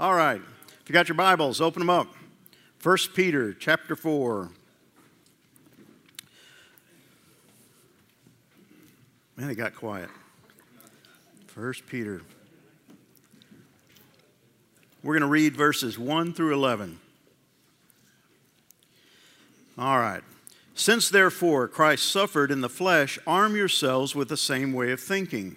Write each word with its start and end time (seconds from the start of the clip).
All 0.00 0.14
right. 0.14 0.40
If 0.80 0.88
you 0.88 0.92
got 0.92 1.08
your 1.08 1.16
Bibles, 1.16 1.60
open 1.60 1.80
them 1.80 1.90
up. 1.90 2.06
1 2.84 2.96
Peter 3.14 3.52
chapter 3.52 3.96
4. 3.96 4.48
Man, 9.36 9.50
it 9.50 9.56
got 9.56 9.74
quiet. 9.74 10.08
1 11.52 11.74
Peter. 11.88 12.22
We're 15.02 15.14
going 15.14 15.22
to 15.22 15.26
read 15.26 15.56
verses 15.56 15.98
1 15.98 16.32
through 16.32 16.54
11. 16.54 17.00
All 19.76 19.98
right. 19.98 20.22
Since 20.74 21.10
therefore 21.10 21.66
Christ 21.66 22.08
suffered 22.08 22.52
in 22.52 22.60
the 22.60 22.68
flesh, 22.68 23.18
arm 23.26 23.56
yourselves 23.56 24.14
with 24.14 24.28
the 24.28 24.36
same 24.36 24.72
way 24.72 24.92
of 24.92 25.00
thinking. 25.00 25.56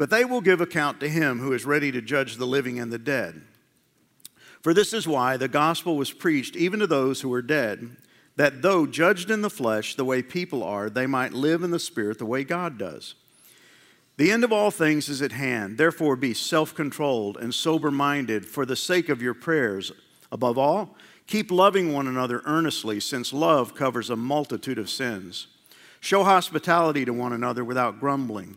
But 0.00 0.08
they 0.08 0.24
will 0.24 0.40
give 0.40 0.62
account 0.62 0.98
to 1.00 1.10
him 1.10 1.40
who 1.40 1.52
is 1.52 1.66
ready 1.66 1.92
to 1.92 2.00
judge 2.00 2.36
the 2.36 2.46
living 2.46 2.80
and 2.80 2.90
the 2.90 2.98
dead. 2.98 3.42
For 4.62 4.72
this 4.72 4.94
is 4.94 5.06
why 5.06 5.36
the 5.36 5.46
gospel 5.46 5.94
was 5.94 6.10
preached 6.10 6.56
even 6.56 6.80
to 6.80 6.86
those 6.86 7.20
who 7.20 7.30
are 7.34 7.42
dead, 7.42 7.98
that 8.36 8.62
though 8.62 8.86
judged 8.86 9.30
in 9.30 9.42
the 9.42 9.50
flesh 9.50 9.94
the 9.94 10.06
way 10.06 10.22
people 10.22 10.64
are, 10.64 10.88
they 10.88 11.06
might 11.06 11.34
live 11.34 11.62
in 11.62 11.70
the 11.70 11.78
spirit 11.78 12.16
the 12.16 12.24
way 12.24 12.44
God 12.44 12.78
does. 12.78 13.14
The 14.16 14.32
end 14.32 14.42
of 14.42 14.54
all 14.54 14.70
things 14.70 15.10
is 15.10 15.20
at 15.20 15.32
hand. 15.32 15.76
Therefore, 15.76 16.16
be 16.16 16.32
self 16.32 16.74
controlled 16.74 17.36
and 17.36 17.54
sober 17.54 17.90
minded 17.90 18.46
for 18.46 18.64
the 18.64 18.76
sake 18.76 19.10
of 19.10 19.20
your 19.20 19.34
prayers. 19.34 19.92
Above 20.32 20.56
all, 20.56 20.96
keep 21.26 21.50
loving 21.50 21.92
one 21.92 22.06
another 22.06 22.40
earnestly, 22.46 23.00
since 23.00 23.34
love 23.34 23.74
covers 23.74 24.08
a 24.08 24.16
multitude 24.16 24.78
of 24.78 24.88
sins. 24.88 25.48
Show 26.00 26.24
hospitality 26.24 27.04
to 27.04 27.12
one 27.12 27.34
another 27.34 27.62
without 27.62 28.00
grumbling. 28.00 28.56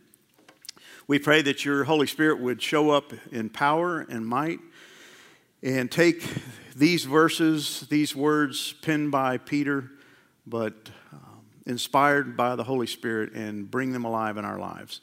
we 1.07 1.19
pray 1.19 1.41
that 1.41 1.65
your 1.65 1.83
Holy 1.83 2.07
Spirit 2.07 2.39
would 2.39 2.61
show 2.61 2.91
up 2.91 3.13
in 3.31 3.49
power 3.49 4.01
and 4.01 4.25
might 4.25 4.59
and 5.63 5.91
take 5.91 6.23
these 6.75 7.05
verses, 7.05 7.85
these 7.89 8.15
words 8.15 8.73
penned 8.81 9.11
by 9.11 9.37
Peter, 9.37 9.91
but 10.47 10.89
um, 11.13 11.41
inspired 11.65 12.35
by 12.35 12.55
the 12.55 12.63
Holy 12.63 12.87
Spirit, 12.87 13.33
and 13.33 13.69
bring 13.69 13.91
them 13.91 14.05
alive 14.05 14.37
in 14.37 14.45
our 14.45 14.57
lives. 14.57 15.01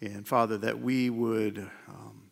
And 0.00 0.26
Father, 0.26 0.58
that 0.58 0.80
we 0.80 1.10
would 1.10 1.58
um, 1.88 2.22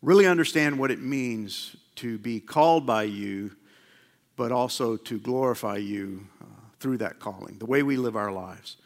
really 0.00 0.26
understand 0.26 0.78
what 0.78 0.90
it 0.90 1.00
means 1.00 1.76
to 1.96 2.18
be 2.18 2.40
called 2.40 2.86
by 2.86 3.04
you, 3.04 3.54
but 4.36 4.50
also 4.50 4.96
to 4.96 5.18
glorify 5.18 5.76
you 5.76 6.26
uh, 6.40 6.46
through 6.80 6.98
that 6.98 7.20
calling, 7.20 7.58
the 7.58 7.66
way 7.66 7.82
we 7.82 7.96
live 7.96 8.16
our 8.16 8.32
lives. 8.32 8.76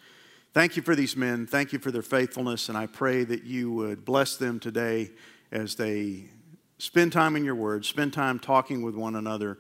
Thank 0.57 0.75
you 0.75 0.81
for 0.81 0.97
these 0.97 1.19
men. 1.19 1.47
Thank 1.47 1.75
you 1.75 1.79
for 1.79 1.91
their 1.91 2.01
faithfulness. 2.01 2.71
And 2.71 2.79
I 2.79 2.87
pray 2.87 3.25
that 3.25 3.45
you 3.45 3.71
would 3.73 4.07
bless 4.07 4.39
them 4.39 4.59
today 4.59 5.11
as 5.53 5.75
they 5.75 6.31
spend 6.79 7.13
time 7.13 7.37
in 7.37 7.45
your 7.45 7.55
word, 7.55 7.85
spend 7.85 8.15
time 8.15 8.39
talking 8.39 8.81
with 8.81 8.95
one 8.95 9.17
another. 9.17 9.59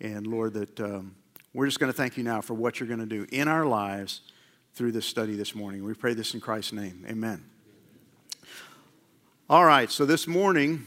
And 0.00 0.24
Lord, 0.24 0.54
that 0.54 0.78
um, 0.78 1.16
we're 1.52 1.66
just 1.66 1.80
going 1.80 1.90
to 1.90 1.96
thank 1.96 2.16
you 2.16 2.22
now 2.22 2.40
for 2.42 2.54
what 2.54 2.78
you're 2.78 2.86
going 2.86 3.00
to 3.00 3.06
do 3.06 3.26
in 3.32 3.48
our 3.48 3.66
lives 3.66 4.20
through 4.74 4.92
this 4.92 5.04
study 5.04 5.34
this 5.34 5.52
morning. 5.52 5.82
We 5.84 5.94
pray 5.94 6.14
this 6.14 6.32
in 6.32 6.40
Christ's 6.40 6.74
name. 6.74 7.04
Amen. 7.10 7.44
All 9.50 9.64
right, 9.64 9.90
so 9.90 10.06
this 10.06 10.28
morning, 10.28 10.86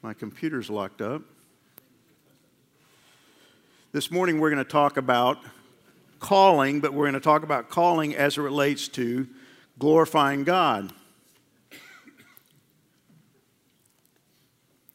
my 0.00 0.14
computer's 0.14 0.70
locked 0.70 1.02
up. 1.02 1.22
This 3.90 4.12
morning, 4.12 4.38
we're 4.38 4.50
going 4.50 4.64
to 4.64 4.70
talk 4.70 4.96
about 4.96 5.38
calling, 6.22 6.80
but 6.80 6.94
we're 6.94 7.04
going 7.04 7.14
to 7.14 7.20
talk 7.20 7.42
about 7.42 7.68
calling 7.68 8.14
as 8.14 8.38
it 8.38 8.40
relates 8.40 8.88
to 8.88 9.28
glorifying 9.78 10.44
God. 10.44 10.92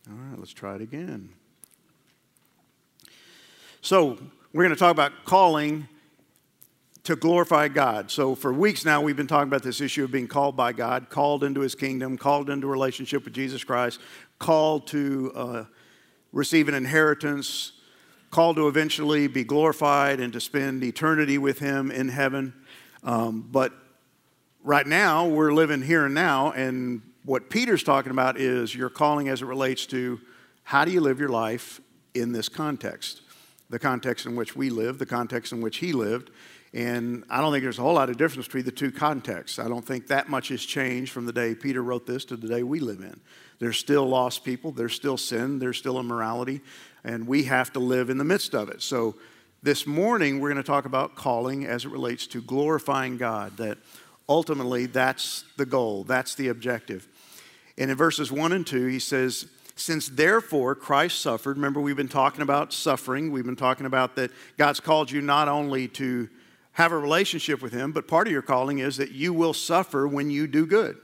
All 0.10 0.16
right, 0.16 0.40
let's 0.40 0.54
try 0.54 0.76
it 0.76 0.82
again. 0.82 1.30
So, 3.82 4.18
we're 4.54 4.64
going 4.64 4.74
to 4.74 4.80
talk 4.80 4.92
about 4.92 5.12
calling 5.26 5.88
to 7.04 7.18
glorify 7.18 7.68
God. 7.68 8.10
So, 8.10 8.34
for 8.34 8.54
weeks 8.54 8.86
now, 8.86 9.02
we've 9.02 9.18
been 9.18 9.28
talking 9.28 9.50
about 9.50 9.64
this 9.64 9.82
issue 9.82 10.06
of 10.06 10.12
being 10.12 10.28
called 10.28 10.56
by 10.56 10.72
God, 10.72 11.10
called 11.10 11.44
into 11.44 11.60
his 11.60 11.76
kingdom, 11.76 12.18
called 12.18 12.50
into 12.50 12.68
relationship 12.68 13.26
with 13.26 13.34
Jesus 13.34 13.66
Christ, 13.66 14.00
called 14.40 14.88
to 14.88 15.32
uh, 15.36 15.64
receive 16.32 16.70
an 16.70 16.74
inheritance, 16.74 17.74
called 18.30 18.58
to 18.58 18.68
eventually 18.68 19.28
be 19.28 19.44
glorified 19.44 20.20
and 20.20 20.34
to 20.34 20.40
spend 20.40 20.84
eternity 20.84 21.38
with 21.38 21.60
Him 21.60 21.92
in 21.92 22.10
heaven. 22.10 22.54
Um, 23.04 23.48
but 23.52 23.74
right 24.64 24.86
now, 24.86 25.28
we're 25.28 25.54
living 25.54 25.82
here 25.82 26.06
and 26.06 26.14
now, 26.14 26.52
and 26.52 27.02
what 27.24 27.50
Peter's 27.50 27.84
talking 27.84 28.12
about 28.12 28.38
is 28.40 28.74
your 28.74 28.90
calling 28.90 29.30
as 29.30 29.42
it 29.42 29.46
relates 29.46 29.86
to 29.88 30.20
how 30.64 30.86
do 30.86 30.92
you 30.92 31.02
live 31.02 31.20
your 31.20 31.30
life 31.30 31.80
in 32.14 32.32
this 32.32 32.50
context, 32.50 33.22
the 33.70 33.80
context 33.80 34.26
in 34.26 34.36
which 34.36 34.56
we 34.56 34.70
live, 34.70 34.98
the 34.98 35.06
context 35.06 35.52
in 35.52 35.62
which 35.62 35.78
he 35.78 35.94
lived. 35.94 36.32
And 36.74 37.24
I 37.30 37.40
don't 37.42 37.52
think 37.52 37.64
there's 37.64 37.80
a 37.80 37.82
whole 37.82 37.94
lot 37.94 38.10
of 38.10 38.18
difference 38.18 38.48
between 38.48 38.66
the 38.66 38.72
two 38.72 38.92
contexts. 38.92 39.60
I 39.60 39.68
don't 39.68 39.86
think 39.86 40.08
that 40.08 40.30
much 40.30 40.50
has 40.50 40.64
changed 40.64 41.12
from 41.12 41.26
the 41.26 41.34
day 41.34 41.56
Peter 41.56 41.82
wrote 41.82 42.06
this 42.06 42.26
to 42.26 42.38
the 42.38 42.48
day 42.48 42.64
we 42.64 42.80
live 42.80 43.00
in. 43.00 43.20
There's 43.60 43.78
still 43.78 44.06
lost 44.06 44.44
people, 44.44 44.72
there's 44.72 44.94
still 44.94 45.18
sin, 45.18 45.60
there's 45.60 45.78
still 45.78 46.00
immorality, 46.00 46.62
and 47.04 47.28
we 47.28 47.44
have 47.44 47.72
to 47.74 47.80
live 47.80 48.10
in 48.10 48.18
the 48.18 48.24
midst 48.24 48.54
of 48.54 48.70
it. 48.70 48.82
So, 48.82 49.16
this 49.64 49.88
morning 49.88 50.40
we're 50.40 50.52
going 50.52 50.64
to 50.64 50.68
talk 50.68 50.86
about 50.86 51.16
calling 51.16 51.66
as 51.66 51.84
it 51.84 51.90
relates 51.90 52.28
to 52.28 52.42
glorifying 52.42 53.18
God, 53.18 53.58
that 53.58 53.78
ultimately 54.30 54.86
that's 54.86 55.44
the 55.58 55.66
goal, 55.66 56.04
that's 56.04 56.36
the 56.36 56.50
objective. 56.50 57.08
And 57.78 57.92
in 57.92 57.98
verses 57.98 58.32
1 58.32 58.52
and 58.52 58.66
2, 58.66 58.86
he 58.86 59.00
says, 59.00 59.48
Since 59.76 60.10
therefore 60.10 60.76
Christ 60.76 61.22
suffered, 61.22 61.58
remember 61.58 61.82
we've 61.82 61.98
been 61.98 62.08
talking 62.08 62.42
about 62.42 62.72
suffering, 62.72 63.32
we've 63.32 63.46
been 63.46 63.56
talking 63.56 63.86
about 63.86 64.16
that 64.16 64.32
God's 64.58 64.80
called 64.80 65.12
you 65.12 65.22
not 65.22 65.48
only 65.48 65.88
to 65.90 66.30
have 66.74 66.92
a 66.92 66.98
relationship 66.98 67.62
with 67.62 67.74
Him, 67.74 67.92
but 67.92 68.08
part 68.08 68.28
of 68.28 68.34
your 68.34 68.44
calling 68.44 68.80
is 68.80 68.98
that 68.98 69.12
you 69.12 69.34
will 69.34 69.54
suffer 69.54 70.08
when 70.08 70.30
you 70.30 70.46
do 70.46 70.66
good. 70.66 70.98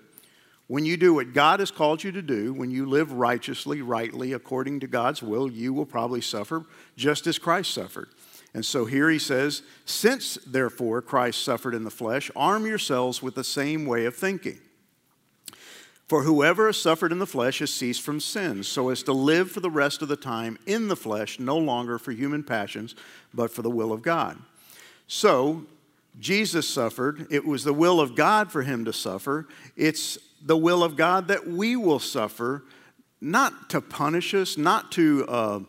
When 0.73 0.85
you 0.85 0.97
do 0.97 1.13
what 1.13 1.33
God 1.35 1.59
has 1.59 1.69
called 1.69 2.03
you 2.03 2.11
to 2.13 2.21
do, 2.23 2.51
when 2.51 2.71
you 2.71 2.87
live 2.87 3.11
righteously, 3.11 3.83
rightly, 3.83 4.33
according 4.33 4.79
to 4.79 4.87
God's 4.87 5.21
will, 5.21 5.51
you 5.51 5.71
will 5.71 5.85
probably 5.85 6.19
suffer 6.19 6.65
just 6.97 7.27
as 7.27 7.37
Christ 7.37 7.71
suffered. 7.71 8.09
And 8.55 8.65
so 8.65 8.85
here 8.85 9.07
he 9.11 9.19
says, 9.19 9.61
Since 9.85 10.39
therefore 10.47 11.03
Christ 11.03 11.43
suffered 11.43 11.75
in 11.75 11.83
the 11.83 11.91
flesh, 11.91 12.31
arm 12.35 12.65
yourselves 12.65 13.21
with 13.21 13.35
the 13.35 13.43
same 13.43 13.85
way 13.85 14.05
of 14.05 14.15
thinking. 14.15 14.57
For 16.07 16.23
whoever 16.23 16.65
has 16.65 16.77
suffered 16.81 17.11
in 17.11 17.19
the 17.19 17.27
flesh 17.27 17.59
has 17.59 17.71
ceased 17.71 18.01
from 18.01 18.19
sin, 18.19 18.63
so 18.63 18.89
as 18.89 19.03
to 19.03 19.13
live 19.13 19.51
for 19.51 19.59
the 19.59 19.69
rest 19.69 20.01
of 20.01 20.07
the 20.07 20.15
time 20.15 20.57
in 20.65 20.87
the 20.87 20.95
flesh, 20.95 21.39
no 21.39 21.55
longer 21.55 21.99
for 21.99 22.13
human 22.13 22.41
passions, 22.41 22.95
but 23.31 23.51
for 23.51 23.61
the 23.61 23.69
will 23.69 23.93
of 23.93 24.01
God. 24.01 24.39
So, 25.05 25.67
Jesus 26.19 26.67
suffered. 26.67 27.27
It 27.29 27.45
was 27.45 27.63
the 27.63 27.73
will 27.73 27.99
of 27.99 28.15
God 28.15 28.51
for 28.51 28.63
him 28.63 28.85
to 28.85 28.93
suffer. 28.93 29.47
It's 29.75 30.17
the 30.45 30.57
will 30.57 30.83
of 30.83 30.95
God 30.95 31.29
that 31.29 31.47
we 31.47 31.75
will 31.75 31.99
suffer, 31.99 32.65
not 33.21 33.69
to 33.69 33.81
punish 33.81 34.33
us, 34.33 34.57
not 34.57 34.91
to 34.93 35.25
uh, 35.27 35.59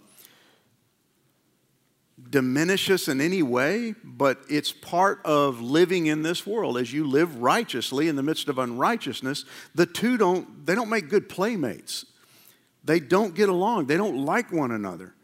diminish 2.30 2.90
us 2.90 3.06
in 3.06 3.20
any 3.20 3.42
way, 3.42 3.94
but 4.02 4.40
it's 4.50 4.72
part 4.72 5.20
of 5.24 5.60
living 5.60 6.06
in 6.06 6.22
this 6.22 6.44
world. 6.44 6.76
As 6.76 6.92
you 6.92 7.06
live 7.06 7.36
righteously 7.36 8.08
in 8.08 8.16
the 8.16 8.22
midst 8.22 8.48
of 8.48 8.58
unrighteousness, 8.58 9.44
the 9.74 9.86
two 9.86 10.16
don't, 10.16 10.66
they 10.66 10.74
don't 10.74 10.88
make 10.88 11.08
good 11.08 11.28
playmates. 11.28 12.04
They 12.82 12.98
don't 12.98 13.34
get 13.34 13.48
along. 13.48 13.86
They 13.86 13.96
don't 13.96 14.24
like 14.24 14.52
one 14.52 14.72
another. 14.72 15.14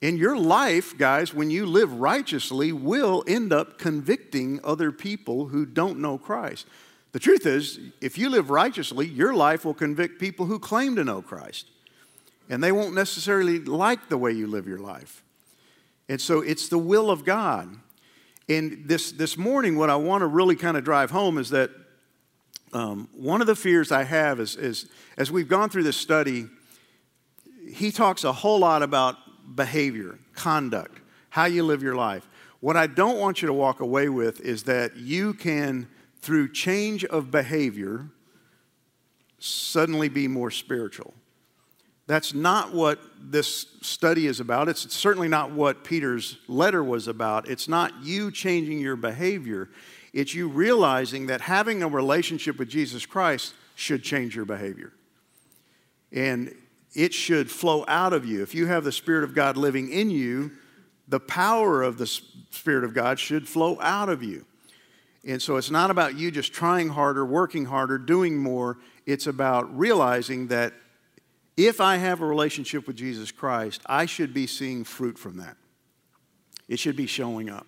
And 0.00 0.18
your 0.18 0.36
life, 0.36 0.96
guys, 0.96 1.32
when 1.32 1.50
you 1.50 1.66
live 1.66 1.92
righteously, 1.94 2.72
will 2.72 3.24
end 3.26 3.52
up 3.52 3.78
convicting 3.78 4.60
other 4.62 4.92
people 4.92 5.48
who 5.48 5.66
don't 5.66 5.98
know 5.98 6.18
Christ. 6.18 6.66
The 7.14 7.20
truth 7.20 7.46
is, 7.46 7.78
if 8.00 8.18
you 8.18 8.28
live 8.28 8.50
righteously, 8.50 9.06
your 9.06 9.34
life 9.34 9.64
will 9.64 9.72
convict 9.72 10.18
people 10.18 10.46
who 10.46 10.58
claim 10.58 10.96
to 10.96 11.04
know 11.04 11.22
Christ. 11.22 11.70
And 12.50 12.60
they 12.60 12.72
won't 12.72 12.92
necessarily 12.92 13.60
like 13.60 14.08
the 14.08 14.18
way 14.18 14.32
you 14.32 14.48
live 14.48 14.66
your 14.66 14.80
life. 14.80 15.22
And 16.08 16.20
so 16.20 16.40
it's 16.40 16.68
the 16.68 16.76
will 16.76 17.12
of 17.12 17.24
God. 17.24 17.68
And 18.48 18.88
this, 18.88 19.12
this 19.12 19.38
morning, 19.38 19.78
what 19.78 19.90
I 19.90 19.94
want 19.94 20.22
to 20.22 20.26
really 20.26 20.56
kind 20.56 20.76
of 20.76 20.82
drive 20.82 21.12
home 21.12 21.38
is 21.38 21.50
that 21.50 21.70
um, 22.72 23.08
one 23.14 23.40
of 23.40 23.46
the 23.46 23.54
fears 23.54 23.92
I 23.92 24.02
have 24.02 24.40
is, 24.40 24.56
is 24.56 24.88
as 25.16 25.30
we've 25.30 25.46
gone 25.46 25.70
through 25.70 25.84
this 25.84 25.96
study, 25.96 26.48
he 27.70 27.92
talks 27.92 28.24
a 28.24 28.32
whole 28.32 28.58
lot 28.58 28.82
about 28.82 29.18
behavior, 29.54 30.18
conduct, 30.34 30.98
how 31.30 31.44
you 31.44 31.62
live 31.62 31.80
your 31.80 31.94
life. 31.94 32.28
What 32.58 32.76
I 32.76 32.88
don't 32.88 33.20
want 33.20 33.40
you 33.40 33.46
to 33.46 33.54
walk 33.54 33.78
away 33.78 34.08
with 34.08 34.40
is 34.40 34.64
that 34.64 34.96
you 34.96 35.32
can, 35.32 35.86
through 36.24 36.50
change 36.50 37.04
of 37.04 37.30
behavior, 37.30 38.06
suddenly 39.38 40.08
be 40.08 40.26
more 40.26 40.50
spiritual. 40.50 41.12
That's 42.06 42.32
not 42.32 42.72
what 42.72 42.98
this 43.20 43.66
study 43.82 44.26
is 44.26 44.40
about. 44.40 44.70
It's 44.70 44.94
certainly 44.94 45.28
not 45.28 45.50
what 45.50 45.84
Peter's 45.84 46.38
letter 46.48 46.82
was 46.82 47.08
about. 47.08 47.48
It's 47.48 47.68
not 47.68 47.92
you 48.02 48.30
changing 48.30 48.78
your 48.78 48.96
behavior. 48.96 49.68
It's 50.14 50.34
you 50.34 50.48
realizing 50.48 51.26
that 51.26 51.42
having 51.42 51.82
a 51.82 51.88
relationship 51.88 52.58
with 52.58 52.70
Jesus 52.70 53.04
Christ 53.04 53.54
should 53.74 54.02
change 54.02 54.34
your 54.34 54.46
behavior. 54.46 54.92
And 56.10 56.54
it 56.94 57.12
should 57.12 57.50
flow 57.50 57.84
out 57.86 58.14
of 58.14 58.24
you. 58.24 58.42
If 58.42 58.54
you 58.54 58.66
have 58.66 58.84
the 58.84 58.92
Spirit 58.92 59.24
of 59.24 59.34
God 59.34 59.58
living 59.58 59.90
in 59.90 60.08
you, 60.10 60.52
the 61.06 61.20
power 61.20 61.82
of 61.82 61.98
the 61.98 62.06
Spirit 62.06 62.84
of 62.84 62.94
God 62.94 63.18
should 63.18 63.46
flow 63.46 63.78
out 63.80 64.08
of 64.08 64.22
you. 64.22 64.46
And 65.26 65.40
so 65.40 65.56
it's 65.56 65.70
not 65.70 65.90
about 65.90 66.18
you 66.18 66.30
just 66.30 66.52
trying 66.52 66.90
harder, 66.90 67.24
working 67.24 67.64
harder, 67.64 67.98
doing 67.98 68.36
more. 68.36 68.78
It's 69.06 69.26
about 69.26 69.76
realizing 69.76 70.48
that 70.48 70.74
if 71.56 71.80
I 71.80 71.96
have 71.96 72.20
a 72.20 72.26
relationship 72.26 72.86
with 72.86 72.96
Jesus 72.96 73.30
Christ, 73.30 73.80
I 73.86 74.06
should 74.06 74.34
be 74.34 74.46
seeing 74.46 74.84
fruit 74.84 75.18
from 75.18 75.38
that. 75.38 75.56
It 76.68 76.78
should 76.78 76.96
be 76.96 77.06
showing 77.06 77.48
up. 77.48 77.66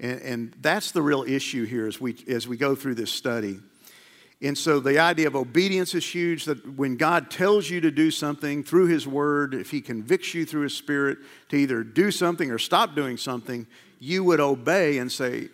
And, 0.00 0.20
and 0.22 0.56
that's 0.60 0.90
the 0.90 1.02
real 1.02 1.22
issue 1.22 1.64
here 1.64 1.86
as 1.86 2.00
we, 2.00 2.16
as 2.28 2.48
we 2.48 2.56
go 2.56 2.74
through 2.74 2.96
this 2.96 3.12
study. 3.12 3.60
And 4.42 4.58
so 4.58 4.80
the 4.80 4.98
idea 4.98 5.28
of 5.28 5.36
obedience 5.36 5.94
is 5.94 6.04
huge 6.04 6.44
that 6.44 6.76
when 6.76 6.96
God 6.96 7.30
tells 7.30 7.70
you 7.70 7.80
to 7.80 7.90
do 7.90 8.10
something 8.10 8.64
through 8.64 8.88
His 8.88 9.06
Word, 9.06 9.54
if 9.54 9.70
He 9.70 9.80
convicts 9.80 10.34
you 10.34 10.44
through 10.44 10.62
His 10.62 10.76
Spirit 10.76 11.18
to 11.48 11.56
either 11.56 11.82
do 11.82 12.10
something 12.10 12.50
or 12.50 12.58
stop 12.58 12.94
doing 12.94 13.16
something, 13.16 13.66
you 14.00 14.24
would 14.24 14.40
obey 14.40 14.98
and 14.98 15.10
say, 15.10 15.48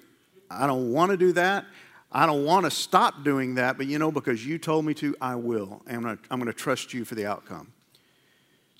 I 0.50 0.66
don't 0.66 0.92
want 0.92 1.10
to 1.12 1.16
do 1.16 1.32
that. 1.32 1.64
I 2.12 2.26
don't 2.26 2.44
want 2.44 2.64
to 2.64 2.70
stop 2.70 3.22
doing 3.22 3.54
that, 3.54 3.76
but 3.76 3.86
you 3.86 3.98
know, 3.98 4.10
because 4.10 4.44
you 4.44 4.58
told 4.58 4.84
me 4.84 4.94
to, 4.94 5.14
I 5.20 5.36
will. 5.36 5.80
And 5.86 6.06
I'm 6.06 6.40
going 6.40 6.46
to 6.46 6.52
trust 6.52 6.92
you 6.92 7.04
for 7.04 7.14
the 7.14 7.26
outcome. 7.26 7.72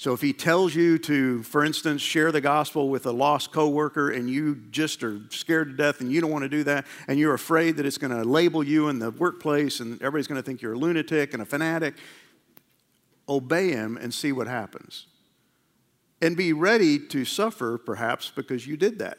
So 0.01 0.15
if 0.15 0.23
he 0.23 0.33
tells 0.33 0.75
you 0.75 0.99
to, 1.01 1.43
for 1.43 1.63
instance, 1.63 2.01
share 2.01 2.33
the 2.33 2.41
gospel 2.41 2.89
with 2.89 3.05
a 3.05 3.13
lost 3.13 3.53
coworker 3.53 4.11
and 4.11 4.31
you 4.31 4.57
just 4.71 5.05
are 5.05 5.21
scared 5.29 5.69
to 5.69 5.77
death 5.77 6.01
and 6.01 6.11
you 6.11 6.23
don't 6.23 6.31
want 6.31 6.43
to 6.43 6.49
do 6.49 6.65
that 6.65 6.87
and 7.07 7.19
you're 7.19 7.35
afraid 7.35 7.77
that 7.77 7.85
it's 7.85 7.99
going 7.99 8.11
to 8.11 8.25
label 8.25 8.65
you 8.65 8.89
in 8.89 8.99
the 8.99 9.11
workplace 9.11 9.79
and 9.79 10.01
everybody's 10.01 10.27
going 10.27 10.41
to 10.41 10.43
think 10.43 10.63
you're 10.63 10.73
a 10.73 10.79
lunatic 10.79 11.35
and 11.35 11.43
a 11.43 11.45
fanatic, 11.45 11.97
obey 13.29 13.73
him 13.73 13.99
and 13.99 14.15
see 14.15 14.33
what 14.33 14.47
happens. 14.47 15.07
And 16.23 16.35
be 16.35 16.55
ready 16.55 16.99
to 17.09 17.27
suffer 17.27 17.77
perhaps 17.77 18.33
because 18.35 18.67
you 18.67 18.79
did 18.79 18.99
that. 19.01 19.19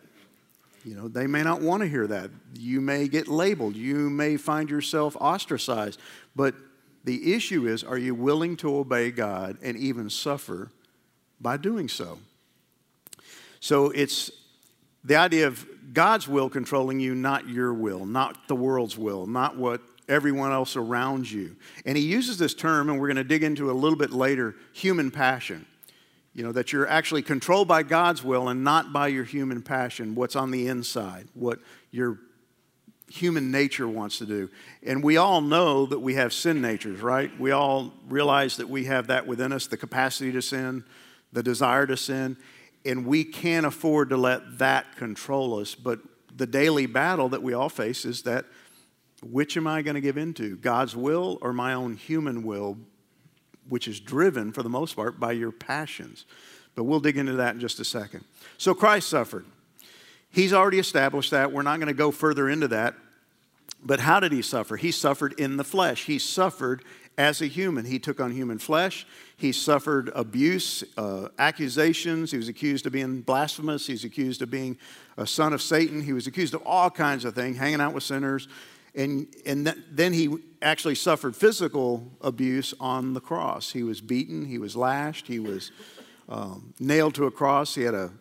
You 0.84 0.96
know, 0.96 1.08
they 1.08 1.28
may 1.28 1.44
not 1.44 1.62
want 1.62 1.84
to 1.84 1.90
hear 1.90 2.08
that. 2.08 2.32
You 2.58 2.82
may 2.82 3.08
get 3.08 3.28
labeled. 3.28 3.76
You 3.76 4.10
may 4.10 4.38
find 4.38 4.70
yourself 4.70 5.16
ostracized. 5.18 6.00
But 6.36 6.56
the 7.04 7.34
issue 7.34 7.68
is 7.68 7.84
are 7.84 7.98
you 7.98 8.16
willing 8.16 8.58
to 8.58 8.76
obey 8.76 9.12
God 9.12 9.58
and 9.62 9.78
even 9.78 10.10
suffer 10.10 10.72
by 11.40 11.58
doing 11.58 11.88
so? 11.88 12.20
So 13.60 13.92
it's 13.92 14.32
the 15.04 15.16
idea 15.16 15.48
of 15.48 15.66
God's 15.94 16.28
will 16.28 16.50
controlling 16.50 17.00
you, 17.00 17.16
not 17.16 17.48
your 17.48 17.74
will, 17.74 18.06
not 18.06 18.48
the 18.48 18.56
world's 18.56 18.98
will, 18.98 19.26
not 19.26 19.58
what 19.58 19.82
everyone 20.08 20.52
else 20.52 20.76
around 20.76 21.30
you. 21.30 21.56
And 21.86 21.98
he 21.98 22.04
uses 22.04 22.38
this 22.38 22.54
term, 22.54 22.90
and 22.90 23.00
we're 23.00 23.08
going 23.08 23.18
to 23.18 23.24
dig 23.24 23.44
into 23.44 23.72
a 23.72 23.74
little 23.74 23.98
bit 23.98 24.12
later 24.12 24.56
human 24.74 25.12
passion. 25.12 25.66
You 26.34 26.44
know, 26.44 26.52
that 26.54 26.72
you're 26.72 26.88
actually 26.88 27.24
controlled 27.24 27.68
by 27.68 27.84
God's 27.84 28.24
will 28.24 28.48
and 28.48 28.64
not 28.64 28.94
by 28.94 29.08
your 29.08 29.26
human 29.26 29.62
passion, 29.62 30.16
what's 30.16 30.36
on 30.36 30.52
the 30.52 30.68
inside, 30.68 31.28
what 31.34 31.60
your 31.92 32.20
human 33.10 33.52
nature 33.52 33.88
wants 33.88 34.18
to 34.20 34.26
do. 34.26 34.50
And 34.82 35.04
we 35.04 35.18
all 35.18 35.42
know 35.42 35.86
that 35.86 36.00
we 36.00 36.16
have 36.16 36.32
sin 36.32 36.62
natures, 36.62 37.02
right? 37.02 37.38
We 37.40 37.52
all 37.52 37.94
realize 38.08 38.58
that 38.58 38.70
we 38.70 38.86
have 38.86 39.08
that 39.08 39.28
within 39.28 39.52
us 39.52 39.68
the 39.68 39.78
capacity 39.78 40.32
to 40.32 40.42
sin, 40.42 40.86
the 41.34 41.44
desire 41.44 41.86
to 41.88 41.98
sin, 41.98 42.38
and 42.86 43.06
we 43.06 43.24
can't 43.24 43.66
afford 43.66 44.10
to 44.10 44.18
let 44.18 44.60
that 44.60 44.96
control 44.96 45.60
us. 45.60 45.76
But 45.76 46.00
the 46.36 46.48
daily 46.48 46.86
battle 46.86 47.30
that 47.30 47.44
we 47.44 47.54
all 47.54 47.70
face 47.70 48.06
is 48.06 48.24
that 48.24 48.46
which 49.24 49.56
am 49.56 49.68
I 49.68 49.82
going 49.82 49.96
to 49.96 50.02
give 50.02 50.18
into? 50.18 50.56
God's 50.58 50.96
will 50.96 51.38
or 51.42 51.54
my 51.54 51.74
own 51.74 51.96
human 51.96 52.44
will, 52.44 52.78
which 53.72 53.88
is 53.88 54.02
driven 54.02 54.52
for 54.52 54.64
the 54.64 54.70
most 54.70 54.98
part 54.98 55.18
by 55.18 55.32
your 55.32 55.50
passions. 55.50 56.26
But 56.76 56.84
we'll 56.84 57.00
dig 57.00 57.18
into 57.18 57.34
that 57.34 57.56
in 57.56 57.62
just 57.62 57.80
a 57.80 57.86
second. 57.86 58.26
So 58.58 58.74
Christ 58.74 59.08
suffered. 59.08 59.46
He's 60.30 60.52
already 60.52 60.78
established 60.78 61.32
that. 61.32 61.54
We're 61.54 61.62
not 61.62 61.78
going 61.78 61.88
to 61.88 61.94
go 61.94 62.12
further 62.12 62.50
into 62.50 62.68
that. 62.68 62.96
But 63.82 64.02
how 64.02 64.20
did 64.20 64.34
he 64.34 64.42
suffer? 64.42 64.76
He 64.76 64.92
suffered 64.92 65.40
in 65.40 65.56
the 65.56 65.64
flesh. 65.64 66.04
He 66.04 66.20
suffered 66.20 66.84
as 67.18 67.42
a 67.42 67.48
human. 67.48 67.86
He 67.86 67.98
took 67.98 68.20
on 68.20 68.32
human 68.32 68.58
flesh. 68.58 69.08
He 69.38 69.54
suffered 69.54 70.12
abuse, 70.14 70.84
uh, 70.98 71.30
accusations. 71.40 72.32
He 72.32 72.38
was 72.38 72.50
accused 72.50 72.86
of 72.86 72.92
being 72.92 73.22
blasphemous. 73.22 73.88
He 73.88 73.94
was 73.94 74.04
accused 74.04 74.42
of 74.42 74.52
being 74.52 74.78
a 75.16 75.26
son 75.26 75.54
of 75.54 75.62
Satan. 75.62 76.04
He 76.04 76.12
was 76.12 76.28
accused 76.28 76.54
of 76.54 76.62
all 76.66 76.90
kinds 76.90 77.24
of 77.24 77.36
things, 77.36 77.58
hanging 77.58 77.80
out 77.80 77.94
with 77.94 78.04
sinners. 78.04 78.50
And, 78.94 79.28
and 79.46 79.66
th- 79.66 79.78
then 79.90 80.14
he 80.14 80.36
actually 80.62 80.96
suffered 80.96 81.36
physical 81.36 82.12
abuse 82.22 82.74
on 82.80 83.14
the 83.14 83.22
cross. 83.22 83.72
He 83.72 83.84
was 83.84 84.02
beaten, 84.02 84.46
he 84.46 84.58
was 84.58 84.76
lashed, 84.76 85.28
he 85.28 85.40
was 85.40 85.72
um, 86.28 86.74
nailed 86.80 87.16
to 87.16 87.26
a 87.26 87.32
cross. 87.32 87.76
He 87.76 87.84
had 87.84 87.94
a 87.94 88.12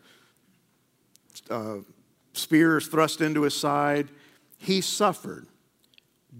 uh, 1.48 1.78
spears 2.32 2.86
thrust 2.86 3.20
into 3.20 3.42
his 3.42 3.54
side. 3.54 4.08
He 4.58 4.80
suffered 4.80 5.46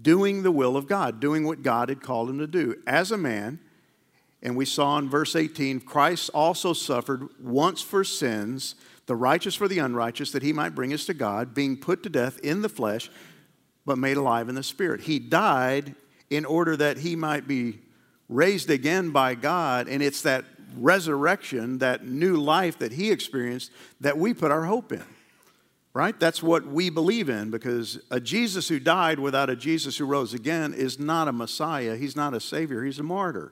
doing 0.01 0.43
the 0.43 0.51
will 0.51 0.77
of 0.77 0.87
God, 0.87 1.19
doing 1.19 1.45
what 1.45 1.63
God 1.63 1.89
had 1.89 2.01
called 2.01 2.29
him 2.29 2.39
to 2.39 2.47
do. 2.47 2.75
As 2.87 3.11
a 3.11 3.17
man, 3.17 3.59
and 4.41 4.55
we 4.55 4.65
saw 4.65 4.97
in 4.97 5.09
verse 5.09 5.35
18, 5.35 5.81
Christ 5.81 6.29
also 6.33 6.73
suffered 6.73 7.27
once 7.39 7.81
for 7.81 8.03
sins, 8.03 8.75
the 9.05 9.15
righteous 9.15 9.55
for 9.55 9.67
the 9.67 9.79
unrighteous, 9.79 10.31
that 10.31 10.43
he 10.43 10.53
might 10.53 10.75
bring 10.75 10.93
us 10.93 11.05
to 11.05 11.13
God, 11.13 11.53
being 11.53 11.77
put 11.77 12.03
to 12.03 12.09
death 12.09 12.39
in 12.39 12.61
the 12.61 12.69
flesh, 12.69 13.11
but 13.85 13.97
made 13.97 14.17
alive 14.17 14.49
in 14.49 14.55
the 14.55 14.63
spirit. 14.63 15.01
He 15.01 15.19
died 15.19 15.95
in 16.29 16.45
order 16.45 16.77
that 16.77 16.97
he 16.97 17.15
might 17.15 17.47
be 17.47 17.79
raised 18.29 18.69
again 18.69 19.11
by 19.11 19.35
God, 19.35 19.87
and 19.87 20.01
it's 20.01 20.21
that 20.21 20.45
resurrection, 20.77 21.79
that 21.79 22.05
new 22.05 22.37
life 22.37 22.79
that 22.79 22.93
he 22.93 23.11
experienced, 23.11 23.71
that 23.99 24.17
we 24.17 24.33
put 24.33 24.51
our 24.51 24.63
hope 24.63 24.91
in. 24.91 25.03
Right? 25.93 26.17
That's 26.17 26.41
what 26.41 26.65
we 26.65 26.89
believe 26.89 27.27
in 27.27 27.51
because 27.51 27.99
a 28.09 28.21
Jesus 28.21 28.69
who 28.69 28.79
died 28.79 29.19
without 29.19 29.49
a 29.49 29.57
Jesus 29.57 29.97
who 29.97 30.05
rose 30.05 30.33
again 30.33 30.73
is 30.73 30.97
not 30.97 31.27
a 31.27 31.33
Messiah. 31.33 31.97
He's 31.97 32.15
not 32.15 32.33
a 32.33 32.39
Savior. 32.39 32.85
He's 32.85 32.99
a 32.99 33.03
martyr. 33.03 33.51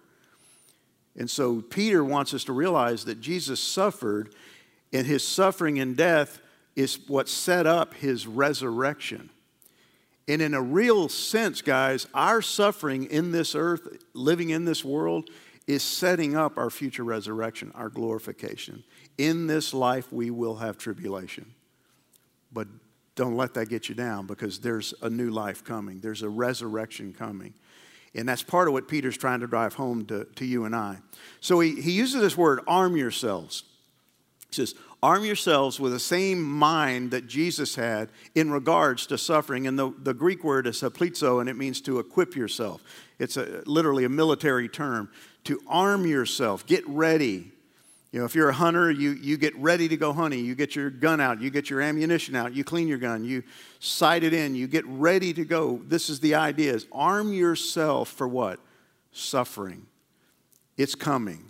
And 1.18 1.30
so 1.30 1.60
Peter 1.60 2.02
wants 2.02 2.34
us 2.34 2.46
to 2.46 2.54
realize 2.54 3.04
that 3.04 3.20
Jesus 3.20 3.60
suffered, 3.60 4.34
and 4.94 5.06
his 5.06 5.28
suffering 5.28 5.80
and 5.80 5.98
death 5.98 6.40
is 6.78 6.98
what 7.10 7.28
set 7.28 7.68
up 7.68 7.94
his 7.96 8.26
resurrection. 8.26 9.30
And 10.30 10.44
in 10.44 10.54
a 10.54 10.62
real 10.62 11.10
sense, 11.10 11.64
guys, 11.64 12.06
our 12.14 12.44
suffering 12.44 13.06
in 13.06 13.32
this 13.32 13.56
earth, 13.56 13.98
living 14.14 14.52
in 14.52 14.64
this 14.64 14.86
world, 14.86 15.32
is 15.66 15.82
setting 15.82 16.38
up 16.38 16.56
our 16.56 16.70
future 16.70 17.04
resurrection, 17.04 17.72
our 17.74 17.90
glorification. 17.90 18.84
In 19.18 19.48
this 19.48 19.74
life, 19.74 20.14
we 20.14 20.30
will 20.30 20.58
have 20.58 20.78
tribulation. 20.78 21.56
But 22.54 22.68
don't 23.16 23.36
let 23.36 23.56
that 23.56 23.70
get 23.70 23.90
you 23.90 23.96
down 23.96 24.28
because 24.28 24.60
there's 24.60 24.94
a 25.02 25.10
new 25.10 25.32
life 25.32 25.64
coming, 25.64 26.00
there's 26.00 26.22
a 26.22 26.30
resurrection 26.30 27.12
coming. 27.12 27.56
And 28.14 28.30
that's 28.30 28.44
part 28.44 28.68
of 28.68 28.74
what 28.74 28.88
Peter's 28.88 29.18
trying 29.18 29.40
to 29.40 29.48
drive 29.48 29.74
home 29.74 30.06
to, 30.08 30.26
to 30.36 30.46
you 30.46 30.66
and 30.66 30.76
I. 30.76 30.98
So 31.40 31.60
he, 31.60 31.82
he 31.82 31.92
uses 31.92 32.22
this 32.22 32.38
word, 32.38 32.60
arm 32.68 32.96
yourselves. 32.96 33.64
He 34.50 34.56
says, 34.56 34.76
arm 35.02 35.24
yourselves 35.24 35.80
with 35.80 35.92
the 35.92 36.00
same 36.00 36.42
mind 36.44 37.12
that 37.12 37.28
Jesus 37.28 37.76
had 37.76 38.10
in 38.36 38.52
regards 38.52 39.06
to 39.08 39.18
suffering. 39.18 39.68
And 39.68 39.78
the, 39.78 39.94
the 40.02 40.14
Greek 40.14 40.44
word 40.44 40.68
is 40.68 40.82
hoplizo, 40.82 41.40
and 41.40 41.48
it 41.48 41.56
means 41.56 41.82
to 41.82 42.00
equip 42.00 42.36
yourself. 42.36 42.84
It's 43.20 43.38
a, 43.38 43.62
literally 43.66 44.06
a 44.06 44.10
military 44.10 44.68
term. 44.68 45.10
To 45.46 45.62
arm 45.68 46.06
yourself, 46.06 46.66
get 46.66 46.88
ready. 46.88 47.52
You 48.12 48.20
know, 48.20 48.26
if 48.26 48.34
you're 48.34 48.50
a 48.50 48.54
hunter, 48.54 48.90
you, 48.90 49.12
you 49.12 49.38
get 49.38 49.56
ready 49.56 49.88
to 49.88 49.96
go 49.96 50.14
hunting. 50.14 50.44
You 50.44 50.56
get 50.56 50.76
your 50.76 50.90
gun 50.90 51.22
out, 51.22 51.40
you 51.42 51.52
get 51.52 51.70
your 51.70 51.80
ammunition 51.80 52.36
out, 52.36 52.54
you 52.54 52.64
clean 52.64 52.88
your 52.88 52.98
gun, 52.98 53.24
you 53.24 53.44
sight 53.80 54.24
it 54.24 54.34
in, 54.34 54.56
you 54.56 54.68
get 54.68 54.86
ready 54.88 55.32
to 55.34 55.46
go. 55.46 55.80
This 55.86 56.10
is 56.10 56.20
the 56.20 56.36
idea 56.36 56.74
is 56.74 56.88
arm 56.92 57.34
yourself 57.34 58.10
for 58.10 58.28
what? 58.28 58.60
Suffering. 59.12 59.86
It's 60.76 60.96
coming. 60.96 61.49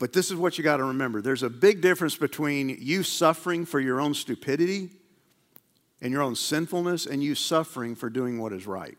But 0.00 0.14
this 0.14 0.30
is 0.30 0.36
what 0.36 0.56
you 0.56 0.64
got 0.64 0.78
to 0.78 0.84
remember. 0.84 1.20
There's 1.20 1.42
a 1.42 1.50
big 1.50 1.82
difference 1.82 2.16
between 2.16 2.70
you 2.80 3.02
suffering 3.02 3.66
for 3.66 3.78
your 3.78 4.00
own 4.00 4.14
stupidity 4.14 4.88
and 6.00 6.10
your 6.10 6.22
own 6.22 6.34
sinfulness 6.34 7.04
and 7.04 7.22
you 7.22 7.34
suffering 7.34 7.94
for 7.94 8.08
doing 8.08 8.38
what 8.40 8.54
is 8.54 8.66
right. 8.66 8.96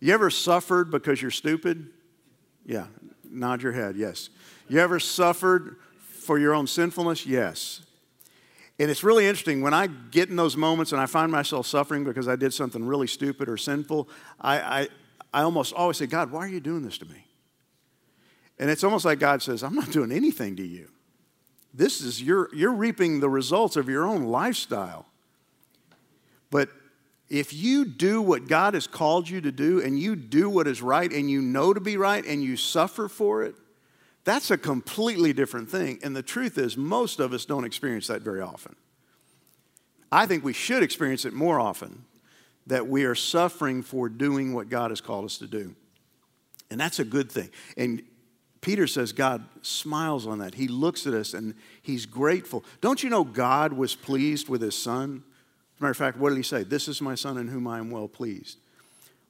You 0.00 0.12
ever 0.12 0.28
suffered 0.28 0.90
because 0.90 1.22
you're 1.22 1.30
stupid? 1.30 1.86
Yeah, 2.66 2.86
nod 3.30 3.62
your 3.62 3.70
head, 3.70 3.94
yes. 3.94 4.30
You 4.68 4.80
ever 4.80 4.98
suffered 4.98 5.76
for 6.00 6.36
your 6.36 6.52
own 6.52 6.66
sinfulness? 6.66 7.24
Yes. 7.24 7.82
And 8.80 8.90
it's 8.90 9.04
really 9.04 9.26
interesting 9.26 9.60
when 9.60 9.74
I 9.74 9.86
get 9.86 10.30
in 10.30 10.36
those 10.36 10.56
moments 10.56 10.90
and 10.90 11.00
I 11.00 11.06
find 11.06 11.30
myself 11.30 11.68
suffering 11.68 12.02
because 12.02 12.26
I 12.26 12.34
did 12.34 12.52
something 12.52 12.84
really 12.84 13.06
stupid 13.06 13.48
or 13.48 13.56
sinful, 13.56 14.08
I, 14.40 14.58
I, 14.58 14.88
I 15.32 15.42
almost 15.42 15.74
always 15.74 15.98
say, 15.98 16.06
God, 16.06 16.32
why 16.32 16.40
are 16.40 16.48
you 16.48 16.60
doing 16.60 16.82
this 16.82 16.98
to 16.98 17.04
me? 17.04 17.24
And 18.60 18.68
it's 18.68 18.84
almost 18.84 19.06
like 19.06 19.18
God 19.18 19.40
says, 19.42 19.64
I'm 19.64 19.74
not 19.74 19.90
doing 19.90 20.12
anything 20.12 20.54
to 20.56 20.62
you. 20.62 20.90
This 21.72 22.02
is, 22.02 22.22
you're, 22.22 22.54
you're 22.54 22.74
reaping 22.74 23.20
the 23.20 23.30
results 23.30 23.76
of 23.76 23.88
your 23.88 24.06
own 24.06 24.24
lifestyle. 24.24 25.06
But 26.50 26.68
if 27.30 27.54
you 27.54 27.86
do 27.86 28.20
what 28.20 28.48
God 28.48 28.74
has 28.74 28.86
called 28.86 29.30
you 29.30 29.40
to 29.40 29.50
do 29.50 29.80
and 29.80 29.98
you 29.98 30.14
do 30.14 30.50
what 30.50 30.66
is 30.66 30.82
right 30.82 31.10
and 31.10 31.30
you 31.30 31.40
know 31.40 31.72
to 31.72 31.80
be 31.80 31.96
right 31.96 32.22
and 32.24 32.42
you 32.42 32.56
suffer 32.58 33.08
for 33.08 33.42
it, 33.44 33.54
that's 34.24 34.50
a 34.50 34.58
completely 34.58 35.32
different 35.32 35.70
thing. 35.70 35.98
And 36.02 36.14
the 36.14 36.22
truth 36.22 36.58
is, 36.58 36.76
most 36.76 37.18
of 37.18 37.32
us 37.32 37.46
don't 37.46 37.64
experience 37.64 38.08
that 38.08 38.20
very 38.20 38.42
often. 38.42 38.76
I 40.12 40.26
think 40.26 40.44
we 40.44 40.52
should 40.52 40.82
experience 40.82 41.24
it 41.24 41.32
more 41.32 41.58
often 41.58 42.04
that 42.66 42.88
we 42.88 43.04
are 43.04 43.14
suffering 43.14 43.82
for 43.82 44.10
doing 44.10 44.52
what 44.52 44.68
God 44.68 44.90
has 44.90 45.00
called 45.00 45.24
us 45.24 45.38
to 45.38 45.46
do. 45.46 45.74
And 46.70 46.78
that's 46.78 46.98
a 46.98 47.04
good 47.04 47.32
thing. 47.32 47.48
And 47.76 48.02
Peter 48.60 48.86
says 48.86 49.12
God 49.12 49.44
smiles 49.62 50.26
on 50.26 50.38
that. 50.38 50.54
He 50.54 50.68
looks 50.68 51.06
at 51.06 51.14
us 51.14 51.32
and 51.34 51.54
he's 51.82 52.06
grateful. 52.06 52.64
Don't 52.80 53.02
you 53.02 53.08
know 53.10 53.24
God 53.24 53.72
was 53.72 53.94
pleased 53.94 54.48
with 54.48 54.60
his 54.60 54.76
son? 54.76 55.22
As 55.76 55.80
a 55.80 55.82
matter 55.82 55.90
of 55.92 55.96
fact, 55.96 56.18
what 56.18 56.28
did 56.28 56.36
he 56.36 56.42
say? 56.42 56.62
This 56.62 56.86
is 56.86 57.00
my 57.00 57.14
son 57.14 57.38
in 57.38 57.48
whom 57.48 57.66
I 57.66 57.78
am 57.78 57.90
well 57.90 58.08
pleased. 58.08 58.58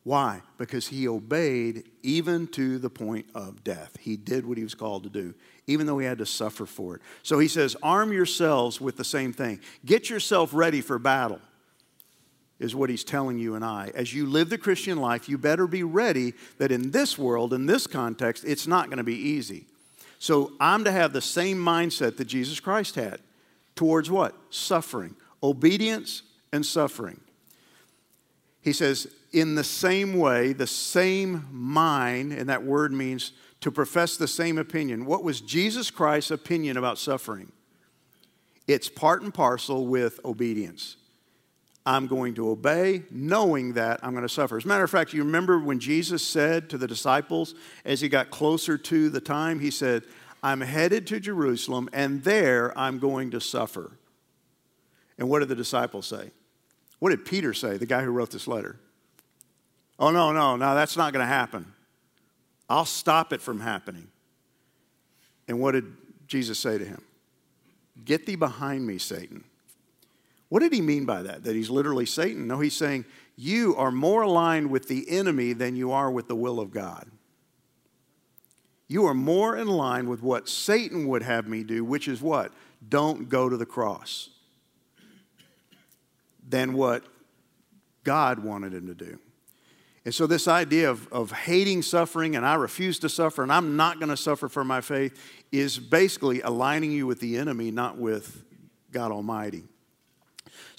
Why? 0.03 0.41
Because 0.59 0.89
he 0.89 1.07
obeyed 1.07 1.85
even 2.03 2.47
to 2.49 2.79
the 2.79 2.91
point 2.91 3.27
of 3.35 3.63
death. 3.63 3.97
He 4.01 4.17
did 4.17 4.47
what 4.47 4.57
he 4.57 4.65
was 4.65 4.75
called 4.75 5.05
to 5.05 5.11
do, 5.11 5.35
even 5.67 5.87
though 5.87 5.99
he 5.99 6.07
had 6.07 6.19
to 6.19 6.27
suffer 6.27 6.67
for 6.67 6.97
it. 6.97 7.03
So 7.23 7.39
he 7.39 7.49
says, 7.49 7.77
arm 7.83 8.13
yourselves 8.13 8.81
with 8.81 8.97
the 8.97 9.05
same 9.05 9.33
thing. 9.33 9.61
Get 9.85 10.09
yourself 10.09 10.55
ready 10.55 10.81
for 10.81 10.99
battle, 10.99 11.41
is 12.61 12.75
what 12.75 12.91
he's 12.91 13.03
telling 13.03 13.39
you 13.39 13.55
and 13.57 13.65
I. 13.65 13.91
As 13.95 14.15
you 14.15 14.27
live 14.27 14.51
the 14.51 14.59
Christian 14.59 14.99
life, 14.99 15.29
you 15.29 15.39
better 15.39 15.67
be 15.67 15.83
ready 15.83 16.35
that 16.59 16.71
in 16.71 16.91
this 16.91 17.19
world, 17.19 17.53
in 17.53 17.67
this 17.67 17.87
context, 17.87 18.45
it's 18.45 18.67
not 18.67 18.87
going 18.87 18.99
to 18.99 19.05
be 19.05 19.17
easy. 19.17 19.67
So 20.19 20.53
I'm 20.61 20.85
to 20.85 20.93
have 20.93 21.13
the 21.15 21.23
same 21.23 21.57
mindset 21.57 22.19
that 22.19 22.27
Jesus 22.27 22.61
Christ 22.61 22.95
had 22.95 23.21
towards 23.75 24.11
what? 24.11 24.35
Suffering. 24.51 25.17
Obedience 25.43 26.23
and 26.53 26.65
suffering. 26.65 27.19
He 28.61 28.75
says, 28.75 29.09
in 29.33 29.55
the 29.55 29.65
same 29.65 30.19
way, 30.19 30.53
the 30.53 30.67
same 30.67 31.47
mind, 31.51 32.33
and 32.33 32.51
that 32.51 32.63
word 32.63 32.93
means 32.93 33.33
to 33.63 33.71
profess 33.71 34.19
the 34.19 34.29
same 34.29 34.59
opinion. 34.59 35.07
What 35.07 35.25
was 35.25 35.41
Jesus 35.41 35.91
Christ's 35.91 36.31
opinion 36.31 36.77
about 36.77 36.99
suffering? 36.99 37.53
It's 38.67 38.91
part 38.91 39.23
and 39.23 39.33
parcel 39.33 39.87
with 39.87 40.21
obedience. 40.25 40.97
I'm 41.87 42.07
going 42.07 42.35
to 42.35 42.51
obey, 42.51 43.03
knowing 43.11 43.73
that 43.75 44.01
I'm 44.03 44.13
going 44.13 44.23
to 44.23 44.29
suffer. 44.29 44.59
As 44.59 44.65
a 44.65 44.69
matter 44.69 44.85
of 44.85 44.91
fact, 44.91 45.13
you 45.13 45.25
remember 45.25 45.59
when 45.59 45.81
Jesus 45.81 46.25
said 46.25 46.69
to 46.71 46.79
the 46.79 46.87
disciples 46.87 47.55
as 47.85 48.01
he 48.01 48.09
got 48.09 48.31
closer 48.31 48.77
to 48.77 49.09
the 49.09 49.21
time, 49.21 49.61
he 49.61 49.71
said, 49.71 50.05
I'm 50.43 50.61
headed 50.61 51.07
to 51.09 51.21
Jerusalem, 51.21 51.89
and 51.93 52.23
there 52.23 52.77
I'm 52.79 52.99
going 52.99 53.31
to 53.33 53.41
suffer. 53.41 53.93
And 55.19 55.29
what 55.29 55.41
did 55.41 55.49
the 55.49 55.55
disciples 55.55 56.07
say? 56.07 56.31
What 56.99 57.11
did 57.11 57.25
Peter 57.25 57.55
say, 57.55 57.77
the 57.77 57.87
guy 57.87 58.03
who 58.03 58.11
wrote 58.11 58.31
this 58.31 58.47
letter? 58.47 58.79
Oh, 59.99 60.11
no, 60.11 60.33
no, 60.33 60.57
no, 60.57 60.75
that's 60.75 60.97
not 60.97 61.13
going 61.13 61.23
to 61.23 61.33
happen. 61.33 61.73
I'll 62.69 62.85
stop 62.85 63.33
it 63.33 63.41
from 63.41 63.61
happening. 63.61 64.09
And 65.49 65.61
what 65.61 65.73
did 65.73 65.93
Jesus 66.27 66.59
say 66.59 66.79
to 66.79 66.85
him? 66.85 67.03
Get 68.05 68.25
thee 68.25 68.37
behind 68.37 68.87
me, 68.87 68.99
Satan. 68.99 69.45
What 70.51 70.61
did 70.61 70.73
he 70.73 70.83
mean 70.83 71.07
by 71.07 71.23
that? 71.23 71.45
That 71.45 71.55
he's 71.55 71.71
literally 71.71 72.05
Satan? 72.07 72.47
No, 72.47 72.59
he's 72.61 72.77
saying 72.77 73.07
you 73.37 73.75
are 73.77 73.93
more 73.93 74.23
aligned 74.23 74.71
with 74.71 74.89
the 74.89 75.09
enemy 75.09 75.55
than 75.55 75.77
you 75.77 75.93
are 75.93 76.11
with 76.11 76.29
the 76.29 76.35
will 76.35 76.61
of 76.61 76.73
God. 76.73 77.09
You 78.89 79.07
are 79.07 79.15
more 79.15 79.57
in 79.57 79.69
line 79.69 80.09
with 80.09 80.23
what 80.23 80.49
Satan 80.49 81.07
would 81.07 81.23
have 81.23 81.47
me 81.47 81.63
do, 81.63 81.85
which 81.85 82.09
is 82.09 82.21
what? 82.21 82.53
Don't 82.87 83.29
go 83.29 83.49
to 83.49 83.57
the 83.57 83.65
cross 83.65 84.31
than 86.47 86.73
what 86.73 87.05
God 88.03 88.41
wanted 88.41 88.75
him 88.75 88.89
to 88.89 88.95
do. 88.95 89.21
And 90.05 90.13
so, 90.13 90.27
this 90.27 90.49
idea 90.49 90.91
of, 90.91 91.07
of 91.13 91.31
hating 91.31 91.83
suffering 91.83 92.35
and 92.35 92.45
I 92.45 92.55
refuse 92.55 92.99
to 93.01 93.09
suffer 93.09 93.45
and 93.45 93.53
I'm 93.53 93.77
not 93.77 94.01
going 94.01 94.09
to 94.09 94.17
suffer 94.17 94.49
for 94.49 94.65
my 94.65 94.81
faith 94.81 95.17
is 95.53 95.79
basically 95.79 96.41
aligning 96.41 96.91
you 96.91 97.07
with 97.07 97.21
the 97.21 97.37
enemy, 97.37 97.71
not 97.71 97.99
with 97.99 98.43
God 98.91 99.13
Almighty. 99.13 99.63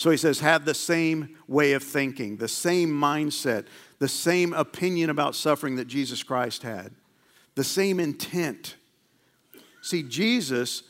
So, 0.02 0.10
he 0.10 0.18
says, 0.18 0.40
have 0.40 0.66
the 0.66 0.74
same 0.74 1.38
way 1.48 1.74
of 1.74 1.84
thinking, 1.84 2.38
the 2.38 2.48
same 2.48 2.90
mindset, 2.90 3.68
the 4.00 4.08
same 4.08 4.52
opinion 4.52 5.12
about 5.12 5.36
suffering 5.36 5.76
that 5.76 5.86
Jesus 5.86 6.24
Christ 6.24 6.64
had, 6.64 6.90
the 7.54 7.64
same 7.64 8.00
intent. 8.00 8.78
See, 9.84 10.02
Jesus 10.02 10.82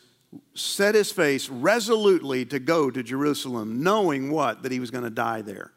set 0.53 0.95
his 0.95 1.11
face 1.11 1.49
resolutely 1.49 2.45
to 2.45 2.57
go 2.57 2.89
to 2.89 3.03
Jerusalem, 3.03 3.83
knowing 3.83 4.31
what? 4.31 4.63
That 4.63 4.71
he 4.71 4.79
was 4.79 4.91
going 4.91 5.03
to 5.03 5.09
die 5.09 5.41
there. 5.41 5.73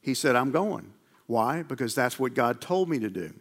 He 0.00 0.14
said, 0.14 0.36
I'm 0.36 0.52
going. 0.52 0.92
Why? 1.26 1.64
Because 1.64 1.92
that's 1.92 2.20
what 2.20 2.34
God 2.34 2.60
told 2.60 2.88
me 2.88 3.00
to 3.00 3.10
do. 3.10 3.34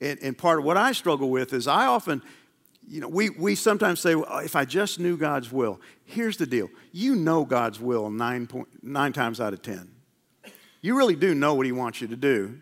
And, 0.00 0.18
and 0.22 0.38
part 0.38 0.58
of 0.58 0.64
what 0.64 0.78
I 0.78 0.92
struggle 0.92 1.28
with 1.28 1.52
is 1.52 1.68
I 1.68 1.84
often, 1.84 2.22
you 2.92 3.00
know, 3.00 3.08
we, 3.08 3.30
we 3.30 3.54
sometimes 3.54 4.00
say, 4.00 4.14
well, 4.14 4.40
if 4.40 4.54
I 4.54 4.66
just 4.66 5.00
knew 5.00 5.16
God's 5.16 5.50
will. 5.50 5.80
Here's 6.04 6.36
the 6.36 6.44
deal 6.44 6.68
you 6.92 7.16
know 7.16 7.46
God's 7.46 7.80
will 7.80 8.10
nine, 8.10 8.46
point, 8.46 8.68
nine 8.82 9.14
times 9.14 9.40
out 9.40 9.54
of 9.54 9.62
10. 9.62 9.90
You 10.82 10.94
really 10.94 11.16
do 11.16 11.34
know 11.34 11.54
what 11.54 11.64
He 11.64 11.72
wants 11.72 12.02
you 12.02 12.08
to 12.08 12.16
do, 12.16 12.60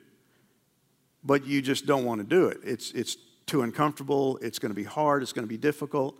but 1.24 1.44
you 1.46 1.60
just 1.60 1.84
don't 1.84 2.04
want 2.04 2.20
to 2.20 2.24
do 2.24 2.46
it. 2.46 2.58
It's, 2.62 2.92
it's 2.92 3.16
too 3.46 3.62
uncomfortable, 3.62 4.38
it's 4.40 4.60
going 4.60 4.70
to 4.70 4.76
be 4.76 4.84
hard, 4.84 5.24
it's 5.24 5.32
going 5.32 5.42
to 5.42 5.48
be 5.48 5.56
difficult. 5.56 6.16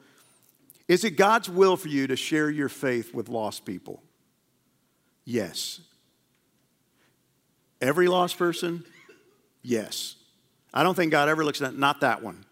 Is 0.88 1.04
it 1.04 1.12
God's 1.12 1.48
will 1.48 1.76
for 1.76 1.86
you 1.86 2.08
to 2.08 2.16
share 2.16 2.50
your 2.50 2.68
faith 2.68 3.14
with 3.14 3.28
lost 3.28 3.64
people? 3.64 4.02
Yes. 5.24 5.80
Every 7.80 8.08
lost 8.08 8.36
person? 8.36 8.82
Yes. 9.62 10.16
I 10.74 10.82
don't 10.82 10.96
think 10.96 11.12
God 11.12 11.28
ever 11.28 11.44
looks 11.44 11.62
at 11.62 11.76
not 11.76 12.00
that 12.00 12.24
one. 12.24 12.44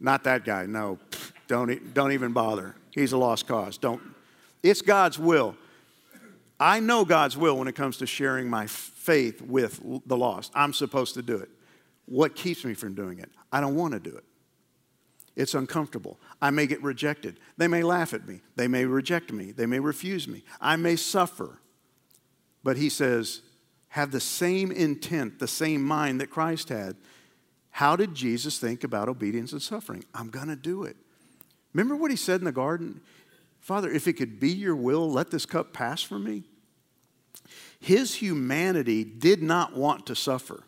Not 0.00 0.24
that 0.24 0.44
guy. 0.44 0.66
No. 0.66 0.98
Don't, 1.46 1.94
don't 1.94 2.12
even 2.12 2.32
bother. 2.32 2.74
He's 2.90 3.12
a 3.12 3.18
lost 3.18 3.46
cause. 3.46 3.78
Don't. 3.78 4.02
It's 4.62 4.82
God's 4.82 5.18
will. 5.18 5.56
I 6.58 6.80
know 6.80 7.04
God's 7.04 7.36
will 7.36 7.58
when 7.58 7.68
it 7.68 7.74
comes 7.74 7.98
to 7.98 8.06
sharing 8.06 8.48
my 8.48 8.66
faith 8.66 9.42
with 9.42 9.80
the 10.06 10.16
lost. 10.16 10.52
I'm 10.54 10.72
supposed 10.72 11.14
to 11.14 11.22
do 11.22 11.36
it. 11.36 11.50
What 12.06 12.34
keeps 12.34 12.64
me 12.64 12.74
from 12.74 12.94
doing 12.94 13.18
it? 13.18 13.30
I 13.52 13.60
don't 13.60 13.74
want 13.74 13.92
to 13.94 14.00
do 14.00 14.16
it. 14.16 14.24
It's 15.36 15.54
uncomfortable. 15.54 16.18
I 16.40 16.50
may 16.50 16.66
get 16.66 16.82
rejected. 16.82 17.40
They 17.56 17.66
may 17.66 17.82
laugh 17.82 18.14
at 18.14 18.26
me. 18.26 18.40
They 18.56 18.68
may 18.68 18.84
reject 18.84 19.32
me. 19.32 19.50
They 19.50 19.66
may 19.66 19.80
refuse 19.80 20.28
me. 20.28 20.44
I 20.60 20.76
may 20.76 20.96
suffer. 20.96 21.58
But 22.62 22.76
he 22.76 22.88
says, 22.88 23.42
have 23.88 24.10
the 24.10 24.20
same 24.20 24.70
intent, 24.70 25.38
the 25.38 25.48
same 25.48 25.82
mind 25.82 26.20
that 26.20 26.30
Christ 26.30 26.68
had. 26.68 26.96
How 27.74 27.96
did 27.96 28.14
Jesus 28.14 28.60
think 28.60 28.84
about 28.84 29.08
obedience 29.08 29.50
and 29.50 29.60
suffering? 29.60 30.04
I'm 30.14 30.30
going 30.30 30.46
to 30.46 30.54
do 30.54 30.84
it. 30.84 30.96
Remember 31.72 31.96
what 31.96 32.12
he 32.12 32.16
said 32.16 32.40
in 32.40 32.44
the 32.44 32.52
garden? 32.52 33.00
Father, 33.58 33.90
if 33.90 34.06
it 34.06 34.12
could 34.12 34.38
be 34.38 34.52
your 34.52 34.76
will, 34.76 35.10
let 35.10 35.32
this 35.32 35.44
cup 35.44 35.72
pass 35.72 36.00
from 36.00 36.22
me. 36.22 36.44
His 37.80 38.14
humanity 38.14 39.02
did 39.02 39.42
not 39.42 39.76
want 39.76 40.06
to 40.06 40.14
suffer. 40.14 40.62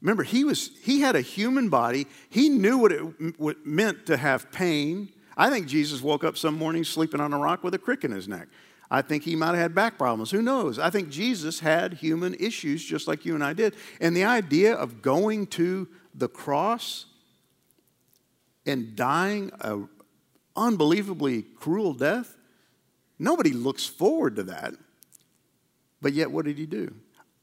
Remember, 0.00 0.22
he, 0.22 0.44
was, 0.44 0.70
he 0.84 1.00
had 1.00 1.16
a 1.16 1.22
human 1.22 1.70
body. 1.70 2.06
He 2.28 2.48
knew 2.48 2.78
what 2.78 2.92
it, 2.92 3.00
what 3.36 3.56
it 3.56 3.66
meant 3.66 4.06
to 4.06 4.16
have 4.16 4.52
pain. 4.52 5.08
I 5.36 5.50
think 5.50 5.66
Jesus 5.66 6.00
woke 6.00 6.22
up 6.22 6.38
some 6.38 6.54
morning 6.54 6.84
sleeping 6.84 7.20
on 7.20 7.32
a 7.32 7.38
rock 7.38 7.64
with 7.64 7.74
a 7.74 7.78
crick 7.78 8.04
in 8.04 8.12
his 8.12 8.28
neck. 8.28 8.46
I 8.90 9.02
think 9.02 9.22
he 9.22 9.36
might 9.36 9.48
have 9.48 9.58
had 9.58 9.74
back 9.74 9.98
problems. 9.98 10.30
Who 10.30 10.42
knows? 10.42 10.78
I 10.78 10.90
think 10.90 11.10
Jesus 11.10 11.60
had 11.60 11.94
human 11.94 12.34
issues 12.34 12.84
just 12.84 13.06
like 13.06 13.24
you 13.24 13.34
and 13.34 13.44
I 13.44 13.52
did. 13.52 13.76
And 14.00 14.16
the 14.16 14.24
idea 14.24 14.74
of 14.74 15.00
going 15.00 15.46
to 15.48 15.88
the 16.14 16.28
cross 16.28 17.06
and 18.66 18.96
dying 18.96 19.52
a 19.60 19.80
unbelievably 20.56 21.42
cruel 21.56 21.94
death? 21.94 22.36
Nobody 23.18 23.52
looks 23.52 23.86
forward 23.86 24.36
to 24.36 24.42
that. 24.44 24.74
But 26.02 26.12
yet, 26.12 26.30
what 26.30 26.44
did 26.44 26.58
he 26.58 26.66
do? 26.66 26.94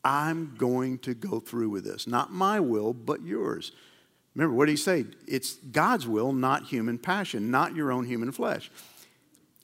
I'm 0.04 0.56
going 0.58 1.00
to 1.00 1.13
go 1.13 1.39
through 1.39 1.70
with 1.70 1.84
this. 1.84 2.08
Not 2.08 2.32
my 2.32 2.60
will, 2.60 2.94
but 2.94 3.22
yours. 3.24 3.72
Remember, 4.34 4.56
what 4.56 4.66
did 4.66 4.72
he 4.74 4.77
say? 4.77 5.06
It's 5.27 5.56
God's 5.56 6.08
will, 6.08 6.32
not 6.32 6.66
human 6.66 6.98
passion, 6.98 7.51
not 7.51 7.75
your 7.75 7.92
own 7.92 8.06
human 8.06 8.32
flesh. 8.32 8.72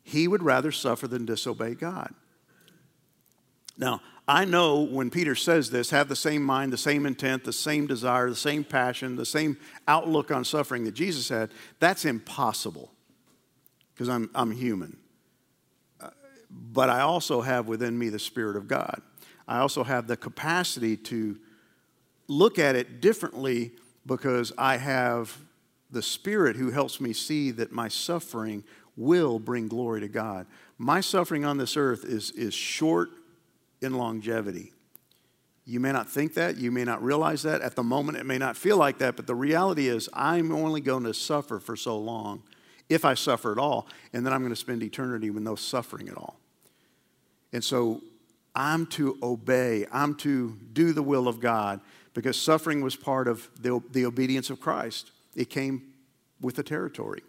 He 0.03 0.27
would 0.27 0.43
rather 0.43 0.71
suffer 0.71 1.07
than 1.07 1.25
disobey 1.25 1.75
God. 1.75 2.13
Now, 3.77 4.01
I 4.27 4.45
know 4.45 4.81
when 4.81 5.09
Peter 5.09 5.35
says 5.35 5.69
this, 5.69 5.89
have 5.89 6.07
the 6.07 6.15
same 6.15 6.43
mind, 6.43 6.71
the 6.71 6.77
same 6.77 7.05
intent, 7.05 7.43
the 7.43 7.51
same 7.51 7.87
desire, 7.87 8.29
the 8.29 8.35
same 8.35 8.63
passion, 8.63 9.15
the 9.15 9.25
same 9.25 9.57
outlook 9.87 10.31
on 10.31 10.45
suffering 10.45 10.85
that 10.85 10.93
Jesus 10.93 11.27
had, 11.29 11.51
that's 11.79 12.05
impossible 12.05 12.91
because 13.93 14.07
I'm, 14.07 14.29
I'm 14.33 14.51
human. 14.51 14.97
Uh, 15.99 16.09
but 16.49 16.89
I 16.89 17.01
also 17.01 17.41
have 17.41 17.67
within 17.67 17.97
me 17.97 18.09
the 18.09 18.19
Spirit 18.19 18.55
of 18.55 18.67
God. 18.67 19.01
I 19.47 19.59
also 19.59 19.83
have 19.83 20.07
the 20.07 20.15
capacity 20.15 20.95
to 20.97 21.37
look 22.27 22.57
at 22.57 22.75
it 22.75 23.01
differently 23.01 23.71
because 24.05 24.53
I 24.57 24.77
have 24.77 25.37
the 25.93 26.01
Spirit 26.01 26.55
who 26.55 26.71
helps 26.71 26.99
me 26.99 27.13
see 27.13 27.51
that 27.51 27.71
my 27.71 27.87
suffering 27.87 28.63
will 28.97 29.39
bring 29.39 29.67
glory 29.67 30.01
to 30.01 30.07
God. 30.07 30.45
My 30.77 31.01
suffering 31.01 31.45
on 31.45 31.57
this 31.57 31.77
earth 31.77 32.03
is, 32.03 32.31
is 32.31 32.53
short 32.53 33.09
in 33.81 33.93
longevity. 33.93 34.73
You 35.65 35.79
may 35.79 35.91
not 35.91 36.09
think 36.09 36.33
that, 36.33 36.57
you 36.57 36.71
may 36.71 36.83
not 36.83 37.01
realize 37.01 37.43
that. 37.43 37.61
At 37.61 37.75
the 37.75 37.83
moment, 37.83 38.17
it 38.17 38.25
may 38.25 38.37
not 38.37 38.57
feel 38.57 38.77
like 38.77 38.97
that, 38.97 39.15
but 39.15 39.27
the 39.27 39.35
reality 39.35 39.87
is, 39.87 40.09
I'm 40.13 40.51
only 40.51 40.81
going 40.81 41.03
to 41.03 41.13
suffer 41.13 41.59
for 41.59 41.75
so 41.75 41.97
long, 41.97 42.43
if 42.89 43.05
I 43.05 43.13
suffer 43.13 43.51
at 43.51 43.57
all, 43.57 43.87
and 44.11 44.25
then 44.25 44.33
I'm 44.33 44.41
going 44.41 44.51
to 44.51 44.57
spend 44.57 44.83
eternity 44.83 45.29
with 45.29 45.41
no 45.41 45.55
suffering 45.55 46.09
at 46.09 46.17
all. 46.17 46.37
And 47.53 47.63
so 47.63 48.01
I'm 48.53 48.85
to 48.87 49.17
obey, 49.23 49.85
I'm 49.91 50.15
to 50.15 50.57
do 50.73 50.91
the 50.91 51.03
will 51.03 51.27
of 51.27 51.39
God, 51.39 51.79
because 52.13 52.39
suffering 52.39 52.81
was 52.81 52.95
part 52.95 53.27
of 53.27 53.49
the, 53.61 53.81
the 53.91 54.05
obedience 54.05 54.49
of 54.49 54.59
Christ. 54.59 55.11
It 55.35 55.49
came 55.49 55.93
with 56.41 56.55
the 56.55 56.63
territory. 56.63 57.21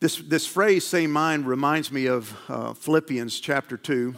This, 0.00 0.16
this 0.16 0.46
phrase, 0.46 0.86
same 0.86 1.10
mind, 1.10 1.46
reminds 1.46 1.92
me 1.92 2.06
of 2.06 2.34
uh, 2.48 2.72
Philippians 2.72 3.38
chapter 3.38 3.76
2 3.76 4.14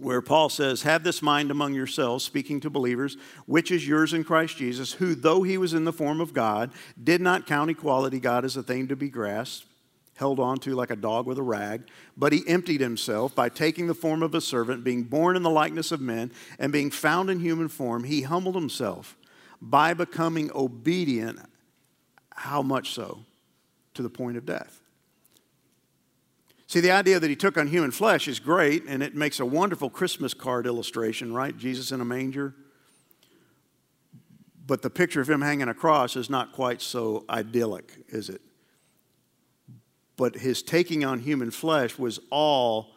where 0.00 0.22
Paul 0.22 0.48
says, 0.48 0.82
Have 0.82 1.04
this 1.04 1.20
mind 1.20 1.50
among 1.50 1.74
yourselves, 1.74 2.24
speaking 2.24 2.58
to 2.60 2.70
believers, 2.70 3.18
which 3.44 3.70
is 3.70 3.86
yours 3.86 4.14
in 4.14 4.24
Christ 4.24 4.56
Jesus, 4.56 4.94
who, 4.94 5.14
though 5.14 5.42
he 5.42 5.58
was 5.58 5.74
in 5.74 5.84
the 5.84 5.92
form 5.92 6.22
of 6.22 6.32
God, 6.32 6.70
did 7.02 7.20
not 7.20 7.46
count 7.46 7.70
equality 7.70 8.18
God 8.18 8.46
as 8.46 8.56
a 8.56 8.62
thing 8.62 8.88
to 8.88 8.96
be 8.96 9.10
grasped, 9.10 9.66
held 10.16 10.40
on 10.40 10.56
to 10.60 10.74
like 10.74 10.90
a 10.90 10.96
dog 10.96 11.26
with 11.26 11.36
a 11.36 11.42
rag, 11.42 11.82
but 12.16 12.32
he 12.32 12.42
emptied 12.48 12.80
himself 12.80 13.34
by 13.34 13.50
taking 13.50 13.88
the 13.88 13.94
form 13.94 14.22
of 14.22 14.34
a 14.34 14.40
servant, 14.40 14.84
being 14.84 15.02
born 15.02 15.36
in 15.36 15.42
the 15.42 15.50
likeness 15.50 15.92
of 15.92 16.00
men, 16.00 16.32
and 16.58 16.72
being 16.72 16.90
found 16.90 17.28
in 17.28 17.38
human 17.38 17.68
form, 17.68 18.04
he 18.04 18.22
humbled 18.22 18.54
himself 18.54 19.16
by 19.60 19.94
becoming 19.94 20.50
obedient. 20.54 21.38
How 22.34 22.62
much 22.62 22.92
so? 22.92 23.24
To 23.94 24.02
the 24.02 24.10
point 24.10 24.36
of 24.36 24.46
death. 24.46 24.80
See, 26.66 26.78
the 26.78 26.92
idea 26.92 27.18
that 27.18 27.28
he 27.28 27.34
took 27.34 27.58
on 27.58 27.66
human 27.66 27.90
flesh 27.90 28.28
is 28.28 28.38
great, 28.38 28.84
and 28.86 29.02
it 29.02 29.16
makes 29.16 29.40
a 29.40 29.44
wonderful 29.44 29.90
Christmas 29.90 30.32
card 30.32 30.66
illustration, 30.66 31.34
right? 31.34 31.56
Jesus 31.56 31.90
in 31.90 32.00
a 32.00 32.04
manger. 32.04 32.54
But 34.64 34.82
the 34.82 34.90
picture 34.90 35.20
of 35.20 35.28
him 35.28 35.40
hanging 35.40 35.68
a 35.68 35.74
cross 35.74 36.14
is 36.14 36.30
not 36.30 36.52
quite 36.52 36.80
so 36.80 37.24
idyllic, 37.28 38.04
is 38.08 38.28
it? 38.28 38.40
But 40.16 40.36
his 40.36 40.62
taking 40.62 41.04
on 41.04 41.18
human 41.18 41.50
flesh 41.50 41.98
was 41.98 42.20
all 42.30 42.92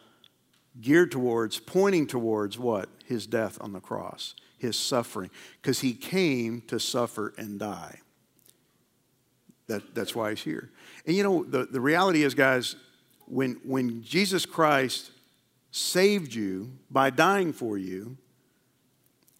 geared 0.80 1.10
towards, 1.10 1.58
pointing 1.58 2.06
towards 2.06 2.56
what? 2.56 2.88
His 3.04 3.26
death 3.26 3.58
on 3.60 3.72
the 3.72 3.80
cross, 3.80 4.36
his 4.58 4.78
suffering, 4.78 5.30
because 5.60 5.80
he 5.80 5.92
came 5.92 6.62
to 6.68 6.78
suffer 6.78 7.34
and 7.36 7.58
die. 7.58 8.00
That, 9.66 9.94
that's 9.94 10.14
why 10.14 10.30
he's 10.30 10.42
here. 10.42 10.70
And 11.06 11.16
you 11.16 11.22
know, 11.22 11.44
the, 11.44 11.66
the 11.66 11.80
reality 11.80 12.22
is, 12.22 12.34
guys, 12.34 12.76
when, 13.26 13.60
when 13.64 14.02
Jesus 14.02 14.44
Christ 14.44 15.10
saved 15.70 16.34
you 16.34 16.72
by 16.90 17.10
dying 17.10 17.52
for 17.52 17.78
you, 17.78 18.16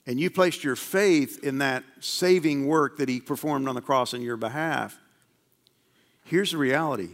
and 0.07 0.21
you 0.21 0.31
placed 0.31 0.65
your 0.65 0.77
faith 0.77 1.43
in 1.43 1.59
that 1.59 1.85
saving 2.01 2.67
work 2.67 2.99
that 2.99 3.09
he 3.09 3.21
performed 3.21 3.69
on 3.69 3.75
the 3.75 3.81
cross 3.81 4.13
on 4.13 4.21
your 4.21 4.37
behalf, 4.37 4.99
here's 6.25 6.51
the 6.51 6.59
reality. 6.59 7.11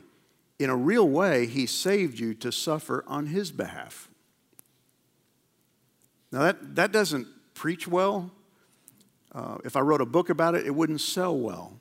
In 0.59 0.71
a 0.71 0.77
real 0.77 1.09
way, 1.09 1.47
he 1.47 1.67
saved 1.67 2.19
you 2.19 2.35
to 2.35 2.51
suffer 2.51 3.05
on 3.07 3.27
his 3.27 3.53
behalf. 3.53 4.09
Now, 6.33 6.41
that, 6.43 6.77
that 6.77 6.93
doesn't 6.93 7.27
preach 7.61 7.87
well. 7.87 8.31
Uh, 9.33 9.59
if 9.67 9.77
I 9.77 9.81
wrote 9.81 10.01
a 10.01 10.07
book 10.07 10.31
about 10.31 10.55
it, 10.55 10.67
it 10.67 10.75
wouldn't 10.75 11.03
sell 11.03 11.37
well 11.37 11.79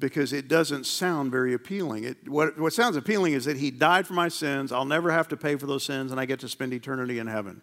because 0.00 0.32
it 0.32 0.48
doesn't 0.48 0.86
sound 0.86 1.30
very 1.30 1.54
appealing. 1.54 2.02
It, 2.02 2.28
what, 2.28 2.58
what 2.58 2.72
sounds 2.72 2.96
appealing 2.96 3.34
is 3.34 3.44
that 3.44 3.58
He 3.58 3.70
died 3.70 4.08
for 4.08 4.14
my 4.14 4.26
sins, 4.26 4.72
I'll 4.72 4.84
never 4.84 5.12
have 5.12 5.28
to 5.28 5.36
pay 5.36 5.54
for 5.54 5.66
those 5.66 5.84
sins, 5.84 6.10
and 6.10 6.20
I 6.20 6.24
get 6.24 6.40
to 6.40 6.48
spend 6.48 6.72
eternity 6.72 7.20
in 7.20 7.28
heaven. 7.28 7.62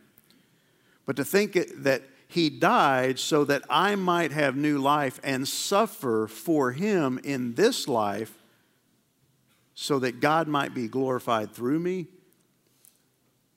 But 1.06 1.18
to 1.18 1.26
think 1.26 1.58
it, 1.58 1.84
that 1.84 2.04
He 2.30 2.50
died 2.50 3.20
so 3.20 3.44
that 3.44 3.64
I 3.70 3.96
might 3.96 4.32
have 4.32 4.56
new 4.56 4.78
life 4.78 5.20
and 5.26 5.46
suffer 5.46 6.26
for 6.30 6.72
Him 6.72 7.20
in 7.26 7.56
this 7.56 7.90
life 7.90 8.34
so 9.76 10.00
that 10.00 10.22
God 10.22 10.48
might 10.48 10.74
be 10.74 10.88
glorified 10.88 11.52
through 11.52 11.80
me 11.80 12.08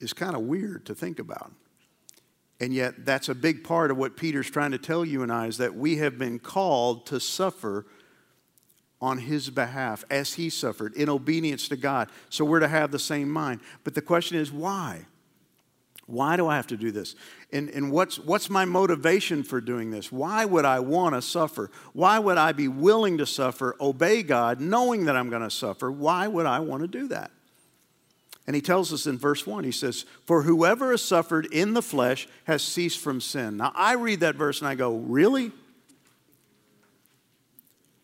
is 0.01 0.13
kind 0.13 0.35
of 0.35 0.43
weird 0.43 0.85
to 0.87 0.97
think 0.97 1.21
about. 1.21 1.53
And 2.61 2.73
yet, 2.73 3.05
that's 3.05 3.29
a 3.29 3.35
big 3.35 3.65
part 3.65 3.91
of 3.91 3.99
what 3.99 4.17
Peter's 4.17 4.51
trying 4.51 4.71
to 4.71 4.79
tell 4.79 5.05
you 5.05 5.23
and 5.23 5.31
I 5.31 5.47
is 5.47 5.59
that 5.59 5.75
we 5.75 5.97
have 5.97 6.19
been 6.19 6.39
called 6.39 7.07
to 7.07 7.21
suffer 7.21 7.87
on 9.01 9.19
his 9.19 9.51
behalf 9.51 10.05
as 10.11 10.35
he 10.35 10.49
suffered 10.49 10.95
in 10.95 11.09
obedience 11.09 11.69
to 11.69 11.77
God. 11.77 12.09
So 12.31 12.45
we're 12.45 12.61
to 12.61 12.69
have 12.69 12.91
the 12.91 12.99
same 12.99 13.31
mind. 13.31 13.61
But 13.85 13.95
the 13.95 14.01
question 14.01 14.39
is, 14.39 14.51
why? 14.51 15.05
Why 16.07 16.37
do 16.37 16.47
I 16.47 16.57
have 16.57 16.69
to 16.69 16.77
do 16.77 16.93
this? 16.93 17.15
And, 17.53 17.69
and 17.69 17.91
what's, 17.91 18.19
what's 18.19 18.49
my 18.49 18.65
motivation 18.65 19.43
for 19.43 19.61
doing 19.61 19.91
this? 19.91 20.11
Why 20.11 20.45
would 20.45 20.65
I 20.65 20.81
want 20.81 21.15
to 21.15 21.23
suffer? 21.23 21.71
Why 21.93 22.19
would 22.19 22.39
I 22.39 22.53
be 22.53 22.69
willing 22.69 23.19
to 23.19 23.27
suffer, 23.27 23.77
obey 23.81 24.23
God, 24.23 24.61
knowing 24.61 25.05
that 25.07 25.17
I'm 25.17 25.31
going 25.31 25.43
to 25.43 25.51
suffer? 25.51 25.91
Why 25.91 26.29
would 26.29 26.47
I 26.47 26.61
want 26.61 26.83
to 26.83 26.89
do 26.89 27.09
that? 27.09 27.33
And 28.47 28.55
he 28.55 28.63
tells 28.63 28.93
us 28.93 29.07
in 29.07 29.19
verse 29.19 29.47
1, 29.47 29.65
he 29.65 29.73
says, 29.73 30.05
For 30.25 30.43
whoever 30.43 30.93
has 30.93 31.03
suffered 31.03 31.47
in 31.47 31.75
the 31.75 31.83
flesh 31.83 32.29
has 32.45 32.63
ceased 32.63 33.01
from 33.01 33.21
sin. 33.21 33.57
Now, 33.57 33.73
I 33.75 33.95
read 33.95 34.21
that 34.21 34.37
verse 34.37 34.61
and 34.61 34.69
I 34.69 34.75
go, 34.77 34.97
Really? 34.97 35.53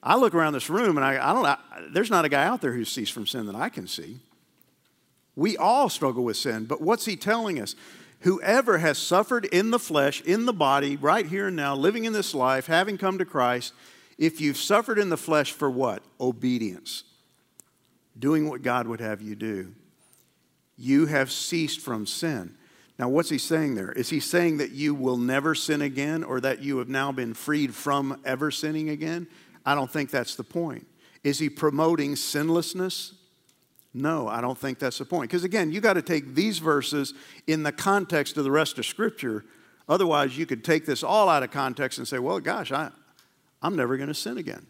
I 0.03 0.17
look 0.17 0.35
around 0.35 0.53
this 0.53 0.69
room 0.69 0.97
and 0.97 1.07
I, 1.07 1.13
I 1.13 1.33
don't, 1.33 1.47
I, 1.47 1.59
there's 1.93 2.11
not 2.11 2.25
a 2.25 2.29
guy 2.29 2.45
out 2.45 2.61
there 2.61 2.73
who's 2.73 2.91
ceased 2.91 3.13
from 3.13 3.27
sin 3.27 3.47
that 3.47 3.55
I 3.55 3.69
can 3.69 3.87
see. 3.87 4.19
We 5.37 5.57
all 5.57 5.89
struggle 5.89 6.25
with 6.25 6.37
sin, 6.37 6.65
but 6.65 6.81
what's 6.81 7.05
he 7.05 7.15
telling 7.15 7.61
us? 7.61 7.77
Whoever 8.21 8.79
has 8.79 8.99
suffered 8.99 9.47
in 9.47 9.71
the 9.71 9.79
flesh, 9.79 10.21
in 10.23 10.47
the 10.47 10.53
body, 10.53 10.97
right 10.97 11.27
here 11.27 11.49
and 11.49 11.57
now, 11.57 11.75
living 11.75 12.05
in 12.05 12.13
this 12.13 12.35
life, 12.35 12.67
having 12.67 12.99
come 12.99 13.19
to 13.19 13.25
Christ, 13.25 13.73
if 14.19 14.41
you've 14.41 14.57
suffered 14.57 14.99
in 14.99 15.09
the 15.09 15.17
flesh 15.17 15.53
for 15.53 15.71
what? 15.71 16.03
Obedience. 16.21 17.05
Doing 18.19 18.49
what 18.49 18.63
God 18.63 18.87
would 18.87 19.01
have 19.01 19.23
you 19.23 19.35
do. 19.35 19.73
You 20.83 21.07
have 21.07 21.31
ceased 21.31 21.81
from 21.81 22.07
sin. 22.07 22.57
Now, 22.99 23.09
what's 23.09 23.29
he 23.29 23.39
saying 23.39 23.77
there? 23.77 23.93
Is 23.93 24.11
he 24.11 24.19
saying 24.19 24.57
that 24.57 24.73
you 24.73 24.97
will 24.97 25.17
never 25.17 25.55
sin 25.55 25.81
again 25.81 26.25
or 26.25 26.41
that 26.41 26.61
you 26.61 26.79
have 26.79 26.89
now 26.89 27.13
been 27.13 27.35
freed 27.35 27.73
from 27.73 28.21
ever 28.25 28.51
sinning 28.51 28.91
again? 28.91 29.29
I 29.65 29.77
don't 29.77 29.89
think 29.89 30.11
that's 30.11 30.35
the 30.35 30.43
point. 30.43 30.89
Is 31.23 31.39
he 31.39 31.49
promoting 31.49 32.17
sinlessness? 32.17 33.15
No, 33.95 34.27
I 34.27 34.41
don't 34.41 34.59
think 34.59 34.81
that's 34.81 34.99
the 34.99 35.05
point. 35.05 35.31
Because 35.31 35.45
again, 35.45 35.71
you 35.71 35.81
got 35.81 35.93
to 35.93 36.03
take 36.03 36.35
these 36.35 36.59
verses 36.59 37.15
in 37.47 37.63
the 37.63 37.71
context 37.71 38.37
of 38.37 38.43
the 38.43 38.51
rest 38.51 38.77
of 38.77 38.85
Scripture. 38.85 39.45
Otherwise, 39.89 40.37
you 40.37 40.47
could 40.47 40.65
take 40.65 40.85
this 40.85 41.05
all 41.05 41.29
out 41.29 41.45
of 41.45 41.53
context 41.53 41.99
and 41.99 42.09
say, 42.09 42.19
well, 42.19 42.41
gosh, 42.41 42.73
I, 42.73 42.91
I'm 43.63 43.77
never 43.77 43.97
going 43.97 44.09
to 44.09 44.15
sin 44.15 44.37
again. 44.37 44.67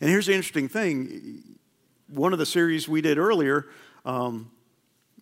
And 0.00 0.10
here's 0.10 0.26
the 0.26 0.34
interesting 0.34 0.68
thing 0.68 1.44
one 2.08 2.32
of 2.32 2.40
the 2.40 2.46
series 2.46 2.88
we 2.88 3.00
did 3.00 3.18
earlier, 3.18 3.66
um, 4.04 4.50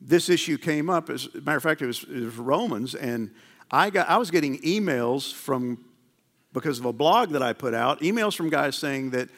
this 0.00 0.28
issue 0.28 0.58
came 0.58 0.88
up. 0.88 1.10
As 1.10 1.28
a 1.34 1.40
matter 1.40 1.56
of 1.56 1.62
fact, 1.62 1.82
it 1.82 1.86
was, 1.86 2.04
it 2.04 2.24
was 2.24 2.36
Romans, 2.36 2.94
and 2.94 3.30
I, 3.70 3.90
got, 3.90 4.08
I 4.08 4.16
was 4.16 4.30
getting 4.30 4.58
emails 4.62 5.32
from 5.32 5.84
because 6.52 6.78
of 6.78 6.86
a 6.86 6.92
blog 6.92 7.30
that 7.30 7.42
I 7.42 7.52
put 7.52 7.74
out, 7.74 8.00
emails 8.00 8.34
from 8.34 8.48
guys 8.48 8.76
saying 8.76 9.10
that 9.10 9.28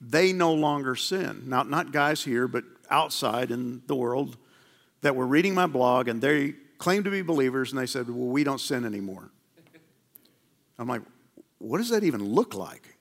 they 0.00 0.32
no 0.32 0.54
longer 0.54 0.94
sin. 0.94 1.42
Not, 1.46 1.68
not 1.68 1.92
guys 1.92 2.22
here, 2.22 2.46
but 2.46 2.64
outside 2.90 3.50
in 3.50 3.82
the 3.86 3.96
world 3.96 4.36
that 5.00 5.16
were 5.16 5.26
reading 5.26 5.54
my 5.54 5.66
blog 5.66 6.08
and 6.08 6.20
they 6.20 6.54
claimed 6.78 7.04
to 7.04 7.10
be 7.10 7.22
believers 7.22 7.72
and 7.72 7.80
they 7.80 7.86
said, 7.86 8.08
Well, 8.08 8.28
we 8.28 8.44
don't 8.44 8.60
sin 8.60 8.84
anymore. 8.84 9.30
I'm 10.78 10.88
like, 10.88 11.02
What 11.58 11.78
does 11.78 11.88
that 11.90 12.04
even 12.04 12.24
look 12.24 12.54
like? 12.54 12.95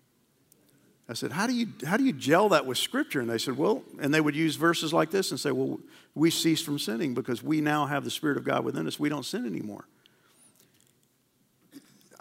I 1.08 1.14
said, 1.14 1.32
how 1.32 1.46
do, 1.46 1.54
you, 1.54 1.68
how 1.86 1.98
do 1.98 2.04
you 2.04 2.14
gel 2.14 2.50
that 2.50 2.66
with 2.66 2.80
Scripture? 2.80 3.22
And 3.22 3.30
they 3.30 3.38
said, 3.38 3.58
Well, 3.58 3.84
and 4.02 4.12
they 4.12 4.22
would 4.22 4.36
use 4.36 4.56
verses 4.56 4.92
like 4.92 5.12
this 5.12 5.30
and 5.30 5.40
say, 5.40 5.52
Well, 5.52 5.80
we 6.16 6.32
cease 6.32 6.62
from 6.62 6.80
sinning 6.80 7.14
because 7.14 7.44
we 7.44 7.62
now 7.62 7.86
have 7.86 8.04
the 8.04 8.10
Spirit 8.10 8.38
of 8.38 8.44
God 8.44 8.64
within 8.64 8.88
us. 8.88 9.00
We 9.00 9.10
don't 9.10 9.26
sin 9.26 9.46
anymore. 9.46 9.86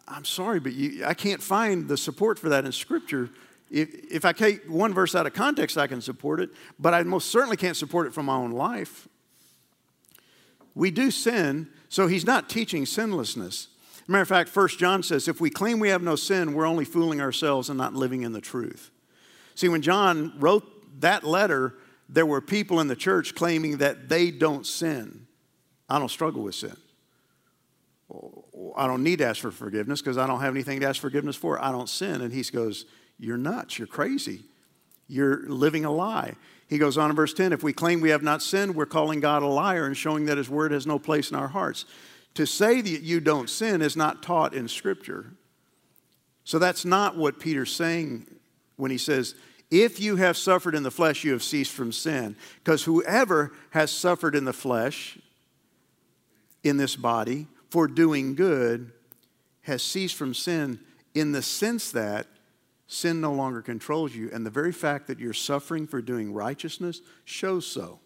I'm 0.07 0.27
sorry, 0.27 0.61
but 0.61 0.75
you, 0.75 1.05
I 1.07 1.14
can't 1.14 1.42
find 1.42 1.88
the 1.88 1.97
support 1.97 2.38
for 2.38 2.51
that 2.51 2.66
in 2.66 2.73
Scripture. 2.73 3.31
If, 3.70 3.88
if 4.11 4.25
I 4.27 4.33
take 4.33 4.64
one 4.66 4.92
verse 4.92 5.14
out 5.14 5.27
of 5.27 5.33
context, 5.33 5.79
I 5.79 5.87
can 5.87 6.03
support 6.03 6.40
it, 6.40 6.51
but 6.79 6.92
I 6.92 7.03
most 7.05 7.31
certainly 7.31 7.57
can't 7.57 7.77
support 7.77 8.07
it 8.07 8.12
from 8.12 8.27
my 8.27 8.37
own 8.37 8.53
life. 8.53 9.09
We 10.75 10.90
do 10.90 11.11
sin, 11.11 11.68
so 11.88 12.07
he's 12.07 12.27
not 12.27 12.51
teaching 12.51 12.85
sinlessness. 12.85 13.68
Matter 14.07 14.23
of 14.23 14.29
fact, 14.29 14.51
First 14.51 14.79
John 14.79 15.03
says, 15.03 15.29
if 15.29 15.40
we 15.40 15.51
claim 15.51 15.81
we 15.81 15.88
have 15.88 16.03
no 16.03 16.17
sin, 16.17 16.53
we're 16.53 16.67
only 16.67 16.85
fooling 16.85 17.21
ourselves 17.21 17.71
and 17.71 17.79
not 17.79 17.95
living 17.95 18.23
in 18.23 18.33
the 18.33 18.40
truth. 18.40 18.90
See, 19.55 19.69
when 19.69 19.83
John 19.83 20.35
wrote 20.38 21.01
that 21.01 21.25
letter, 21.25 21.75
there 22.09 22.27
were 22.27 22.40
people 22.40 22.81
in 22.81 22.88
the 22.88 22.97
church 22.97 23.35
claiming 23.35 23.79
that 23.79 24.09
they 24.09 24.31
don't 24.31 24.67
sin. 24.67 25.27
I 25.88 25.99
don't 25.99 26.11
struggle 26.11 26.43
with 26.43 26.55
sin. 26.55 26.77
I 28.77 28.87
don't 28.87 29.03
need 29.03 29.19
to 29.19 29.27
ask 29.27 29.40
for 29.40 29.51
forgiveness 29.51 30.01
because 30.01 30.19
I 30.19 30.27
don't 30.27 30.40
have 30.40 30.55
anything 30.55 30.81
to 30.81 30.87
ask 30.87 31.01
forgiveness 31.01 31.37
for. 31.37 31.62
I 31.62 31.73
don't 31.73 31.88
sin. 31.88 32.21
And 32.21 32.33
he 32.33 32.43
goes, 32.43 32.85
You're 33.19 33.37
nuts. 33.37 33.79
You're 33.79 33.88
crazy. 33.88 34.45
You're 35.09 35.49
living 35.49 35.85
a 35.85 35.90
lie. 35.90 36.35
He 36.69 36.79
goes 36.79 36.97
on 36.97 37.11
in 37.11 37.17
verse 37.17 37.35
10 37.35 37.53
If 37.53 37.62
we 37.62 37.73
claim 37.73 38.01
we 38.01 38.11
have 38.11 38.23
not 38.23 38.43
sinned, 38.43 38.75
we're 38.75 38.87
calling 38.87 39.21
God 39.21 39.43
a 39.43 39.47
liar 39.47 39.87
and 39.87 39.97
showing 39.97 40.27
that 40.27 40.38
his 40.38 40.49
word 40.49 40.73
has 40.73 40.87
no 40.87 40.99
place 40.99 41.31
in 41.31 41.37
our 41.37 41.49
hearts. 41.49 41.85
To 42.35 42.47
say 42.47 42.81
that 42.81 43.03
you 43.03 43.20
don't 43.20 43.49
sin 43.49 43.81
is 43.81 43.97
not 43.97 44.23
taught 44.23 44.55
in 44.55 44.68
Scripture. 44.68 45.35
So 46.42 46.59
that's 46.59 46.85
not 46.85 47.16
what 47.16 47.40
Peter's 47.40 47.75
saying 47.75 48.27
when 48.77 48.90
he 48.90 48.99
says, 48.99 49.35
If 49.70 50.01
you 50.01 50.16
have 50.16 50.37
suffered 50.37 50.75
in 50.75 50.83
the 50.83 50.90
flesh, 50.90 51.25
you 51.25 51.33
have 51.33 51.42
ceased 51.42 51.73
from 51.73 51.92
sin. 51.92 52.37
Because 52.57 52.85
whoever 52.85 53.53
has 53.70 53.90
suffered 53.90 54.35
in 54.35 54.44
the 54.44 54.53
flesh, 54.53 55.18
in 56.62 56.77
this 56.77 56.97
body, 56.97 57.47
for 57.70 57.87
doing 57.87 58.35
good, 58.35 58.92
has 59.62 59.83
ceased 59.83 60.16
from 60.16 60.35
sin 60.35 60.79
in 61.14 61.33
the 61.33 61.42
sense 61.42 61.90
that 61.92 62.27
sin 62.87 63.20
no 63.20 63.33
longer 63.33 63.62
controls 63.62 64.14
you. 64.14 64.31
And 64.33 64.44
the 64.44 64.51
very 64.51 64.73
fact 64.73 65.07
that 65.07 65.18
you're 65.18 65.33
suffering 65.33 65.87
for 65.87 66.03
doing 66.03 66.33
righteousness 66.33 67.01
shows 67.25 67.66
so. 67.66 68.01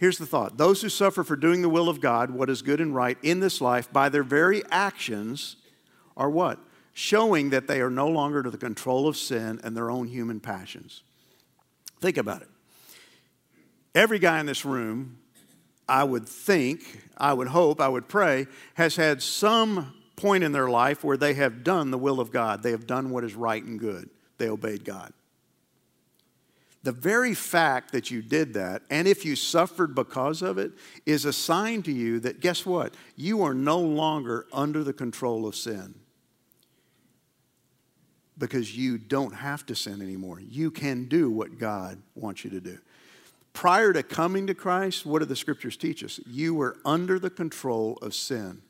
Here's 0.00 0.16
the 0.16 0.24
thought 0.24 0.56
those 0.56 0.80
who 0.80 0.88
suffer 0.88 1.22
for 1.22 1.36
doing 1.36 1.60
the 1.60 1.68
will 1.68 1.90
of 1.90 2.00
God, 2.00 2.30
what 2.30 2.48
is 2.48 2.62
good 2.62 2.80
and 2.80 2.94
right 2.94 3.18
in 3.22 3.40
this 3.40 3.60
life, 3.60 3.92
by 3.92 4.08
their 4.08 4.22
very 4.22 4.62
actions, 4.70 5.56
are 6.16 6.30
what? 6.30 6.58
Showing 6.94 7.50
that 7.50 7.68
they 7.68 7.82
are 7.82 7.90
no 7.90 8.08
longer 8.08 8.38
under 8.38 8.50
the 8.50 8.56
control 8.56 9.06
of 9.06 9.18
sin 9.18 9.60
and 9.62 9.76
their 9.76 9.90
own 9.90 10.08
human 10.08 10.40
passions. 10.40 11.02
Think 12.00 12.16
about 12.16 12.40
it. 12.40 12.48
Every 13.94 14.18
guy 14.18 14.40
in 14.40 14.46
this 14.46 14.64
room, 14.64 15.18
I 15.86 16.04
would 16.04 16.26
think, 16.26 17.02
I 17.18 17.34
would 17.34 17.48
hope, 17.48 17.78
I 17.78 17.88
would 17.88 18.08
pray, 18.08 18.46
has 18.74 18.96
had 18.96 19.22
some 19.22 19.92
point 20.16 20.44
in 20.44 20.52
their 20.52 20.70
life 20.70 21.04
where 21.04 21.18
they 21.18 21.34
have 21.34 21.62
done 21.62 21.90
the 21.90 21.98
will 21.98 22.20
of 22.20 22.30
God. 22.30 22.62
They 22.62 22.70
have 22.70 22.86
done 22.86 23.10
what 23.10 23.22
is 23.22 23.34
right 23.34 23.62
and 23.62 23.78
good. 23.78 24.08
They 24.38 24.48
obeyed 24.48 24.82
God. 24.82 25.12
The 26.82 26.92
very 26.92 27.34
fact 27.34 27.92
that 27.92 28.10
you 28.10 28.22
did 28.22 28.54
that, 28.54 28.82
and 28.88 29.06
if 29.06 29.24
you 29.24 29.36
suffered 29.36 29.94
because 29.94 30.40
of 30.40 30.56
it, 30.56 30.72
is 31.04 31.26
a 31.26 31.32
sign 31.32 31.82
to 31.82 31.92
you 31.92 32.20
that 32.20 32.40
guess 32.40 32.64
what? 32.64 32.94
You 33.16 33.42
are 33.42 33.52
no 33.52 33.78
longer 33.78 34.46
under 34.52 34.82
the 34.82 34.94
control 34.94 35.46
of 35.46 35.54
sin. 35.54 35.94
Because 38.38 38.74
you 38.74 38.96
don't 38.96 39.34
have 39.34 39.66
to 39.66 39.74
sin 39.74 40.00
anymore. 40.00 40.40
You 40.40 40.70
can 40.70 41.04
do 41.04 41.30
what 41.30 41.58
God 41.58 42.00
wants 42.14 42.44
you 42.44 42.50
to 42.50 42.60
do. 42.60 42.78
Prior 43.52 43.92
to 43.92 44.02
coming 44.02 44.46
to 44.46 44.54
Christ, 44.54 45.04
what 45.04 45.18
do 45.18 45.26
the 45.26 45.36
scriptures 45.36 45.76
teach 45.76 46.02
us? 46.02 46.18
You 46.26 46.54
were 46.54 46.78
under 46.86 47.18
the 47.18 47.28
control 47.28 47.98
of 48.00 48.14
sin. 48.14 48.62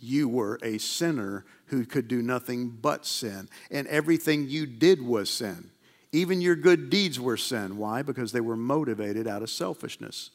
You 0.00 0.28
were 0.28 0.58
a 0.62 0.78
sinner 0.78 1.44
who 1.66 1.84
could 1.84 2.08
do 2.08 2.22
nothing 2.22 2.70
but 2.70 3.04
sin, 3.04 3.50
and 3.70 3.86
everything 3.88 4.48
you 4.48 4.64
did 4.64 5.02
was 5.02 5.28
sin. 5.28 5.70
Even 6.16 6.40
your 6.40 6.56
good 6.56 6.88
deeds 6.88 7.20
were 7.20 7.36
sin. 7.36 7.76
Why? 7.76 8.00
Because 8.00 8.32
they 8.32 8.40
were 8.40 8.56
motivated 8.56 9.28
out 9.28 9.42
of 9.42 9.50
selfishness. 9.50 10.30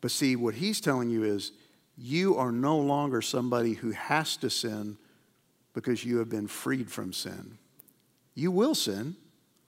But 0.00 0.12
see, 0.12 0.36
what 0.36 0.54
he's 0.54 0.80
telling 0.80 1.10
you 1.10 1.24
is 1.24 1.50
you 1.98 2.36
are 2.36 2.52
no 2.52 2.78
longer 2.78 3.20
somebody 3.20 3.72
who 3.72 3.90
has 3.90 4.36
to 4.36 4.50
sin 4.50 4.98
because 5.72 6.04
you 6.04 6.18
have 6.18 6.28
been 6.28 6.46
freed 6.46 6.92
from 6.92 7.12
sin. 7.12 7.58
You 8.36 8.52
will 8.52 8.76
sin. 8.76 9.16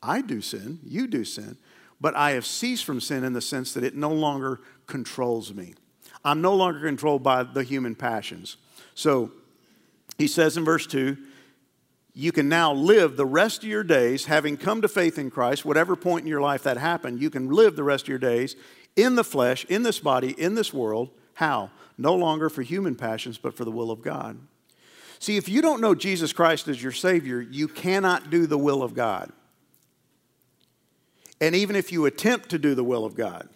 I 0.01 0.21
do 0.21 0.41
sin. 0.41 0.79
You 0.85 1.09
do 1.09 1.25
sin. 1.25 1.57
But 2.01 2.15
I 2.15 2.31
have 2.33 2.47
ceased 2.47 2.85
from 2.85 3.01
sin 3.01 3.25
in 3.25 3.33
the 3.33 3.41
sense 3.41 3.75
that 3.75 3.83
it 3.83 3.97
no 3.97 4.13
longer 4.13 4.61
controls 4.87 5.53
me. 5.53 5.75
I'm 6.25 6.41
no 6.41 6.55
longer 6.55 6.87
controlled 6.87 7.25
by 7.25 7.43
the 7.43 7.65
human 7.65 7.97
passions. 7.97 8.59
So 8.95 9.33
he 10.19 10.29
says 10.29 10.57
in 10.57 10.65
verse 10.65 10.87
2 10.87 11.17
you 12.19 12.33
can 12.33 12.49
now 12.49 12.73
live 12.73 13.19
the 13.19 13.27
rest 13.27 13.63
of 13.63 13.69
your 13.69 13.85
days, 13.85 14.25
having 14.25 14.57
come 14.57 14.81
to 14.81 14.89
faith 14.89 15.19
in 15.19 15.31
Christ, 15.31 15.67
whatever 15.67 15.95
point 15.95 16.23
in 16.23 16.29
your 16.29 16.41
life 16.41 16.63
that 16.63 16.79
happened, 16.79 17.21
you 17.21 17.29
can 17.29 17.51
live 17.51 17.77
the 17.77 17.85
rest 17.85 18.05
of 18.05 18.09
your 18.09 18.19
days 18.19 18.57
in 18.97 19.17
the 19.17 19.23
flesh, 19.23 19.67
in 19.67 19.83
this 19.83 20.01
body, 20.01 20.31
in 20.31 20.55
this 20.55 20.73
world. 20.73 21.11
How? 21.35 21.71
No 21.99 22.15
longer 22.15 22.49
for 22.49 22.63
human 22.63 22.95
passions, 22.95 23.37
but 23.37 23.55
for 23.55 23.67
the 23.67 23.71
will 23.71 23.91
of 23.91 24.01
God. 24.01 24.39
See, 25.19 25.37
if 25.37 25.47
you 25.47 25.61
don't 25.61 25.83
know 25.83 25.95
Jesus 25.95 26.33
Christ 26.33 26.69
as 26.69 26.83
your 26.83 26.91
Savior, 26.91 27.39
you 27.43 27.69
cannot 27.69 28.31
do 28.31 28.47
the 28.47 28.57
will 28.57 28.83
of 28.83 28.95
God. 28.95 29.31
And 31.39 31.55
even 31.55 31.77
if 31.77 31.93
you 31.93 32.07
attempt 32.07 32.49
to 32.49 32.59
do 32.59 32.75
the 32.75 32.83
will 32.83 33.05
of 33.05 33.15
God, 33.15 33.47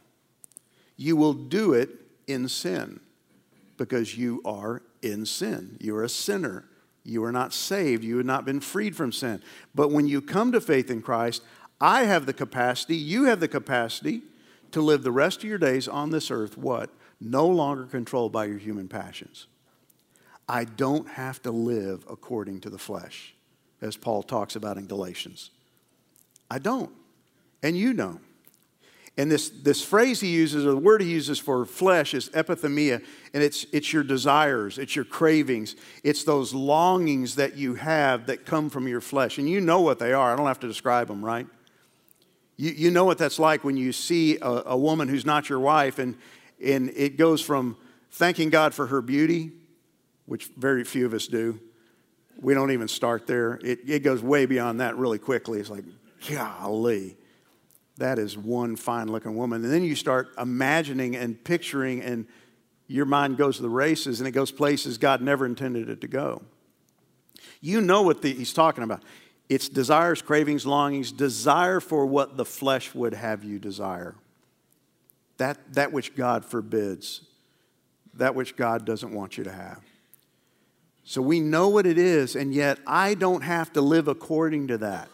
you 0.99 1.17
will 1.17 1.33
do 1.33 1.73
it 1.73 1.89
in 2.27 2.47
sin 2.47 3.01
because 3.79 4.19
you 4.19 4.43
are 4.45 4.83
in 5.01 5.25
sin. 5.25 5.79
You're 5.81 6.05
a 6.05 6.11
sinner. 6.11 6.67
You 7.05 7.25
are 7.25 7.33
not 7.33 7.53
saved. 7.53 8.05
You 8.05 8.19
have 8.19 8.27
not 8.27 8.45
been 8.45 8.61
freed 8.61 8.95
from 8.95 9.13
sin. 9.13 9.43
But 9.75 9.91
when 9.91 10.07
you 10.07 10.21
come 10.21 10.53
to 10.53 10.61
faith 10.61 10.91
in 10.91 11.03
Christ, 11.03 11.43
I 11.81 12.05
have 12.05 12.27
the 12.27 12.33
capacity, 12.33 12.97
you 12.97 13.25
have 13.25 13.41
the 13.41 13.49
capacity 13.49 14.23
to 14.73 14.81
live 14.81 15.03
the 15.03 15.13
rest 15.13 15.39
of 15.39 15.45
your 15.45 15.59
days 15.59 15.89
on 15.89 16.11
this 16.11 16.31
earth, 16.31 16.57
what? 16.57 16.91
No 17.21 17.47
longer 17.47 17.85
controlled 17.85 18.33
by 18.33 18.45
your 18.47 18.59
human 18.59 18.89
passions. 18.89 19.47
I 20.49 20.65
don't 20.65 21.09
have 21.09 21.41
to 21.43 21.51
live 21.51 22.05
according 22.09 22.61
to 22.61 22.71
the 22.71 22.79
flesh, 22.79 23.35
as 23.81 23.97
Paul 23.97 24.23
talks 24.23 24.57
about 24.57 24.77
in 24.77 24.87
Galatians. 24.87 25.51
I 26.51 26.59
don't. 26.59 26.91
And 27.63 27.77
you 27.77 27.93
don't. 27.93 28.21
And 29.21 29.31
this, 29.31 29.51
this 29.51 29.85
phrase 29.85 30.19
he 30.19 30.29
uses, 30.29 30.65
or 30.65 30.71
the 30.71 30.79
word 30.79 31.03
he 31.03 31.11
uses 31.11 31.39
for 31.39 31.67
flesh, 31.67 32.15
is 32.15 32.31
epithemia. 32.31 33.05
And 33.35 33.43
it's, 33.43 33.67
it's 33.71 33.93
your 33.93 34.03
desires, 34.03 34.79
it's 34.79 34.97
your 34.97 35.05
cravings, 35.05 35.77
it's 36.03 36.25
those 36.25 36.55
longings 36.55 37.35
that 37.35 37.55
you 37.55 37.75
have 37.75 38.29
that 38.29 38.47
come 38.47 38.71
from 38.71 38.89
your 38.89 39.03
flesh. 39.03 39.37
And 39.37 39.47
you 39.47 39.61
know 39.61 39.83
what 39.83 39.99
they 39.99 40.15
are. 40.15 40.33
I 40.33 40.37
don't 40.37 40.47
have 40.47 40.61
to 40.61 40.67
describe 40.67 41.09
them, 41.09 41.23
right? 41.23 41.47
You, 42.57 42.71
you 42.71 42.91
know 42.91 43.05
what 43.05 43.19
that's 43.19 43.39
like 43.39 43.63
when 43.63 43.77
you 43.77 43.93
see 43.93 44.39
a, 44.39 44.63
a 44.65 44.77
woman 44.79 45.07
who's 45.07 45.27
not 45.27 45.51
your 45.51 45.61
wife, 45.61 45.99
and, 45.99 46.17
and 46.65 46.89
it 46.97 47.19
goes 47.19 47.43
from 47.43 47.77
thanking 48.13 48.49
God 48.49 48.73
for 48.73 48.87
her 48.87 49.03
beauty, 49.03 49.53
which 50.25 50.47
very 50.57 50.83
few 50.83 51.05
of 51.05 51.13
us 51.13 51.27
do. 51.27 51.61
We 52.41 52.55
don't 52.55 52.71
even 52.71 52.89
start 52.89 53.27
there. 53.27 53.61
It, 53.63 53.81
it 53.87 53.99
goes 54.03 54.23
way 54.23 54.47
beyond 54.47 54.81
that 54.81 54.97
really 54.97 55.19
quickly. 55.19 55.61
It's 55.61 55.69
like, 55.69 55.85
golly 56.27 57.19
that 58.01 58.19
is 58.19 58.37
one 58.37 58.77
fine 58.77 59.09
looking 59.09 59.37
woman. 59.37 59.63
And 59.63 59.73
then 59.73 59.85
you 59.85 59.95
start 59.95 60.31
imagining 60.39 61.17
and 61.17 61.43
picturing, 61.43 62.03
and 62.03 62.27
your 62.87 63.05
mind 63.05 63.37
goes 63.37 63.57
to 63.57 63.63
the 63.63 63.69
races 63.69 64.21
and 64.21 64.27
it 64.27 64.33
goes 64.33 64.51
places 64.51 64.99
God 64.99 65.23
never 65.23 65.47
intended 65.47 65.89
it 65.89 66.01
to 66.01 66.09
go. 66.09 66.43
You 67.61 67.81
know 67.81 68.03
what 68.03 68.23
the, 68.23 68.33
he's 68.33 68.53
talking 68.53 68.83
about. 68.83 69.03
It's 69.49 69.69
desires, 69.69 70.23
cravings, 70.23 70.65
longings, 70.65 71.13
desire 71.13 71.81
for 71.81 72.07
what 72.07 72.37
the 72.37 72.45
flesh 72.45 72.95
would 72.95 73.15
have 73.15 73.45
you 73.45 73.59
desire. 73.59 74.15
That, 75.37 75.75
that 75.75 75.93
which 75.93 76.17
God 76.17 76.45
forbids, 76.45 77.23
that 78.15 78.35
which 78.35 78.57
God 78.57 78.85
doesn't 78.85 79.13
want 79.13 79.39
you 79.39 79.45
to 79.45 79.53
have. 79.53 79.81
So 81.05 81.21
we 81.21 81.41
know 81.41 81.69
what 81.69 81.87
it 81.87 81.99
is, 81.99 82.37
and 82.37 82.55
yet 82.55 82.79
I 82.87 83.15
don't 83.15 83.43
have 83.43 83.73
to 83.73 83.81
live 83.81 84.09
according 84.09 84.69
to 84.69 84.79
that. 84.79 85.09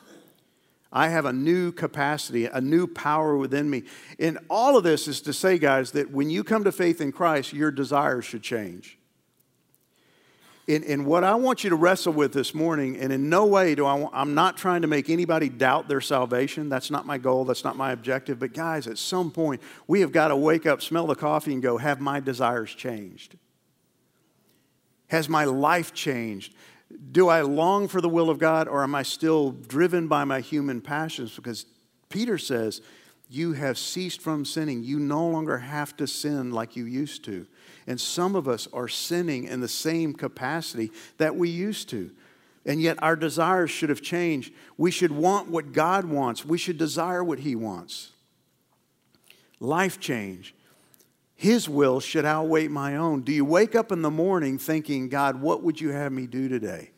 I 0.97 1.09
have 1.09 1.27
a 1.27 1.33
new 1.33 1.73
capacity, 1.73 2.47
a 2.47 2.59
new 2.59 2.87
power 2.87 3.37
within 3.37 3.69
me. 3.69 3.83
And 4.19 4.39
all 4.49 4.79
of 4.79 4.83
this 4.83 5.07
is 5.07 5.21
to 5.23 5.35
say, 5.35 5.59
guys, 5.59 5.91
that 5.91 6.11
when 6.11 6.31
you 6.31 6.43
come 6.43 6.65
to 6.65 6.73
faith 6.73 7.03
in 7.03 7.13
Christ, 7.13 7.53
your 7.53 7.71
desires 7.71 8.25
should 8.25 8.43
change. 8.43 8.99
And, 10.67 10.83
and 10.85 11.05
what 11.05 11.23
I 11.23 11.35
want 11.35 11.65
you 11.65 11.71
to 11.71 11.77
wrestle 11.77 12.15
with 12.15 12.33
this 12.33 12.55
morning, 12.55 12.97
and 12.97 13.13
in 13.13 13.29
no 13.29 13.45
way 13.45 13.75
do 13.75 13.85
I, 13.85 14.09
I'm 14.11 14.35
not 14.35 14.57
trying 14.57 14.81
to 14.81 14.89
make 14.89 15.11
anybody 15.11 15.51
doubt 15.51 15.87
their 15.87 16.01
salvation. 16.01 16.71
That's 16.71 16.91
not 16.91 17.05
my 17.05 17.19
goal. 17.19 17.45
That's 17.45 17.63
not 17.63 17.77
my 17.77 17.93
objective. 17.93 18.39
But 18.39 18.55
guys, 18.55 18.87
at 18.87 18.97
some 18.97 19.31
point, 19.31 19.61
we 19.87 20.01
have 20.01 20.13
got 20.13 20.29
to 20.29 20.37
wake 20.37 20.65
up, 20.65 20.81
smell 20.81 21.07
the 21.07 21.15
coffee, 21.15 21.53
and 21.53 21.63
go, 21.63 21.77
have 21.77 22.01
my 22.01 22.21
desires 22.21 22.75
changed? 22.75 23.37
Has 25.09 25.29
my 25.29 25.45
life 25.45 25.93
changed? 25.93 26.55
Do 27.13 27.29
I 27.29 27.41
long 27.43 27.89
for 27.89 28.01
the 28.01 28.09
will 28.09 28.31
of 28.31 28.39
God 28.39 28.69
or 28.69 28.83
am 28.83 28.95
I 28.95 29.03
still 29.03 29.51
driven 29.51 30.09
by 30.09 30.25
my 30.25 30.41
human 30.41 30.81
passions? 30.81 31.35
Because 31.35 31.67
Peter 32.09 32.39
says, 32.39 32.81
You 33.29 33.53
have 33.55 33.77
ceased 33.79 34.21
from 34.21 34.45
sinning. 34.45 34.85
You 34.85 34.99
no 34.99 35.27
longer 35.29 35.59
have 35.59 35.97
to 35.97 36.07
sin 36.07 36.53
like 36.53 36.77
you 36.77 36.85
used 36.85 37.25
to. 37.25 37.47
And 37.87 38.01
some 38.01 38.35
of 38.35 38.49
us 38.49 38.69
are 38.73 38.89
sinning 38.89 39.45
in 39.45 39.61
the 39.61 39.69
same 39.69 40.13
capacity 40.13 40.91
that 41.19 41.37
we 41.37 41.49
used 41.49 41.89
to. 41.91 42.11
And 42.65 42.83
yet 42.83 43.01
our 43.03 43.15
desires 43.15 43.71
should 43.71 43.91
have 43.91 44.03
changed. 44.03 44.53
We 44.77 44.91
should 44.91 45.13
want 45.13 45.49
what 45.49 45.73
God 45.73 46.05
wants, 46.05 46.45
we 46.45 46.59
should 46.59 46.79
desire 46.79 47.23
what 47.23 47.41
He 47.41 47.55
wants. 47.55 48.11
Life 49.59 49.99
change. 50.01 50.55
His 51.37 51.69
will 51.69 52.01
should 52.01 52.25
outweigh 52.25 52.67
my 52.67 52.97
own. 52.97 53.21
Do 53.21 53.31
you 53.31 53.45
wake 53.45 53.75
up 53.75 53.93
in 53.93 54.01
the 54.01 54.11
morning 54.11 54.59
thinking, 54.59 55.11
God, 55.11 55.41
what 55.41 55.63
would 55.63 55.79
you 55.79 55.91
have 55.91 56.11
me 56.11 56.27
do 56.27 56.49
today? 56.49 56.91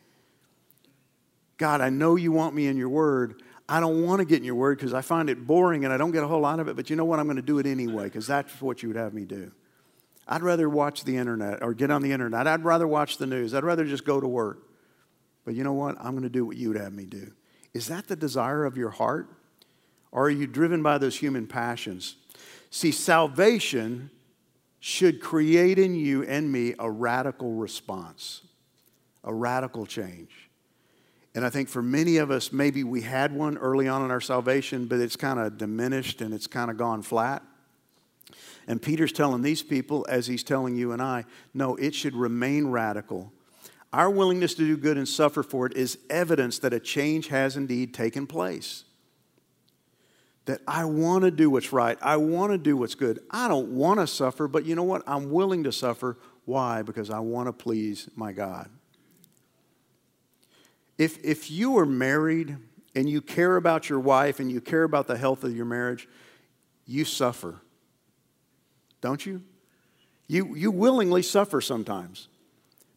God, 1.57 1.81
I 1.81 1.89
know 1.89 2.15
you 2.15 2.31
want 2.31 2.55
me 2.55 2.67
in 2.67 2.77
your 2.77 2.87
word. 2.87 3.43
I 3.67 3.81
don't 3.81 4.01
want 4.03 4.19
to 4.19 4.25
get 4.25 4.37
in 4.37 4.45
your 4.45 4.55
word 4.55 4.77
because 4.77 4.93
I 4.93 5.01
find 5.01 5.29
it 5.29 5.45
boring 5.45 5.83
and 5.83 5.93
I 5.93 5.97
don't 5.97 6.11
get 6.11 6.23
a 6.23 6.27
whole 6.27 6.39
lot 6.39 6.61
of 6.61 6.69
it, 6.69 6.77
but 6.77 6.89
you 6.89 6.95
know 6.95 7.03
what? 7.03 7.19
I'm 7.19 7.25
going 7.25 7.35
to 7.35 7.41
do 7.41 7.59
it 7.59 7.65
anyway 7.65 8.05
because 8.05 8.25
that's 8.25 8.61
what 8.61 8.81
you 8.81 8.89
would 8.89 8.95
have 8.95 9.13
me 9.13 9.25
do. 9.25 9.51
I'd 10.25 10.41
rather 10.41 10.69
watch 10.69 11.03
the 11.03 11.17
internet 11.17 11.61
or 11.61 11.73
get 11.73 11.91
on 11.91 12.01
the 12.01 12.13
internet. 12.13 12.47
I'd 12.47 12.63
rather 12.63 12.87
watch 12.87 13.17
the 13.17 13.27
news. 13.27 13.53
I'd 13.53 13.65
rather 13.65 13.83
just 13.83 14.05
go 14.05 14.21
to 14.21 14.27
work. 14.27 14.69
But 15.43 15.53
you 15.53 15.65
know 15.65 15.73
what? 15.73 15.97
I'm 15.99 16.11
going 16.11 16.23
to 16.23 16.29
do 16.29 16.45
what 16.45 16.55
you 16.55 16.69
would 16.69 16.79
have 16.79 16.93
me 16.93 17.05
do. 17.05 17.33
Is 17.73 17.87
that 17.87 18.07
the 18.07 18.15
desire 18.15 18.63
of 18.63 18.77
your 18.77 18.91
heart? 18.91 19.27
Or 20.11 20.27
are 20.27 20.29
you 20.29 20.47
driven 20.47 20.81
by 20.81 20.97
those 20.97 21.17
human 21.17 21.45
passions? 21.45 22.15
See, 22.71 22.91
salvation 22.91 24.11
should 24.79 25.21
create 25.21 25.77
in 25.77 25.95
you 25.95 26.23
and 26.23 26.51
me 26.51 26.73
a 26.79 26.89
radical 26.89 27.53
response, 27.53 28.41
a 29.23 29.33
radical 29.33 29.85
change. 29.85 30.49
And 31.35 31.45
I 31.45 31.49
think 31.49 31.69
for 31.69 31.81
many 31.81 32.17
of 32.17 32.31
us, 32.31 32.51
maybe 32.51 32.83
we 32.83 33.01
had 33.01 33.33
one 33.33 33.57
early 33.57 33.87
on 33.87 34.03
in 34.03 34.11
our 34.11 34.21
salvation, 34.21 34.85
but 34.85 34.99
it's 34.99 35.15
kind 35.15 35.39
of 35.39 35.57
diminished 35.57 36.21
and 36.21 36.33
it's 36.33 36.47
kind 36.47 36.71
of 36.71 36.77
gone 36.77 37.01
flat. 37.01 37.43
And 38.67 38.81
Peter's 38.81 39.11
telling 39.11 39.41
these 39.41 39.63
people, 39.63 40.05
as 40.09 40.27
he's 40.27 40.43
telling 40.43 40.75
you 40.75 40.91
and 40.91 41.01
I, 41.01 41.25
no, 41.53 41.75
it 41.75 41.93
should 41.93 42.15
remain 42.15 42.67
radical. 42.67 43.31
Our 43.91 44.09
willingness 44.09 44.53
to 44.55 44.65
do 44.65 44.77
good 44.77 44.97
and 44.97 45.07
suffer 45.07 45.41
for 45.41 45.65
it 45.65 45.75
is 45.75 45.97
evidence 46.09 46.59
that 46.59 46.73
a 46.73 46.79
change 46.79 47.27
has 47.27 47.57
indeed 47.57 47.93
taken 47.93 48.27
place 48.27 48.83
that 50.45 50.61
I 50.67 50.85
want 50.85 51.23
to 51.23 51.31
do 51.31 51.49
what's 51.49 51.71
right. 51.71 51.97
I 52.01 52.17
want 52.17 52.51
to 52.51 52.57
do 52.57 52.75
what's 52.75 52.95
good. 52.95 53.19
I 53.29 53.47
don't 53.47 53.69
want 53.69 53.99
to 53.99 54.07
suffer, 54.07 54.47
but 54.47 54.65
you 54.65 54.75
know 54.75 54.83
what? 54.83 55.03
I'm 55.05 55.31
willing 55.31 55.63
to 55.65 55.71
suffer. 55.71 56.17
Why? 56.45 56.81
Because 56.81 57.09
I 57.09 57.19
want 57.19 57.47
to 57.47 57.53
please 57.53 58.09
my 58.15 58.31
God. 58.31 58.69
If, 60.97 61.23
if 61.23 61.51
you 61.51 61.77
are 61.77 61.85
married 61.85 62.57
and 62.95 63.09
you 63.09 63.21
care 63.21 63.55
about 63.55 63.89
your 63.89 63.99
wife 63.99 64.39
and 64.39 64.51
you 64.51 64.59
care 64.59 64.83
about 64.83 65.07
the 65.07 65.17
health 65.17 65.43
of 65.43 65.55
your 65.55 65.65
marriage, 65.65 66.07
you 66.85 67.05
suffer. 67.05 67.61
Don't 69.01 69.25
you? 69.25 69.43
You, 70.27 70.55
you 70.55 70.71
willingly 70.71 71.21
suffer 71.21 71.61
sometimes. 71.61 72.27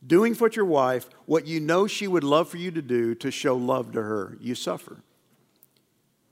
Doing 0.04 0.34
for 0.34 0.50
your 0.50 0.64
wife 0.64 1.08
what 1.26 1.46
you 1.46 1.60
know 1.60 1.86
she 1.86 2.08
would 2.08 2.24
love 2.24 2.48
for 2.48 2.56
you 2.56 2.70
to 2.72 2.82
do 2.82 3.14
to 3.16 3.30
show 3.30 3.56
love 3.56 3.92
to 3.92 4.02
her, 4.02 4.36
you 4.40 4.54
suffer. 4.54 5.02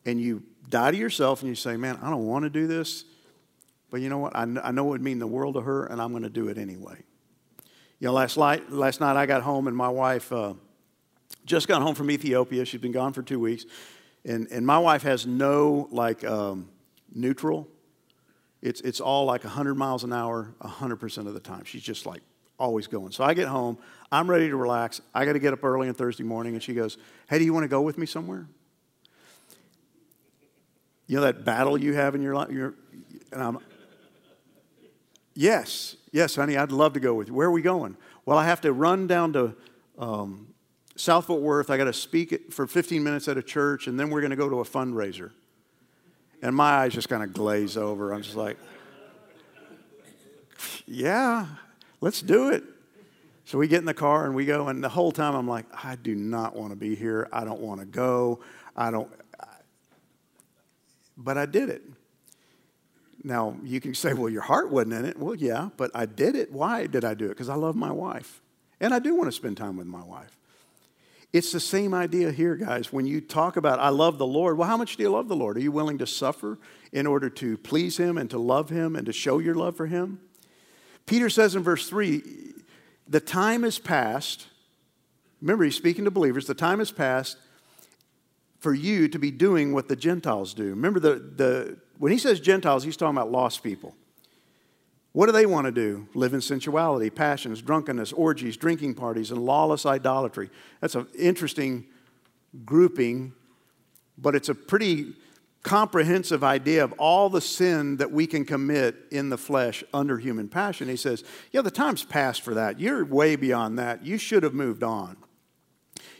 And 0.06 0.20
you 0.20 0.42
die 0.68 0.92
to 0.92 0.96
yourself 0.96 1.42
and 1.42 1.48
you 1.48 1.54
say, 1.54 1.76
Man, 1.76 1.98
I 2.02 2.10
don't 2.10 2.26
want 2.26 2.44
to 2.44 2.50
do 2.50 2.66
this, 2.66 3.04
but 3.90 4.00
you 4.00 4.08
know 4.08 4.18
what? 4.18 4.34
I, 4.34 4.42
I 4.42 4.70
know 4.70 4.86
it 4.86 4.90
would 4.90 5.02
mean 5.02 5.18
the 5.18 5.26
world 5.26 5.54
to 5.54 5.60
her, 5.60 5.86
and 5.86 6.00
I'm 6.00 6.10
going 6.10 6.22
to 6.22 6.30
do 6.30 6.48
it 6.48 6.58
anyway. 6.58 7.02
You 7.98 8.06
know, 8.06 8.14
last 8.14 8.38
night, 8.38 8.72
last 8.72 9.00
night 9.00 9.16
I 9.16 9.26
got 9.26 9.42
home 9.42 9.68
and 9.68 9.76
my 9.76 9.90
wife 9.90 10.32
uh, 10.32 10.54
just 11.44 11.68
got 11.68 11.82
home 11.82 11.94
from 11.94 12.10
Ethiopia. 12.10 12.64
She's 12.64 12.80
been 12.80 12.92
gone 12.92 13.12
for 13.12 13.22
two 13.22 13.38
weeks. 13.38 13.66
And, 14.24 14.48
and 14.50 14.66
my 14.66 14.78
wife 14.78 15.02
has 15.02 15.26
no 15.26 15.86
like 15.90 16.24
um, 16.24 16.70
neutral. 17.12 17.68
It's, 18.62 18.80
it's 18.82 19.00
all 19.00 19.26
like 19.26 19.44
100 19.44 19.74
miles 19.74 20.04
an 20.04 20.12
hour 20.12 20.54
100% 20.62 21.26
of 21.26 21.34
the 21.34 21.40
time. 21.40 21.64
She's 21.64 21.82
just 21.82 22.06
like 22.06 22.22
always 22.58 22.86
going. 22.86 23.12
So 23.12 23.24
I 23.24 23.34
get 23.34 23.48
home, 23.48 23.78
I'm 24.12 24.30
ready 24.30 24.48
to 24.48 24.56
relax. 24.56 25.00
I 25.14 25.24
got 25.24 25.32
to 25.32 25.38
get 25.38 25.52
up 25.52 25.64
early 25.64 25.88
on 25.88 25.94
Thursday 25.94 26.24
morning, 26.24 26.54
and 26.54 26.62
she 26.62 26.74
goes, 26.74 26.98
Hey, 27.28 27.38
do 27.38 27.44
you 27.44 27.54
want 27.54 27.64
to 27.64 27.68
go 27.68 27.80
with 27.80 27.96
me 27.96 28.06
somewhere? 28.06 28.46
You 31.10 31.16
know 31.16 31.22
that 31.22 31.44
battle 31.44 31.76
you 31.76 31.94
have 31.94 32.14
in 32.14 32.22
your 32.22 32.36
life? 32.36 32.52
Your, 32.52 32.74
and 33.32 33.42
I'm, 33.42 33.58
yes, 35.34 35.96
yes, 36.12 36.36
honey, 36.36 36.56
I'd 36.56 36.70
love 36.70 36.92
to 36.92 37.00
go 37.00 37.14
with 37.14 37.26
you. 37.26 37.34
Where 37.34 37.48
are 37.48 37.50
we 37.50 37.62
going? 37.62 37.96
Well, 38.24 38.38
I 38.38 38.44
have 38.44 38.60
to 38.60 38.72
run 38.72 39.08
down 39.08 39.32
to 39.32 39.56
um, 39.98 40.54
South 40.94 41.26
Fort 41.26 41.42
Worth. 41.42 41.68
I 41.68 41.76
got 41.78 41.86
to 41.86 41.92
speak 41.92 42.52
for 42.52 42.64
15 42.64 43.02
minutes 43.02 43.26
at 43.26 43.36
a 43.36 43.42
church, 43.42 43.88
and 43.88 43.98
then 43.98 44.08
we're 44.08 44.20
going 44.20 44.30
to 44.30 44.36
go 44.36 44.48
to 44.48 44.60
a 44.60 44.64
fundraiser. 44.64 45.32
And 46.42 46.54
my 46.54 46.70
eyes 46.70 46.92
just 46.92 47.08
kind 47.08 47.24
of 47.24 47.32
glaze 47.32 47.76
over. 47.76 48.12
I'm 48.12 48.22
just 48.22 48.36
like, 48.36 48.56
yeah, 50.86 51.44
let's 52.00 52.22
do 52.22 52.50
it. 52.50 52.62
So 53.46 53.58
we 53.58 53.66
get 53.66 53.80
in 53.80 53.84
the 53.84 53.94
car 53.94 54.26
and 54.26 54.34
we 54.36 54.46
go, 54.46 54.68
and 54.68 54.84
the 54.84 54.88
whole 54.88 55.10
time 55.10 55.34
I'm 55.34 55.48
like, 55.48 55.66
I 55.84 55.96
do 55.96 56.14
not 56.14 56.54
want 56.54 56.70
to 56.70 56.76
be 56.76 56.94
here. 56.94 57.28
I 57.32 57.44
don't 57.44 57.60
want 57.60 57.80
to 57.80 57.86
go. 57.86 58.38
I 58.76 58.92
don't, 58.92 59.10
but 61.22 61.38
I 61.38 61.46
did 61.46 61.68
it. 61.68 61.82
Now, 63.22 63.56
you 63.62 63.80
can 63.80 63.94
say, 63.94 64.14
well, 64.14 64.30
your 64.30 64.42
heart 64.42 64.70
wasn't 64.70 64.94
in 64.94 65.04
it. 65.04 65.18
Well, 65.18 65.34
yeah, 65.34 65.68
but 65.76 65.90
I 65.94 66.06
did 66.06 66.34
it. 66.34 66.50
Why 66.50 66.86
did 66.86 67.04
I 67.04 67.14
do 67.14 67.26
it? 67.26 67.30
Because 67.30 67.50
I 67.50 67.54
love 67.54 67.76
my 67.76 67.92
wife. 67.92 68.40
And 68.80 68.94
I 68.94 68.98
do 68.98 69.14
want 69.14 69.28
to 69.28 69.32
spend 69.32 69.58
time 69.58 69.76
with 69.76 69.86
my 69.86 70.02
wife. 70.02 70.36
It's 71.32 71.52
the 71.52 71.60
same 71.60 71.94
idea 71.94 72.32
here, 72.32 72.56
guys. 72.56 72.92
When 72.92 73.06
you 73.06 73.20
talk 73.20 73.56
about, 73.56 73.78
I 73.78 73.90
love 73.90 74.18
the 74.18 74.26
Lord, 74.26 74.56
well, 74.56 74.66
how 74.66 74.76
much 74.76 74.96
do 74.96 75.02
you 75.02 75.10
love 75.10 75.28
the 75.28 75.36
Lord? 75.36 75.58
Are 75.58 75.60
you 75.60 75.70
willing 75.70 75.98
to 75.98 76.06
suffer 76.06 76.58
in 76.92 77.06
order 77.06 77.30
to 77.30 77.56
please 77.58 77.98
Him 77.98 78.18
and 78.18 78.28
to 78.30 78.38
love 78.38 78.70
Him 78.70 78.96
and 78.96 79.06
to 79.06 79.12
show 79.12 79.38
your 79.38 79.54
love 79.54 79.76
for 79.76 79.86
Him? 79.86 80.20
Peter 81.06 81.28
says 81.28 81.54
in 81.54 81.62
verse 81.62 81.88
3 81.88 82.22
the 83.06 83.20
time 83.20 83.64
is 83.64 83.78
past. 83.78 84.46
Remember, 85.40 85.64
he's 85.64 85.76
speaking 85.76 86.04
to 86.04 86.10
believers. 86.10 86.46
The 86.46 86.54
time 86.54 86.80
is 86.80 86.92
past 86.92 87.36
for 88.60 88.74
you 88.74 89.08
to 89.08 89.18
be 89.18 89.30
doing 89.30 89.72
what 89.72 89.88
the 89.88 89.96
Gentiles 89.96 90.54
do. 90.54 90.70
Remember, 90.70 91.00
the, 91.00 91.14
the, 91.14 91.78
when 91.98 92.12
he 92.12 92.18
says 92.18 92.38
Gentiles, 92.40 92.84
he's 92.84 92.96
talking 92.96 93.16
about 93.16 93.32
lost 93.32 93.62
people. 93.62 93.96
What 95.12 95.26
do 95.26 95.32
they 95.32 95.46
want 95.46 95.64
to 95.64 95.72
do? 95.72 96.06
Live 96.14 96.34
in 96.34 96.40
sensuality, 96.40 97.10
passions, 97.10 97.62
drunkenness, 97.62 98.12
orgies, 98.12 98.56
drinking 98.56 98.94
parties, 98.94 99.32
and 99.32 99.44
lawless 99.44 99.84
idolatry. 99.84 100.50
That's 100.80 100.94
an 100.94 101.08
interesting 101.18 101.86
grouping, 102.64 103.32
but 104.16 104.36
it's 104.36 104.48
a 104.48 104.54
pretty 104.54 105.14
comprehensive 105.62 106.44
idea 106.44 106.84
of 106.84 106.92
all 106.92 107.28
the 107.28 107.40
sin 107.40 107.96
that 107.96 108.12
we 108.12 108.26
can 108.26 108.44
commit 108.44 108.96
in 109.10 109.30
the 109.30 109.36
flesh 109.36 109.82
under 109.92 110.18
human 110.18 110.48
passion. 110.48 110.88
He 110.88 110.96
says, 110.96 111.24
Yeah, 111.50 111.62
the 111.62 111.70
time's 111.70 112.04
passed 112.04 112.42
for 112.42 112.54
that. 112.54 112.78
You're 112.78 113.04
way 113.04 113.36
beyond 113.36 113.78
that. 113.78 114.04
You 114.04 114.16
should 114.16 114.42
have 114.42 114.54
moved 114.54 114.82
on. 114.82 115.16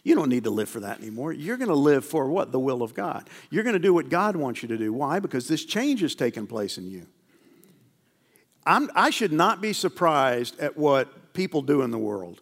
You 0.02 0.14
don't 0.14 0.28
need 0.28 0.44
to 0.44 0.50
live 0.50 0.68
for 0.68 0.80
that 0.80 1.00
anymore. 1.00 1.32
You're 1.32 1.56
going 1.56 1.68
to 1.68 1.74
live 1.74 2.04
for 2.04 2.28
what? 2.28 2.52
The 2.52 2.58
will 2.58 2.82
of 2.82 2.94
God. 2.94 3.28
You're 3.50 3.64
going 3.64 3.74
to 3.74 3.78
do 3.78 3.92
what 3.92 4.08
God 4.08 4.36
wants 4.36 4.62
you 4.62 4.68
to 4.68 4.78
do. 4.78 4.92
Why? 4.92 5.18
Because 5.18 5.46
this 5.46 5.64
change 5.64 6.00
has 6.00 6.14
taken 6.14 6.46
place 6.46 6.78
in 6.78 6.90
you. 6.90 7.06
I'm, 8.66 8.90
I 8.94 9.10
should 9.10 9.32
not 9.32 9.60
be 9.60 9.72
surprised 9.72 10.58
at 10.58 10.76
what 10.76 11.32
people 11.32 11.62
do 11.62 11.82
in 11.82 11.90
the 11.90 11.98
world. 11.98 12.40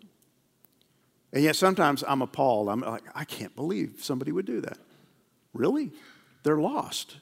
And 1.32 1.42
yet 1.42 1.56
sometimes 1.56 2.04
I'm 2.06 2.22
appalled. 2.22 2.68
I'm 2.68 2.80
like, 2.80 3.04
I 3.14 3.24
can't 3.24 3.54
believe 3.54 3.98
somebody 4.02 4.32
would 4.32 4.46
do 4.46 4.60
that. 4.60 4.78
Really? 5.52 5.90
They're 6.42 6.58
lost. 6.58 7.18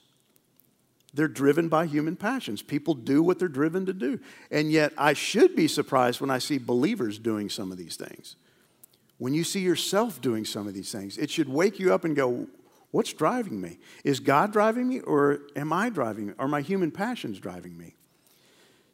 They're 1.15 1.29
driven 1.29 1.69
by 1.69 1.87
human 1.87 2.15
passions. 2.15 2.63
People 2.63 2.95
do 2.95 3.23
what 3.23 3.39
they're 3.39 3.49
driven 3.49 3.87
to 3.87 3.95
do. 3.95 4.21
And 4.51 4.71
yet 4.71 4.93
I 4.99 5.15
should 5.15 5.57
be 5.57 5.67
surprised 5.67 6.21
when 6.21 6.31
I 6.31 6.39
see 6.39 6.59
believers 6.59 7.19
doing 7.19 7.49
some 7.49 7.73
of 7.73 7.79
these 7.79 7.97
things 7.97 8.37
when 9.19 9.35
you 9.35 9.45
see 9.45 9.61
yourself 9.61 10.21
doing 10.21 10.45
some 10.45 10.67
of 10.69 10.75
these 10.75 10.93
things, 10.93 11.17
it 11.17 11.31
should 11.31 11.49
wake 11.49 11.79
you 11.79 11.93
up 11.93 12.05
and 12.05 12.15
go, 12.15 12.47
What's 12.93 13.13
driving 13.13 13.61
me? 13.61 13.79
Is 14.05 14.21
God 14.21 14.53
driving 14.53 14.89
me, 14.89 15.01
or 15.01 15.41
am 15.55 15.73
I 15.73 15.91
driving? 15.91 16.35
Are 16.39 16.49
my 16.49 16.63
human 16.63 16.91
passions 16.91 17.39
driving 17.39 17.77
me? 17.77 17.95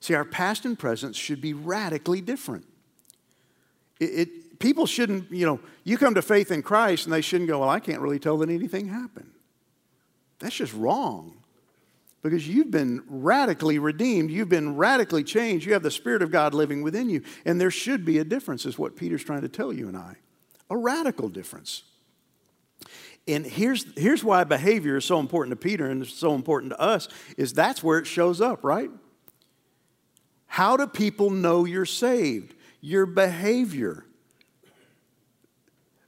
See, 0.00 0.14
our 0.14 0.24
past 0.24 0.64
and 0.64 0.76
present 0.76 1.14
should 1.14 1.40
be 1.40 1.52
radically 1.52 2.20
different. 2.20 2.66
It, 4.00 4.04
it, 4.04 4.58
people 4.58 4.86
shouldn't, 4.86 5.30
you 5.30 5.46
know, 5.46 5.60
you 5.84 5.98
come 5.98 6.14
to 6.14 6.22
faith 6.22 6.50
in 6.50 6.62
Christ 6.62 7.04
and 7.04 7.12
they 7.12 7.20
shouldn't 7.20 7.48
go, 7.48 7.60
Well, 7.60 7.68
I 7.68 7.80
can't 7.80 8.00
really 8.00 8.18
tell 8.18 8.38
that 8.38 8.48
anything 8.48 8.88
happened. 8.88 9.30
That's 10.38 10.56
just 10.56 10.74
wrong 10.74 11.41
because 12.22 12.48
you've 12.48 12.70
been 12.70 13.02
radically 13.06 13.78
redeemed. 13.78 14.30
You've 14.30 14.48
been 14.48 14.76
radically 14.76 15.24
changed. 15.24 15.66
You 15.66 15.72
have 15.72 15.82
the 15.82 15.90
Spirit 15.90 16.22
of 16.22 16.30
God 16.30 16.54
living 16.54 16.82
within 16.82 17.10
you. 17.10 17.22
And 17.44 17.60
there 17.60 17.70
should 17.70 18.04
be 18.04 18.18
a 18.18 18.24
difference, 18.24 18.64
is 18.64 18.78
what 18.78 18.96
Peter's 18.96 19.24
trying 19.24 19.42
to 19.42 19.48
tell 19.48 19.72
you 19.72 19.88
and 19.88 19.96
I 19.96 20.16
a 20.72 20.76
radical 20.76 21.28
difference. 21.28 21.82
And 23.28 23.44
here's, 23.44 23.84
here's 23.96 24.24
why 24.24 24.42
behavior 24.44 24.96
is 24.96 25.04
so 25.04 25.20
important 25.20 25.52
to 25.52 25.62
Peter 25.62 25.86
and 25.86 26.04
so 26.06 26.34
important 26.34 26.72
to 26.72 26.80
us 26.80 27.08
is 27.36 27.52
that's 27.52 27.82
where 27.82 27.98
it 27.98 28.06
shows 28.06 28.40
up, 28.40 28.64
right? 28.64 28.90
How 30.46 30.78
do 30.78 30.86
people 30.86 31.28
know 31.30 31.66
you're 31.66 31.84
saved? 31.84 32.54
Your 32.80 33.04
behavior. 33.04 34.06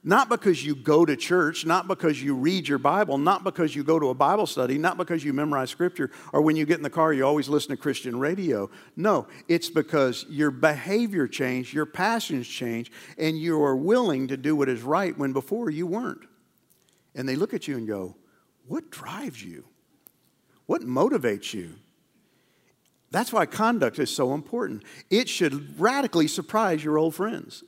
Not 0.07 0.29
because 0.29 0.64
you 0.64 0.75
go 0.75 1.07
to 1.07 1.17
church, 1.17 1.64
not 1.64 1.88
because 1.88 2.23
you 2.23 2.35
read 2.35 2.69
your 2.69 2.79
Bible, 2.79 3.17
not 3.17 3.43
because 3.43 3.75
you 3.75 3.83
go 3.83 3.99
to 3.99 4.11
a 4.11 4.14
Bible 4.14 4.47
study, 4.47 4.77
not 4.77 4.99
because 4.99 5.25
you 5.25 5.33
memorize 5.33 5.71
scripture, 5.71 6.11
or 6.35 6.43
when 6.43 6.57
you 6.57 6.67
get 6.67 6.77
in 6.77 6.83
the 6.83 6.90
car, 6.90 7.14
you 7.14 7.25
always 7.27 7.49
listen 7.49 7.71
to 7.71 7.77
Christian 7.79 8.19
radio. 8.19 8.71
No, 8.97 9.27
it's 9.49 9.71
because 9.71 10.27
your 10.29 10.51
behavior 10.51 11.27
changed, 11.27 11.73
your 11.73 11.87
passions 11.87 12.47
changed, 12.47 12.93
and 13.17 13.38
you 13.38 13.61
are 13.62 13.75
willing 13.75 14.29
to 14.29 14.37
do 14.37 14.55
what 14.55 14.69
is 14.69 14.83
right 14.83 15.17
when 15.17 15.33
before 15.33 15.71
you 15.71 15.87
weren't. 15.87 16.27
And 17.14 17.27
they 17.27 17.37
look 17.37 17.55
at 17.55 17.67
you 17.67 17.79
and 17.79 17.88
go, 17.88 18.14
What 18.67 18.90
drives 18.90 19.43
you? 19.43 19.64
What 20.67 20.83
motivates 20.83 21.55
you? 21.55 21.77
That's 23.11 23.33
why 23.33 23.47
conduct 23.47 23.99
is 23.99 24.11
so 24.11 24.35
important. 24.35 24.83
It 25.09 25.31
should 25.31 25.81
radically 25.81 26.29
surprise 26.29 26.85
your 26.85 26.99
old 26.99 27.14
friends 27.14 27.64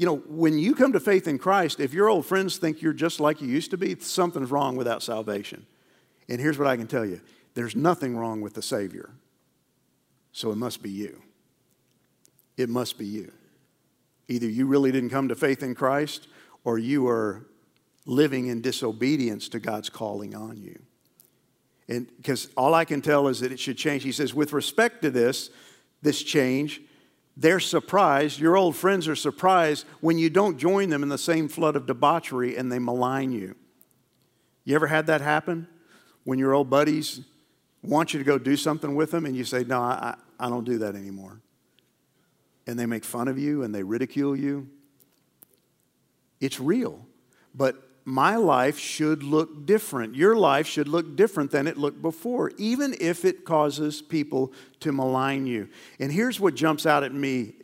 you 0.00 0.06
know, 0.06 0.16
when 0.28 0.58
you 0.58 0.74
come 0.74 0.94
to 0.94 0.98
faith 0.98 1.28
in 1.28 1.36
Christ, 1.36 1.78
if 1.78 1.92
your 1.92 2.08
old 2.08 2.24
friends 2.24 2.56
think 2.56 2.80
you're 2.80 2.94
just 2.94 3.20
like 3.20 3.42
you 3.42 3.48
used 3.48 3.70
to 3.72 3.76
be, 3.76 3.94
something's 4.00 4.50
wrong 4.50 4.74
without 4.74 5.02
salvation. 5.02 5.66
And 6.26 6.40
here's 6.40 6.56
what 6.56 6.66
I 6.66 6.78
can 6.78 6.86
tell 6.86 7.04
you 7.04 7.20
there's 7.52 7.76
nothing 7.76 8.16
wrong 8.16 8.40
with 8.40 8.54
the 8.54 8.62
Savior. 8.62 9.10
So 10.32 10.52
it 10.52 10.56
must 10.56 10.82
be 10.82 10.88
you. 10.88 11.20
It 12.56 12.70
must 12.70 12.96
be 12.96 13.04
you. 13.04 13.30
Either 14.26 14.46
you 14.46 14.64
really 14.64 14.90
didn't 14.90 15.10
come 15.10 15.28
to 15.28 15.34
faith 15.34 15.62
in 15.62 15.74
Christ 15.74 16.28
or 16.64 16.78
you 16.78 17.06
are 17.06 17.46
living 18.06 18.46
in 18.46 18.62
disobedience 18.62 19.50
to 19.50 19.60
God's 19.60 19.90
calling 19.90 20.34
on 20.34 20.56
you. 20.56 20.80
And 21.90 22.06
because 22.16 22.48
all 22.56 22.72
I 22.72 22.86
can 22.86 23.02
tell 23.02 23.28
is 23.28 23.40
that 23.40 23.52
it 23.52 23.60
should 23.60 23.76
change. 23.76 24.02
He 24.02 24.12
says, 24.12 24.32
with 24.32 24.54
respect 24.54 25.02
to 25.02 25.10
this, 25.10 25.50
this 26.00 26.22
change, 26.22 26.80
they're 27.36 27.60
surprised, 27.60 28.38
your 28.38 28.56
old 28.56 28.76
friends 28.76 29.08
are 29.08 29.16
surprised 29.16 29.86
when 30.00 30.18
you 30.18 30.30
don't 30.30 30.58
join 30.58 30.90
them 30.90 31.02
in 31.02 31.08
the 31.08 31.18
same 31.18 31.48
flood 31.48 31.76
of 31.76 31.86
debauchery 31.86 32.56
and 32.56 32.70
they 32.70 32.78
malign 32.78 33.32
you. 33.32 33.54
You 34.64 34.74
ever 34.74 34.86
had 34.86 35.06
that 35.06 35.20
happen? 35.20 35.66
When 36.24 36.38
your 36.38 36.52
old 36.52 36.68
buddies 36.68 37.20
want 37.82 38.12
you 38.12 38.18
to 38.18 38.24
go 38.24 38.38
do 38.38 38.56
something 38.56 38.94
with 38.94 39.10
them 39.10 39.24
and 39.24 39.34
you 39.34 39.44
say, 39.44 39.64
No, 39.64 39.80
I, 39.80 40.14
I 40.38 40.48
don't 40.48 40.64
do 40.64 40.78
that 40.78 40.94
anymore. 40.94 41.40
And 42.66 42.78
they 42.78 42.86
make 42.86 43.04
fun 43.04 43.26
of 43.26 43.38
you 43.38 43.62
and 43.62 43.74
they 43.74 43.82
ridicule 43.82 44.36
you. 44.36 44.68
It's 46.40 46.60
real. 46.60 47.06
But 47.54 47.89
my 48.04 48.36
life 48.36 48.78
should 48.78 49.22
look 49.22 49.66
different. 49.66 50.14
Your 50.14 50.34
life 50.36 50.66
should 50.66 50.88
look 50.88 51.16
different 51.16 51.50
than 51.50 51.66
it 51.66 51.76
looked 51.76 52.02
before, 52.02 52.52
even 52.56 52.94
if 53.00 53.24
it 53.24 53.44
causes 53.44 54.00
people 54.02 54.52
to 54.80 54.92
malign 54.92 55.46
you. 55.46 55.68
And 55.98 56.10
here's 56.10 56.40
what 56.40 56.54
jumps 56.54 56.86
out 56.86 57.04
at 57.04 57.12
me 57.12 57.54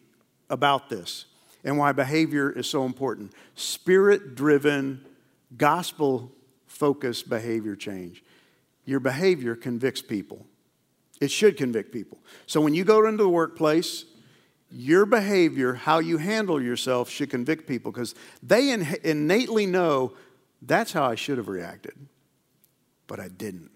about 0.50 0.88
this 0.88 1.26
and 1.64 1.78
why 1.78 1.92
behavior 1.92 2.50
is 2.50 2.68
so 2.68 2.84
important 2.84 3.32
spirit 3.54 4.34
driven, 4.34 5.04
gospel 5.56 6.32
focused 6.66 7.28
behavior 7.28 7.74
change. 7.74 8.22
Your 8.84 9.00
behavior 9.00 9.56
convicts 9.56 10.02
people. 10.02 10.46
It 11.20 11.30
should 11.30 11.56
convict 11.56 11.92
people. 11.92 12.18
So 12.46 12.60
when 12.60 12.74
you 12.74 12.84
go 12.84 13.06
into 13.06 13.24
the 13.24 13.28
workplace, 13.28 14.04
your 14.70 15.06
behavior, 15.06 15.74
how 15.74 15.98
you 15.98 16.18
handle 16.18 16.62
yourself, 16.62 17.08
should 17.08 17.30
convict 17.30 17.66
people 17.66 17.90
because 17.90 18.14
they 18.42 18.70
in- 18.70 18.86
innately 19.02 19.66
know 19.66 20.12
that's 20.62 20.92
how 20.92 21.04
I 21.04 21.14
should 21.14 21.38
have 21.38 21.48
reacted, 21.48 21.94
but 23.06 23.20
I 23.20 23.28
didn't. 23.28 23.70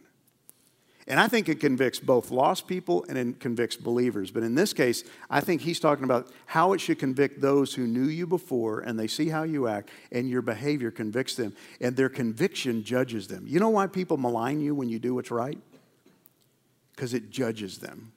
And 1.10 1.18
I 1.18 1.26
think 1.26 1.48
it 1.48 1.58
convicts 1.58 1.98
both 1.98 2.30
lost 2.30 2.68
people 2.68 3.04
and 3.08 3.18
it 3.18 3.40
convicts 3.40 3.76
believers. 3.76 4.30
But 4.30 4.44
in 4.44 4.54
this 4.54 4.72
case, 4.72 5.02
I 5.28 5.40
think 5.40 5.60
he's 5.60 5.80
talking 5.80 6.04
about 6.04 6.30
how 6.46 6.72
it 6.72 6.80
should 6.80 7.00
convict 7.00 7.40
those 7.40 7.74
who 7.74 7.88
knew 7.88 8.04
you 8.04 8.28
before 8.28 8.78
and 8.80 8.96
they 8.96 9.08
see 9.08 9.28
how 9.28 9.42
you 9.42 9.66
act 9.66 9.90
and 10.12 10.30
your 10.30 10.40
behavior 10.40 10.92
convicts 10.92 11.34
them 11.34 11.56
and 11.80 11.96
their 11.96 12.08
conviction 12.08 12.84
judges 12.84 13.26
them. 13.26 13.44
You 13.44 13.58
know 13.58 13.70
why 13.70 13.88
people 13.88 14.18
malign 14.18 14.60
you 14.60 14.72
when 14.72 14.88
you 14.88 15.00
do 15.00 15.16
what's 15.16 15.32
right? 15.32 15.58
Because 16.94 17.12
it 17.12 17.30
judges 17.30 17.78
them. 17.78 18.12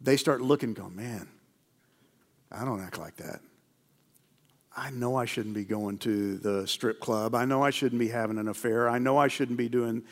They 0.00 0.16
start 0.16 0.42
looking, 0.42 0.72
go, 0.72 0.88
man, 0.88 1.26
I 2.52 2.64
don't 2.64 2.80
act 2.80 2.98
like 2.98 3.16
that. 3.16 3.40
I 4.76 4.90
know 4.90 5.16
I 5.16 5.24
shouldn't 5.24 5.54
be 5.54 5.64
going 5.64 5.96
to 5.98 6.36
the 6.36 6.66
strip 6.66 7.00
club. 7.00 7.34
I 7.34 7.46
know 7.46 7.62
I 7.62 7.70
shouldn't 7.70 7.98
be 7.98 8.08
having 8.08 8.36
an 8.36 8.48
affair. 8.48 8.90
I 8.90 8.98
know 8.98 9.16
I 9.16 9.28
shouldn't 9.28 9.56
be 9.56 9.70
doing. 9.70 10.02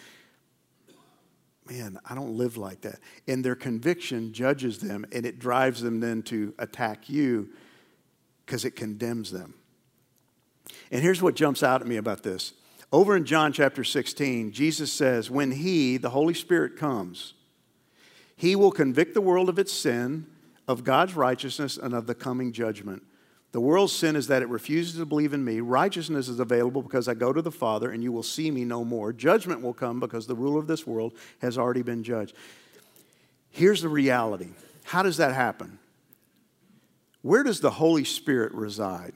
Man, 1.68 1.98
I 2.05 2.14
don't 2.14 2.38
live 2.38 2.57
like 2.57 2.81
that. 2.81 2.98
And 3.29 3.44
their 3.44 3.57
conviction 3.57 4.33
judges 4.33 4.79
them 4.79 5.05
and 5.12 5.27
it 5.27 5.38
drives 5.38 5.83
them 5.83 6.00
then 6.00 6.22
to 6.24 6.55
attack 6.59 7.11
you 7.11 7.50
because 8.46 8.64
it 8.64 8.72
condemns 8.72 9.31
them. 9.31 9.55
And 10.90 11.03
here's 11.03 11.20
what 11.20 11.35
jumps 11.35 11.62
out 11.62 11.83
at 11.83 11.87
me 11.87 11.96
about 11.96 12.22
this. 12.22 12.55
Over 12.90 13.16
in 13.16 13.27
John 13.27 13.53
chapter 13.53 13.85
16, 13.85 14.53
Jesus 14.53 14.92
says, 14.92 15.31
When 15.31 15.53
He, 15.53 15.98
the 15.98 16.11
Holy 16.11 16.35
Spirit, 16.35 16.77
comes, 16.77 17.35
He 18.37 18.57
will 18.57 18.70
convict 18.70 19.12
the 19.12 19.20
world 19.20 19.48
of 19.48 19.59
its 19.59 19.72
sin, 19.72 20.27
of 20.66 20.85
God's 20.85 21.14
righteousness, 21.14 21.77
and 21.77 21.92
of 21.92 22.07
the 22.07 22.14
coming 22.14 22.53
judgment. 22.53 23.03
The 23.55 23.61
world's 23.61 23.93
sin 23.93 24.17
is 24.17 24.27
that 24.27 24.43
it 24.43 24.49
refuses 24.49 24.99
to 24.99 25.07
believe 25.07 25.33
in 25.33 25.45
me. 25.45 25.61
Righteousness 25.61 26.29
is 26.29 26.40
available 26.40 26.83
because 26.83 27.07
I 27.07 27.14
go 27.14 27.33
to 27.33 27.40
the 27.40 27.53
Father 27.53 27.93
and 27.93 28.03
you 28.03 28.11
will 28.11 28.25
see 28.25 28.51
me 28.51 28.64
no 28.64 28.85
more. 28.85 29.12
Judgment 29.12 29.62
will 29.62 29.73
come 29.73 30.01
because 30.01 30.27
the 30.27 30.35
ruler 30.35 30.59
of 30.59 30.67
this 30.67 30.88
world 30.88 31.12
has 31.40 31.57
already 31.57 31.83
been 31.83 32.03
judged. 32.03 32.35
Here's 33.51 33.81
the 33.81 33.88
reality 33.88 34.49
how 34.83 35.05
does 35.05 35.19
that 35.19 35.37
happen? 35.37 35.79
Where 37.23 37.45
does 37.45 37.61
the 37.61 37.71
Holy 37.71 38.03
Spirit 38.03 38.53
reside? 38.55 39.12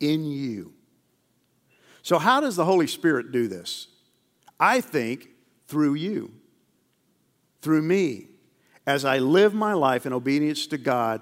In 0.00 0.24
you. 0.24 0.72
So, 2.00 2.18
how 2.18 2.40
does 2.40 2.56
the 2.56 2.64
Holy 2.64 2.86
Spirit 2.86 3.32
do 3.32 3.48
this? 3.48 3.88
I 4.58 4.80
think 4.80 5.28
through 5.68 5.96
you, 5.96 6.32
through 7.60 7.82
me. 7.82 8.28
As 8.86 9.04
I 9.04 9.18
live 9.18 9.52
my 9.52 9.74
life 9.74 10.06
in 10.06 10.14
obedience 10.14 10.66
to 10.68 10.78
God, 10.78 11.20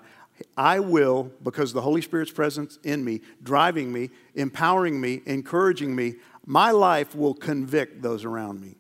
I 0.57 0.81
will, 0.81 1.33
because 1.43 1.73
the 1.73 1.81
Holy 1.81 2.03
Spirit's 2.03 2.31
presence 2.31 2.79
in 2.85 3.05
me, 3.05 3.21
driving 3.43 3.93
me, 3.93 4.11
empowering 4.35 5.01
me, 5.01 5.23
encouraging 5.27 5.95
me, 5.95 6.17
my 6.47 6.71
life 6.71 7.15
will 7.15 7.35
convict 7.35 8.03
those 8.03 8.25
around 8.25 8.61
me. 8.61 8.77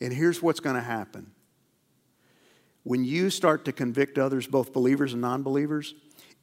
And 0.00 0.12
here's 0.12 0.42
what's 0.42 0.60
going 0.60 0.76
to 0.76 0.82
happen 0.82 1.32
when 2.88 3.04
you 3.04 3.28
start 3.28 3.66
to 3.66 3.72
convict 3.72 4.18
others, 4.18 4.46
both 4.46 4.72
believers 4.72 5.12
and 5.12 5.20
non 5.20 5.42
believers, 5.42 5.94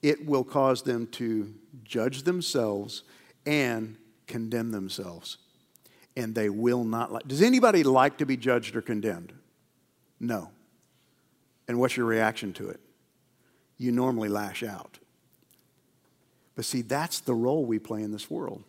it 0.04 0.28
will 0.28 0.44
cause 0.44 0.84
them 0.84 1.08
to 1.08 1.52
judge 1.84 2.22
themselves 2.22 3.02
and 3.48 3.98
condemn 4.28 4.70
themselves. 4.70 5.38
And 6.16 6.36
they 6.36 6.50
will 6.50 6.84
not 6.84 7.12
like. 7.12 7.28
Does 7.28 7.42
anybody 7.42 7.82
like 7.82 8.20
to 8.20 8.28
be 8.28 8.38
judged 8.38 8.76
or 8.76 8.84
condemned? 8.84 9.34
No. 10.20 10.52
And 11.68 11.80
what's 11.80 11.98
your 11.98 12.06
reaction 12.06 12.54
to 12.54 12.70
it? 12.70 12.80
You 13.78 13.92
normally 13.92 14.30
lash 14.30 14.64
out. 14.64 15.00
But 16.56 16.66
see, 16.66 16.82
that's 16.82 17.20
the 17.20 17.34
role 17.34 17.66
we 17.66 17.80
play 17.80 18.02
in 18.02 18.12
this 18.12 18.30
world. 18.30 18.64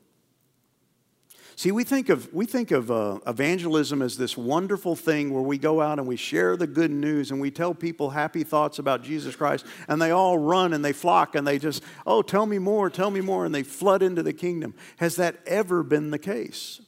See, 1.59 1.73
we 1.73 1.85
think 1.85 2.11
of, 2.11 2.35
we 2.35 2.45
think 2.45 2.71
of 2.71 2.91
uh, 2.91 3.19
evangelism 3.27 4.03
as 4.03 4.19
this 4.19 4.37
wonderful 4.37 4.95
thing 4.95 5.33
where 5.33 5.43
we 5.43 5.57
go 5.57 5.81
out 5.81 5.99
and 5.99 6.07
we 6.07 6.17
share 6.17 6.55
the 6.55 6.67
good 6.67 6.91
news 6.91 7.31
and 7.31 7.41
we 7.41 7.51
tell 7.51 7.73
people 7.73 8.11
happy 8.11 8.45
thoughts 8.45 8.79
about 8.79 9.03
Jesus 9.03 9.35
Christ, 9.35 9.65
and 9.89 10.03
they 10.03 10.11
all 10.11 10.37
run 10.37 10.75
and 10.75 10.85
they 10.85 10.93
flock 10.93 11.35
and 11.35 11.47
they 11.47 11.59
just, 11.59 11.83
oh, 12.07 12.21
tell 12.21 12.45
me 12.45 12.59
more, 12.59 12.91
tell 12.91 13.11
me 13.11 13.23
more, 13.23 13.47
and 13.47 13.55
they 13.55 13.63
flood 13.63 14.03
into 14.03 14.23
the 14.23 14.35
kingdom. 14.35 14.75
Has 14.99 15.17
that 15.17 15.37
ever 15.47 15.83
been 15.83 16.11
the 16.11 16.19
case? 16.19 16.83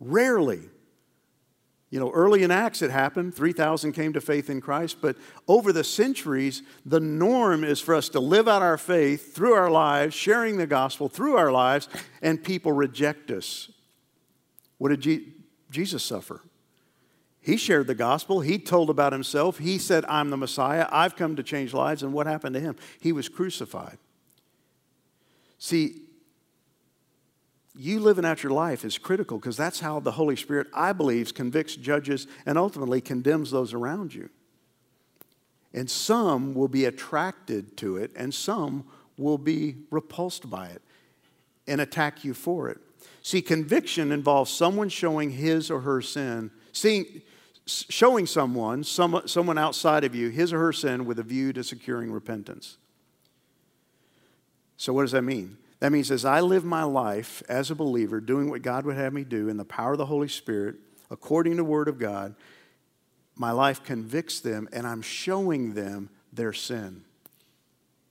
Rarely. 0.00 0.62
You 1.90 1.98
know, 1.98 2.10
early 2.10 2.42
in 2.42 2.50
Acts 2.50 2.82
it 2.82 2.90
happened, 2.90 3.34
3,000 3.34 3.92
came 3.92 4.12
to 4.12 4.20
faith 4.20 4.50
in 4.50 4.60
Christ, 4.60 4.98
but 5.00 5.16
over 5.46 5.72
the 5.72 5.84
centuries, 5.84 6.62
the 6.84 7.00
norm 7.00 7.64
is 7.64 7.80
for 7.80 7.94
us 7.94 8.10
to 8.10 8.20
live 8.20 8.46
out 8.46 8.60
our 8.60 8.76
faith 8.76 9.34
through 9.34 9.54
our 9.54 9.70
lives, 9.70 10.14
sharing 10.14 10.58
the 10.58 10.66
gospel 10.66 11.08
through 11.08 11.36
our 11.36 11.50
lives, 11.50 11.88
and 12.20 12.44
people 12.44 12.72
reject 12.72 13.30
us. 13.30 13.70
What 14.76 14.90
did 14.90 15.00
Je- 15.00 15.32
Jesus 15.70 16.04
suffer? 16.04 16.42
He 17.40 17.56
shared 17.56 17.86
the 17.86 17.94
gospel. 17.94 18.40
He 18.40 18.58
told 18.58 18.90
about 18.90 19.14
himself. 19.14 19.56
He 19.56 19.78
said, 19.78 20.04
I'm 20.04 20.28
the 20.28 20.36
Messiah. 20.36 20.86
I've 20.92 21.16
come 21.16 21.36
to 21.36 21.42
change 21.42 21.72
lives. 21.72 22.02
And 22.02 22.12
what 22.12 22.26
happened 22.26 22.54
to 22.54 22.60
him? 22.60 22.76
He 23.00 23.12
was 23.12 23.30
crucified. 23.30 23.96
See, 25.56 26.02
you 27.78 28.00
living 28.00 28.24
out 28.24 28.42
your 28.42 28.52
life 28.52 28.84
is 28.84 28.98
critical 28.98 29.38
because 29.38 29.56
that's 29.56 29.78
how 29.78 30.00
the 30.00 30.10
Holy 30.10 30.34
Spirit, 30.34 30.66
I 30.74 30.92
believe, 30.92 31.32
convicts, 31.32 31.76
judges, 31.76 32.26
and 32.44 32.58
ultimately 32.58 33.00
condemns 33.00 33.52
those 33.52 33.72
around 33.72 34.12
you. 34.12 34.30
And 35.72 35.88
some 35.88 36.54
will 36.54 36.66
be 36.66 36.86
attracted 36.86 37.76
to 37.76 37.96
it, 37.96 38.10
and 38.16 38.34
some 38.34 38.84
will 39.16 39.38
be 39.38 39.76
repulsed 39.92 40.50
by 40.50 40.68
it 40.68 40.82
and 41.68 41.80
attack 41.80 42.24
you 42.24 42.34
for 42.34 42.68
it. 42.68 42.78
See, 43.22 43.40
conviction 43.40 44.10
involves 44.10 44.50
someone 44.50 44.88
showing 44.88 45.30
his 45.30 45.70
or 45.70 45.80
her 45.80 46.02
sin, 46.02 46.50
seeing, 46.72 47.22
showing 47.66 48.26
someone, 48.26 48.82
some, 48.82 49.22
someone 49.26 49.58
outside 49.58 50.02
of 50.02 50.16
you, 50.16 50.30
his 50.30 50.52
or 50.52 50.58
her 50.58 50.72
sin 50.72 51.04
with 51.04 51.20
a 51.20 51.22
view 51.22 51.52
to 51.52 51.62
securing 51.62 52.10
repentance. 52.10 52.76
So, 54.76 54.92
what 54.92 55.02
does 55.02 55.12
that 55.12 55.22
mean? 55.22 55.58
That 55.80 55.92
means 55.92 56.10
as 56.10 56.24
I 56.24 56.40
live 56.40 56.64
my 56.64 56.82
life 56.82 57.42
as 57.48 57.70
a 57.70 57.74
believer, 57.74 58.20
doing 58.20 58.50
what 58.50 58.62
God 58.62 58.84
would 58.84 58.96
have 58.96 59.12
me 59.12 59.24
do 59.24 59.48
in 59.48 59.56
the 59.56 59.64
power 59.64 59.92
of 59.92 59.98
the 59.98 60.06
Holy 60.06 60.28
Spirit, 60.28 60.76
according 61.10 61.52
to 61.52 61.58
the 61.58 61.64
Word 61.64 61.88
of 61.88 61.98
God, 61.98 62.34
my 63.36 63.52
life 63.52 63.84
convicts 63.84 64.40
them 64.40 64.68
and 64.72 64.86
I'm 64.86 65.02
showing 65.02 65.74
them 65.74 66.10
their 66.32 66.52
sin 66.52 67.04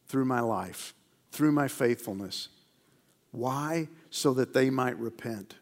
through 0.07 0.25
my 0.25 0.39
life, 0.39 0.93
through 1.31 1.51
my 1.51 1.67
faithfulness. 1.67 2.47
Why? 3.31 3.89
So 4.09 4.33
that 4.35 4.53
they 4.53 4.69
might 4.69 4.97
repent, 4.97 5.55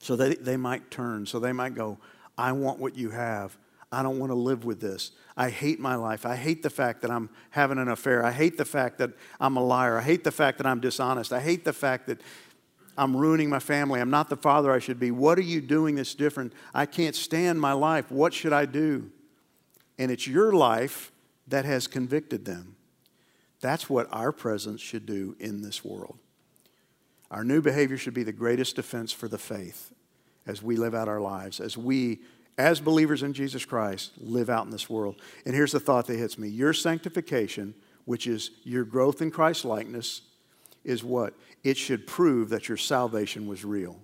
so 0.00 0.14
that 0.16 0.44
they 0.44 0.56
might 0.56 0.90
turn, 0.90 1.26
so 1.26 1.40
they 1.40 1.52
might 1.52 1.74
go, 1.74 1.98
I 2.38 2.52
want 2.52 2.78
what 2.78 2.96
you 2.96 3.10
have. 3.10 3.58
I 3.92 4.02
don't 4.02 4.18
want 4.18 4.30
to 4.30 4.36
live 4.36 4.64
with 4.64 4.80
this. 4.80 5.10
I 5.36 5.50
hate 5.50 5.80
my 5.80 5.96
life. 5.96 6.24
I 6.24 6.36
hate 6.36 6.62
the 6.62 6.70
fact 6.70 7.02
that 7.02 7.10
I'm 7.10 7.28
having 7.50 7.78
an 7.78 7.88
affair. 7.88 8.24
I 8.24 8.30
hate 8.30 8.56
the 8.56 8.64
fact 8.64 8.98
that 8.98 9.10
I'm 9.40 9.56
a 9.56 9.64
liar. 9.64 9.98
I 9.98 10.02
hate 10.02 10.22
the 10.22 10.30
fact 10.30 10.58
that 10.58 10.66
I'm 10.66 10.80
dishonest. 10.80 11.32
I 11.32 11.40
hate 11.40 11.64
the 11.64 11.72
fact 11.72 12.06
that 12.06 12.20
I'm 12.96 13.16
ruining 13.16 13.48
my 13.48 13.58
family. 13.58 14.00
I'm 14.00 14.10
not 14.10 14.28
the 14.28 14.36
father 14.36 14.70
I 14.70 14.78
should 14.78 15.00
be. 15.00 15.10
What 15.10 15.38
are 15.38 15.42
you 15.42 15.60
doing 15.60 15.96
that's 15.96 16.14
different? 16.14 16.52
I 16.74 16.86
can't 16.86 17.16
stand 17.16 17.60
my 17.60 17.72
life. 17.72 18.12
What 18.12 18.34
should 18.34 18.52
I 18.52 18.66
do? 18.66 19.10
And 19.98 20.10
it's 20.10 20.26
your 20.26 20.52
life 20.52 21.10
that 21.48 21.64
has 21.64 21.86
convicted 21.86 22.44
them. 22.44 22.76
That's 23.60 23.90
what 23.90 24.06
our 24.12 24.32
presence 24.32 24.80
should 24.80 25.04
do 25.04 25.36
in 25.38 25.62
this 25.62 25.84
world. 25.84 26.18
Our 27.30 27.44
new 27.44 27.60
behavior 27.60 27.96
should 27.96 28.14
be 28.14 28.22
the 28.22 28.32
greatest 28.32 28.76
defense 28.76 29.12
for 29.12 29.28
the 29.28 29.38
faith 29.38 29.92
as 30.46 30.62
we 30.62 30.76
live 30.76 30.94
out 30.94 31.08
our 31.08 31.20
lives, 31.20 31.60
as 31.60 31.76
we, 31.76 32.20
as 32.58 32.80
believers 32.80 33.22
in 33.22 33.32
Jesus 33.32 33.64
Christ, 33.64 34.12
live 34.18 34.50
out 34.50 34.64
in 34.66 34.70
this 34.70 34.90
world. 34.90 35.20
And 35.46 35.54
here's 35.54 35.72
the 35.72 35.80
thought 35.80 36.06
that 36.06 36.16
hits 36.16 36.38
me 36.38 36.48
your 36.48 36.72
sanctification, 36.72 37.74
which 38.04 38.26
is 38.26 38.50
your 38.64 38.84
growth 38.84 39.22
in 39.22 39.30
Christ 39.30 39.64
likeness, 39.64 40.22
is 40.84 41.04
what? 41.04 41.34
It 41.62 41.76
should 41.76 42.06
prove 42.06 42.48
that 42.50 42.68
your 42.68 42.76
salvation 42.76 43.46
was 43.46 43.64
real. 43.64 43.98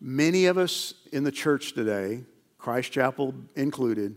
Many 0.00 0.46
of 0.46 0.58
us 0.58 0.94
in 1.12 1.24
the 1.24 1.32
church 1.32 1.72
today, 1.72 2.22
Christ 2.58 2.92
Chapel 2.92 3.34
included, 3.56 4.16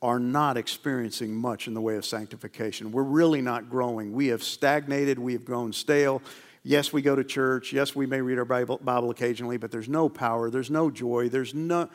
are 0.00 0.18
not 0.18 0.56
experiencing 0.56 1.34
much 1.34 1.68
in 1.68 1.74
the 1.74 1.80
way 1.80 1.96
of 1.96 2.04
sanctification. 2.04 2.90
We're 2.90 3.02
really 3.02 3.40
not 3.40 3.70
growing. 3.70 4.12
We 4.12 4.28
have 4.28 4.42
stagnated, 4.42 5.18
we 5.18 5.32
have 5.32 5.44
grown 5.44 5.72
stale. 5.72 6.22
Yes, 6.62 6.92
we 6.92 7.02
go 7.02 7.16
to 7.16 7.24
church. 7.24 7.72
Yes, 7.72 7.94
we 7.94 8.06
may 8.06 8.20
read 8.20 8.38
our 8.38 8.44
Bible, 8.44 8.78
Bible 8.82 9.10
occasionally, 9.10 9.56
but 9.56 9.70
there's 9.70 9.88
no 9.88 10.08
power, 10.08 10.48
there's 10.48 10.70
no 10.70 10.90
joy, 10.90 11.28
there's 11.28 11.54
no, 11.54 11.88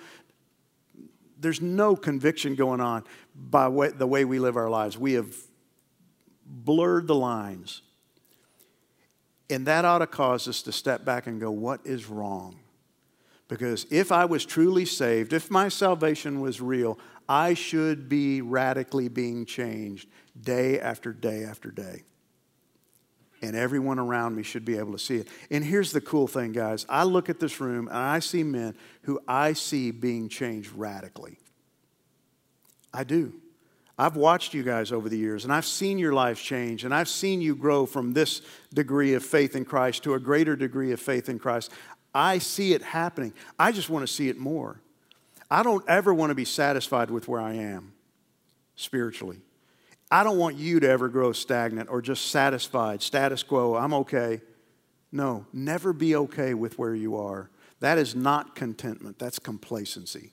there's 1.39 1.61
no 1.61 1.95
conviction 1.95 2.55
going 2.55 2.81
on 2.81 3.03
by 3.33 3.67
way, 3.69 3.89
the 3.89 4.07
way 4.07 4.25
we 4.25 4.39
live 4.39 4.57
our 4.57 4.69
lives. 4.69 4.97
We 4.97 5.13
have 5.13 5.33
blurred 6.45 7.07
the 7.07 7.15
lines. 7.15 7.81
And 9.49 9.65
that 9.67 9.85
ought 9.85 9.99
to 9.99 10.07
cause 10.07 10.47
us 10.49 10.61
to 10.63 10.73
step 10.73 11.05
back 11.05 11.27
and 11.27 11.39
go, 11.39 11.51
what 11.51 11.79
is 11.85 12.07
wrong? 12.07 12.59
Because 13.47 13.85
if 13.89 14.11
I 14.11 14.25
was 14.25 14.45
truly 14.45 14.83
saved, 14.83 15.31
if 15.31 15.49
my 15.49 15.69
salvation 15.69 16.41
was 16.41 16.59
real, 16.59 16.99
I 17.29 17.53
should 17.53 18.09
be 18.09 18.41
radically 18.41 19.07
being 19.07 19.45
changed 19.45 20.09
day 20.39 20.79
after 20.81 21.13
day 21.13 21.45
after 21.45 21.71
day. 21.71 22.03
And 23.41 23.55
everyone 23.55 23.99
around 23.99 24.35
me 24.35 24.43
should 24.43 24.65
be 24.65 24.77
able 24.77 24.93
to 24.93 24.99
see 24.99 25.17
it. 25.17 25.27
And 25.51 25.63
here's 25.63 25.91
the 25.91 26.01
cool 26.01 26.27
thing, 26.27 26.53
guys. 26.53 26.85
I 26.89 27.03
look 27.03 27.29
at 27.29 27.39
this 27.39 27.59
room 27.59 27.87
and 27.87 27.97
I 27.97 28.19
see 28.19 28.43
men 28.43 28.75
who 29.03 29.19
I 29.27 29.53
see 29.53 29.91
being 29.91 30.27
changed 30.27 30.71
radically. 30.73 31.37
I 32.93 33.03
do. 33.03 33.33
I've 33.99 34.15
watched 34.15 34.53
you 34.53 34.63
guys 34.63 34.91
over 34.91 35.09
the 35.09 35.17
years 35.17 35.43
and 35.43 35.51
I've 35.51 35.65
seen 35.65 35.97
your 35.97 36.13
lives 36.13 36.41
change 36.41 36.83
and 36.83 36.93
I've 36.93 37.09
seen 37.09 37.41
you 37.41 37.55
grow 37.55 37.85
from 37.85 38.13
this 38.13 38.41
degree 38.73 39.15
of 39.15 39.23
faith 39.23 39.55
in 39.55 39.65
Christ 39.65 40.03
to 40.03 40.13
a 40.13 40.19
greater 40.19 40.55
degree 40.55 40.91
of 40.91 40.99
faith 40.99 41.29
in 41.29 41.39
Christ. 41.39 41.71
I 42.13 42.37
see 42.37 42.73
it 42.73 42.81
happening. 42.81 43.33
I 43.57 43.71
just 43.71 43.89
want 43.89 44.07
to 44.07 44.11
see 44.11 44.29
it 44.29 44.37
more. 44.37 44.81
I 45.49 45.63
don't 45.63 45.83
ever 45.87 46.13
want 46.13 46.29
to 46.29 46.35
be 46.35 46.45
satisfied 46.45 47.09
with 47.09 47.27
where 47.27 47.41
I 47.41 47.53
am 47.53 47.93
spiritually. 48.75 49.41
I 50.09 50.23
don't 50.23 50.37
want 50.37 50.55
you 50.55 50.79
to 50.79 50.89
ever 50.89 51.09
grow 51.09 51.33
stagnant 51.33 51.89
or 51.89 52.01
just 52.01 52.31
satisfied, 52.31 53.01
status 53.01 53.43
quo, 53.43 53.75
I'm 53.75 53.93
okay. 53.93 54.41
No, 55.11 55.45
never 55.51 55.93
be 55.93 56.15
okay 56.15 56.53
with 56.53 56.77
where 56.79 56.95
you 56.95 57.17
are. 57.17 57.49
That 57.79 57.97
is 57.97 58.15
not 58.15 58.55
contentment, 58.55 59.19
that's 59.19 59.39
complacency. 59.39 60.31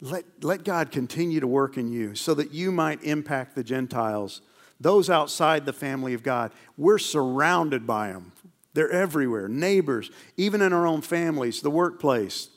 Let, 0.00 0.24
let 0.42 0.64
God 0.64 0.90
continue 0.90 1.40
to 1.40 1.46
work 1.46 1.76
in 1.76 1.90
you 1.90 2.14
so 2.14 2.34
that 2.34 2.52
you 2.52 2.70
might 2.70 3.02
impact 3.02 3.54
the 3.54 3.64
Gentiles, 3.64 4.42
those 4.80 5.08
outside 5.08 5.66
the 5.66 5.72
family 5.72 6.14
of 6.14 6.22
God. 6.22 6.52
We're 6.76 6.98
surrounded 6.98 7.86
by 7.86 8.08
them, 8.12 8.32
they're 8.74 8.90
everywhere, 8.90 9.48
neighbors, 9.48 10.10
even 10.36 10.62
in 10.62 10.72
our 10.72 10.86
own 10.86 11.00
families, 11.00 11.60
the 11.60 11.70
workplace. 11.70 12.48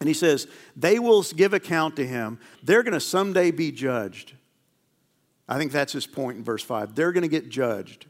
And 0.00 0.08
he 0.08 0.14
says, 0.14 0.46
they 0.76 0.98
will 0.98 1.22
give 1.22 1.52
account 1.52 1.96
to 1.96 2.06
him. 2.06 2.38
They're 2.62 2.84
going 2.84 2.94
to 2.94 3.00
someday 3.00 3.50
be 3.50 3.72
judged. 3.72 4.34
I 5.48 5.56
think 5.58 5.72
that's 5.72 5.92
his 5.92 6.06
point 6.06 6.38
in 6.38 6.44
verse 6.44 6.62
5. 6.62 6.94
They're 6.94 7.12
going 7.12 7.22
to 7.22 7.28
get 7.28 7.48
judged. 7.48 8.06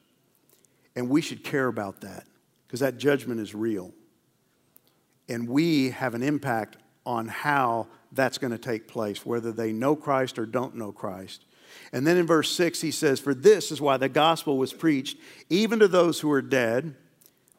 And 0.97 1.09
we 1.09 1.21
should 1.21 1.45
care 1.45 1.69
about 1.69 2.01
that 2.01 2.27
because 2.67 2.81
that 2.81 2.99
judgment 2.99 3.41
is 3.41 3.55
real. 3.55 3.93
And 5.29 5.49
we 5.49 5.91
have 5.91 6.15
an 6.15 6.23
impact 6.23 6.77
on 7.07 7.29
how 7.29 7.87
that's 8.13 8.39
going 8.39 8.51
to 8.51 8.59
take 8.59 8.89
place, 8.89 9.25
whether 9.25 9.53
they 9.53 9.73
know 9.73 9.95
Christ 9.95 10.39
or 10.39 10.47
don't 10.47 10.75
know 10.75 10.91
Christ. 10.91 11.45
And 11.93 12.07
then 12.07 12.17
in 12.17 12.27
verse 12.27 12.51
6, 12.51 12.81
he 12.81 12.91
says, 12.91 13.21
For 13.21 13.35
this 13.35 13.71
is 13.71 13.81
why 13.81 13.97
the 13.97 14.09
gospel 14.09 14.59
was 14.59 14.73
preached, 14.73 15.19
even 15.49 15.79
to 15.79 15.89
those 15.89 16.21
who 16.21 16.31
are 16.33 16.43
dead 16.43 16.97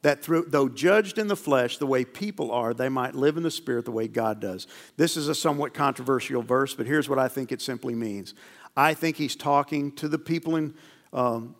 that 0.01 0.23
through, 0.23 0.45
though 0.47 0.69
judged 0.69 1.17
in 1.17 1.27
the 1.27 1.36
flesh 1.36 1.77
the 1.77 1.86
way 1.86 2.05
people 2.05 2.51
are, 2.51 2.73
they 2.73 2.89
might 2.89 3.15
live 3.15 3.38
in 3.38 3.43
the 3.43 3.51
spirit 3.51 3.86
the 3.86 3.91
way 3.91 4.07
God 4.07 4.39
does. 4.39 4.65
This 4.97 5.17
is 5.17 5.27
a 5.27 5.36
somewhat 5.36 5.73
controversial 5.73 6.41
verse, 6.41 6.73
but 6.73 6.88
here's 6.88 7.09
what 7.09 7.19
I 7.19 7.27
think 7.27 7.51
it 7.51 7.61
simply 7.61 7.95
means. 7.95 8.34
I 8.80 8.93
think 8.93 9.17
he's 9.17 9.36
talking 9.36 9.91
to 9.93 10.07
the 10.07 10.19
people 10.19 10.55
in 10.55 10.73
um, 11.11 11.55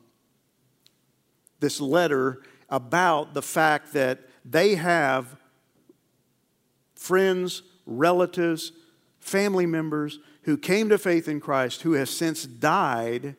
this 1.60 1.82
letter 1.82 2.42
about 2.70 3.34
the 3.34 3.42
fact 3.42 3.94
that 3.94 4.20
they 4.46 4.76
have 4.76 5.36
friends, 6.96 7.64
relatives, 7.86 8.72
family 9.20 9.66
members 9.66 10.20
who 10.44 10.58
came 10.58 10.90
to 10.90 10.98
faith 10.98 11.28
in 11.28 11.40
Christ 11.40 11.82
who 11.82 11.94
have 11.94 12.10
since 12.10 12.46
died, 12.46 13.36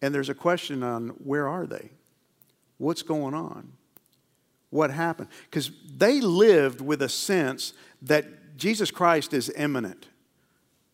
and 0.00 0.14
there's 0.14 0.28
a 0.28 0.34
question 0.34 0.82
on 0.82 1.08
where 1.08 1.48
are 1.48 1.66
they? 1.66 1.90
What's 2.78 3.02
going 3.02 3.34
on? 3.34 3.72
what 4.72 4.90
happened. 4.90 5.28
Because 5.44 5.70
they 5.96 6.20
lived 6.20 6.80
with 6.80 7.02
a 7.02 7.08
sense 7.08 7.74
that 8.00 8.56
Jesus 8.56 8.90
Christ 8.90 9.34
is 9.34 9.52
imminent. 9.54 10.08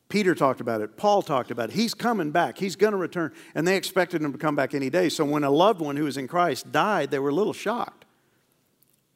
Peter 0.09 0.34
talked 0.34 0.61
about 0.61 0.80
it. 0.80 0.96
Paul 0.96 1.22
talked 1.22 1.50
about 1.50 1.70
it. 1.70 1.74
He's 1.74 1.92
coming 1.92 2.30
back. 2.30 2.56
He's 2.56 2.76
going 2.76 2.92
to 2.92 2.98
return. 2.98 3.32
And 3.54 3.68
they 3.68 3.76
expected 3.76 4.22
him 4.22 4.32
to 4.32 4.38
come 4.38 4.56
back 4.56 4.74
any 4.74 4.88
day. 4.88 5.09
So 5.11 5.24
when 5.24 5.44
a 5.44 5.50
loved 5.50 5.80
one 5.80 5.96
who 5.96 6.04
was 6.04 6.16
in 6.16 6.26
Christ 6.28 6.72
died, 6.72 7.11
they 7.11 7.18
were 7.18 7.28
a 7.28 7.34
little 7.34 7.52
shocked. 7.52 8.06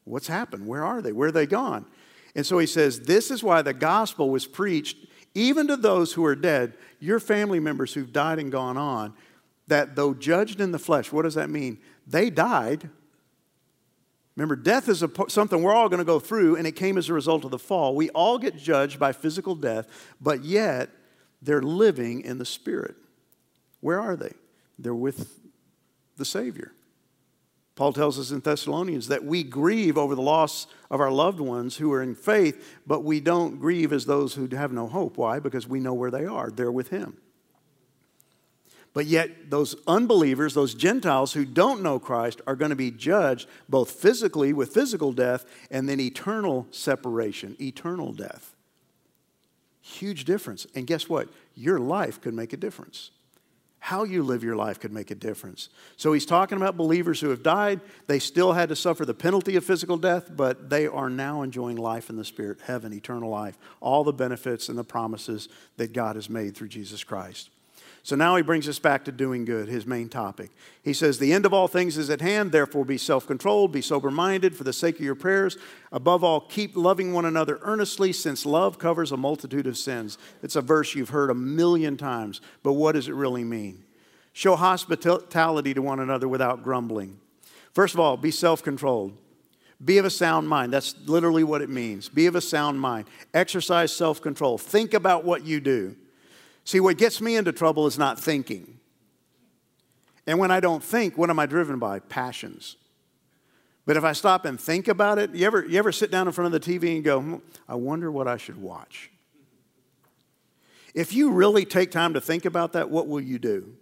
What's 0.03 0.27
happened? 0.27 0.67
Where 0.67 0.83
are 0.83 1.01
they? 1.01 1.11
Where 1.11 1.29
are 1.29 1.31
they 1.31 1.47
gone? 1.47 1.85
And 2.35 2.45
so 2.45 2.59
he 2.59 2.67
says, 2.67 3.01
This 3.01 3.31
is 3.31 3.41
why 3.41 3.61
the 3.61 3.73
gospel 3.73 4.29
was 4.29 4.45
preached 4.45 4.97
even 5.35 5.67
to 5.67 5.77
those 5.77 6.13
who 6.13 6.23
are 6.25 6.35
dead, 6.35 6.73
your 6.99 7.19
family 7.19 7.59
members 7.59 7.93
who've 7.93 8.13
died 8.13 8.39
and 8.39 8.51
gone 8.51 8.77
on, 8.77 9.13
that 9.67 9.95
though 9.95 10.13
judged 10.13 10.61
in 10.61 10.71
the 10.71 10.79
flesh, 10.79 11.11
what 11.11 11.23
does 11.23 11.35
that 11.35 11.49
mean? 11.49 11.79
They 12.05 12.29
died, 12.29 12.89
Remember, 14.35 14.55
death 14.55 14.89
is 14.89 15.03
a, 15.03 15.09
something 15.27 15.61
we're 15.61 15.75
all 15.75 15.89
going 15.89 15.99
to 15.99 16.05
go 16.05 16.19
through, 16.19 16.55
and 16.55 16.65
it 16.65 16.71
came 16.71 16.97
as 16.97 17.09
a 17.09 17.13
result 17.13 17.45
of 17.45 17.51
the 17.51 17.59
fall. 17.59 17.95
We 17.95 18.09
all 18.11 18.39
get 18.39 18.57
judged 18.57 18.99
by 18.99 19.11
physical 19.11 19.55
death, 19.55 19.87
but 20.19 20.43
yet 20.43 20.89
they're 21.41 21.61
living 21.61 22.21
in 22.21 22.39
the 22.39 22.45
Spirit. 22.45 22.95
Where 23.81 23.99
are 23.99 24.15
they? 24.15 24.31
They're 24.79 24.95
with 24.95 25.39
the 26.17 26.25
Savior. 26.25 26.71
Paul 27.75 27.93
tells 27.93 28.19
us 28.19 28.31
in 28.31 28.39
Thessalonians 28.39 29.07
that 29.07 29.23
we 29.23 29.43
grieve 29.43 29.97
over 29.97 30.13
the 30.13 30.21
loss 30.21 30.67
of 30.91 30.99
our 30.99 31.11
loved 31.11 31.39
ones 31.39 31.77
who 31.77 31.91
are 31.91 32.03
in 32.03 32.13
faith, 32.13 32.79
but 32.85 33.03
we 33.03 33.19
don't 33.19 33.59
grieve 33.59 33.91
as 33.91 34.05
those 34.05 34.35
who 34.35 34.47
have 34.55 34.71
no 34.71 34.87
hope. 34.87 35.17
Why? 35.17 35.39
Because 35.39 35.67
we 35.67 35.79
know 35.79 35.93
where 35.93 36.11
they 36.11 36.25
are. 36.25 36.51
They're 36.51 36.71
with 36.71 36.89
Him. 36.89 37.17
But 38.93 39.07
yet, 39.07 39.49
those 39.49 39.75
unbelievers, 39.87 40.53
those 40.53 40.75
Gentiles 40.75 41.33
who 41.33 41.45
don't 41.45 41.81
know 41.81 41.97
Christ, 41.97 42.41
are 42.45 42.55
going 42.55 42.69
to 42.69 42.75
be 42.75 42.91
judged 42.91 43.49
both 43.67 43.89
physically 43.89 44.53
with 44.53 44.73
physical 44.73 45.11
death 45.11 45.45
and 45.71 45.89
then 45.89 45.99
eternal 45.99 46.67
separation, 46.69 47.55
eternal 47.59 48.11
death. 48.13 48.53
Huge 49.81 50.25
difference. 50.25 50.67
And 50.75 50.85
guess 50.85 51.09
what? 51.09 51.27
Your 51.55 51.79
life 51.79 52.21
could 52.21 52.35
make 52.35 52.53
a 52.53 52.57
difference. 52.57 53.09
How 53.79 54.05
you 54.05 54.23
live 54.23 54.45
your 54.45 54.55
life 54.55 54.79
could 54.79 54.93
make 54.93 55.11
a 55.11 55.15
difference. 55.15 55.67
So 55.97 56.13
he's 56.13 56.25
talking 56.25 56.55
about 56.55 56.77
believers 56.77 57.19
who 57.19 57.29
have 57.31 57.43
died. 57.43 57.81
They 58.07 58.19
still 58.19 58.53
had 58.53 58.69
to 58.69 58.77
suffer 58.77 59.03
the 59.03 59.13
penalty 59.13 59.57
of 59.57 59.65
physical 59.65 59.97
death, 59.97 60.29
but 60.33 60.69
they 60.69 60.87
are 60.87 61.09
now 61.09 61.41
enjoying 61.41 61.75
life 61.75 62.09
in 62.09 62.15
the 62.15 62.23
Spirit, 62.23 62.59
heaven, 62.63 62.93
eternal 62.93 63.29
life, 63.29 63.57
all 63.81 64.05
the 64.05 64.13
benefits 64.13 64.69
and 64.69 64.77
the 64.77 64.85
promises 64.85 65.49
that 65.75 65.91
God 65.91 66.15
has 66.15 66.29
made 66.29 66.55
through 66.55 66.69
Jesus 66.69 67.03
Christ. 67.03 67.49
So 68.05 68.17
now 68.17 68.35
he 68.35 68.43
brings 68.43 68.67
us 68.67 68.79
back 68.79 69.05
to 69.05 69.13
doing 69.13 69.45
good, 69.45 69.69
his 69.69 69.85
main 69.85 70.09
topic. 70.09 70.51
He 70.83 70.91
says, 70.91 71.19
The 71.19 71.31
end 71.31 71.45
of 71.45 71.53
all 71.53 71.69
things 71.69 71.97
is 71.97 72.09
at 72.09 72.19
hand, 72.19 72.51
therefore 72.51 72.83
be 72.83 72.97
self 72.97 73.25
controlled, 73.25 73.71
be 73.71 73.81
sober 73.81 74.11
minded 74.11 74.57
for 74.57 74.65
the 74.65 74.73
sake 74.73 74.95
of 74.95 75.05
your 75.05 75.15
prayers. 75.15 75.57
Above 75.89 76.21
all, 76.21 76.41
keep 76.41 76.75
loving 76.75 77.13
one 77.13 77.23
another 77.23 77.59
earnestly, 77.61 78.11
since 78.11 78.45
love 78.45 78.77
covers 78.77 79.13
a 79.13 79.17
multitude 79.17 79.67
of 79.67 79.77
sins. 79.77 80.17
It's 80.41 80.57
a 80.57 80.61
verse 80.61 80.93
you've 80.93 81.09
heard 81.09 81.29
a 81.29 81.35
million 81.35 81.95
times, 81.95 82.41
but 82.61 82.73
what 82.73 82.91
does 82.91 83.07
it 83.07 83.13
really 83.13 83.45
mean? 83.45 83.85
Show 84.33 84.57
hospitality 84.57 85.73
to 85.73 85.81
one 85.81 86.01
another 86.01 86.27
without 86.27 86.61
grumbling. 86.61 87.17
First 87.71 87.93
of 87.93 88.01
all, 88.01 88.17
be 88.17 88.31
self 88.31 88.61
controlled. 88.61 89.17
Be 89.83 89.97
of 89.97 90.03
a 90.03 90.09
sound 90.09 90.49
mind. 90.49 90.73
That's 90.73 90.93
literally 91.05 91.45
what 91.45 91.61
it 91.61 91.69
means. 91.69 92.09
Be 92.09 92.25
of 92.25 92.35
a 92.35 92.41
sound 92.41 92.81
mind. 92.81 93.07
Exercise 93.33 93.95
self 93.95 94.21
control. 94.21 94.57
Think 94.57 94.93
about 94.93 95.23
what 95.23 95.45
you 95.45 95.61
do. 95.61 95.95
See, 96.65 96.79
what 96.79 96.97
gets 96.97 97.19
me 97.19 97.35
into 97.35 97.51
trouble 97.51 97.87
is 97.87 97.97
not 97.97 98.19
thinking. 98.19 98.79
And 100.25 100.39
when 100.39 100.51
I 100.51 100.59
don't 100.59 100.83
think, 100.83 101.17
what 101.17 101.29
am 101.29 101.39
I 101.39 101.45
driven 101.45 101.79
by? 101.79 101.99
Passions. 101.99 102.77
But 103.85 103.97
if 103.97 104.03
I 104.03 104.13
stop 104.13 104.45
and 104.45 104.59
think 104.59 104.87
about 104.87 105.19
it, 105.19 105.35
you 105.35 105.45
ever, 105.45 105.65
you 105.65 105.77
ever 105.77 105.91
sit 105.91 106.09
down 106.09 106.27
in 106.27 106.33
front 106.33 106.53
of 106.53 106.61
the 106.61 106.79
TV 106.79 106.95
and 106.95 107.03
go, 107.03 107.19
hmm, 107.19 107.35
I 107.67 107.75
wonder 107.75 108.09
what 108.11 108.27
I 108.27 108.37
should 108.37 108.61
watch? 108.61 109.11
If 110.93 111.13
you 111.13 111.31
really 111.31 111.65
take 111.65 111.91
time 111.91 112.13
to 112.13 112.21
think 112.21 112.45
about 112.45 112.73
that, 112.73 112.89
what 112.89 113.07
will 113.07 113.19
you 113.19 113.39
do? 113.39 113.75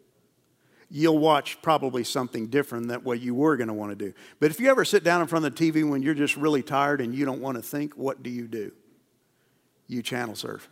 You'll 0.90 1.20
watch 1.20 1.62
probably 1.62 2.04
something 2.04 2.48
different 2.48 2.88
than 2.88 3.04
what 3.04 3.20
you 3.22 3.36
were 3.36 3.58
going 3.58 3.68
to 3.68 3.74
want 3.74 3.92
to 3.92 3.96
do. 3.96 4.14
But 4.40 4.52
if 4.52 4.60
you 4.60 4.70
ever 4.70 4.84
sit 4.84 5.04
down 5.04 5.22
in 5.22 5.28
front 5.28 5.46
of 5.46 5.56
the 5.56 5.72
TV 5.72 5.88
when 5.88 6.02
you're 6.02 6.14
just 6.14 6.36
really 6.36 6.64
tired 6.64 7.00
and 7.00 7.14
you 7.14 7.26
don't 7.26 7.42
want 7.42 7.58
to 7.58 7.62
think, 7.62 7.94
what 7.94 8.24
do 8.24 8.30
you 8.30 8.48
do? 8.48 8.72
You 9.88 10.02
channel 10.02 10.36
surf. 10.36 10.68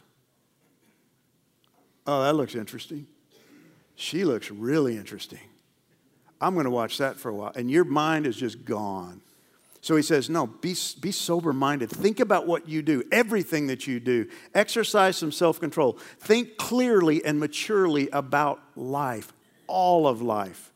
Oh, 2.12 2.24
that 2.24 2.34
looks 2.34 2.56
interesting. 2.56 3.06
She 3.94 4.26
looks 4.26 4.50
really 4.50 4.98
interesting. 4.98 5.48
I'm 6.42 6.56
going 6.56 6.64
to 6.64 6.72
watch 6.72 6.98
that 6.98 7.18
for 7.18 7.30
a 7.30 7.36
while. 7.36 7.52
And 7.56 7.70
your 7.70 7.84
mind 7.84 8.26
is 8.26 8.36
just 8.36 8.66
gone. 8.66 9.22
So 9.82 9.96
he 9.96 10.02
says, 10.02 10.28
No, 10.28 10.48
be, 10.48 10.76
be 11.00 11.12
sober 11.12 11.54
minded. 11.54 11.92
Think 11.92 12.20
about 12.20 12.48
what 12.48 12.68
you 12.68 12.82
do, 12.82 13.04
everything 13.12 13.68
that 13.68 13.86
you 13.86 14.00
do. 14.00 14.28
Exercise 14.56 15.18
some 15.18 15.32
self 15.32 15.60
control. 15.60 16.00
Think 16.20 16.58
clearly 16.58 17.24
and 17.24 17.40
maturely 17.40 18.10
about 18.10 18.60
life, 18.76 19.32
all 19.68 20.08
of 20.08 20.20
life. 20.20 20.74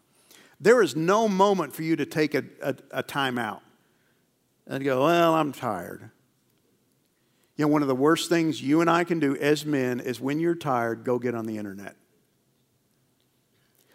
There 0.62 0.84
is 0.84 0.96
no 0.96 1.28
moment 1.28 1.74
for 1.74 1.82
you 1.82 1.96
to 1.96 2.06
take 2.06 2.36
a, 2.36 2.44
a, 2.62 2.76
a 2.92 3.04
time 3.04 3.40
out 3.40 3.64
and 4.68 4.84
go, 4.84 5.06
Well, 5.06 5.34
I'm 5.34 5.52
tired. 5.52 6.12
You 7.56 7.66
know, 7.66 7.72
one 7.72 7.82
of 7.82 7.88
the 7.88 7.96
worst 7.96 8.30
things 8.30 8.62
you 8.62 8.82
and 8.82 8.90
I 8.90 9.04
can 9.04 9.20
do 9.20 9.36
as 9.36 9.66
men 9.66 10.00
is 10.00 10.20
when 10.20 10.40
you're 10.40 10.56
tired, 10.56 11.04
go 11.04 11.20
get 11.20 11.36
on 11.36 11.46
the 11.46 11.58
internet. 11.58 11.96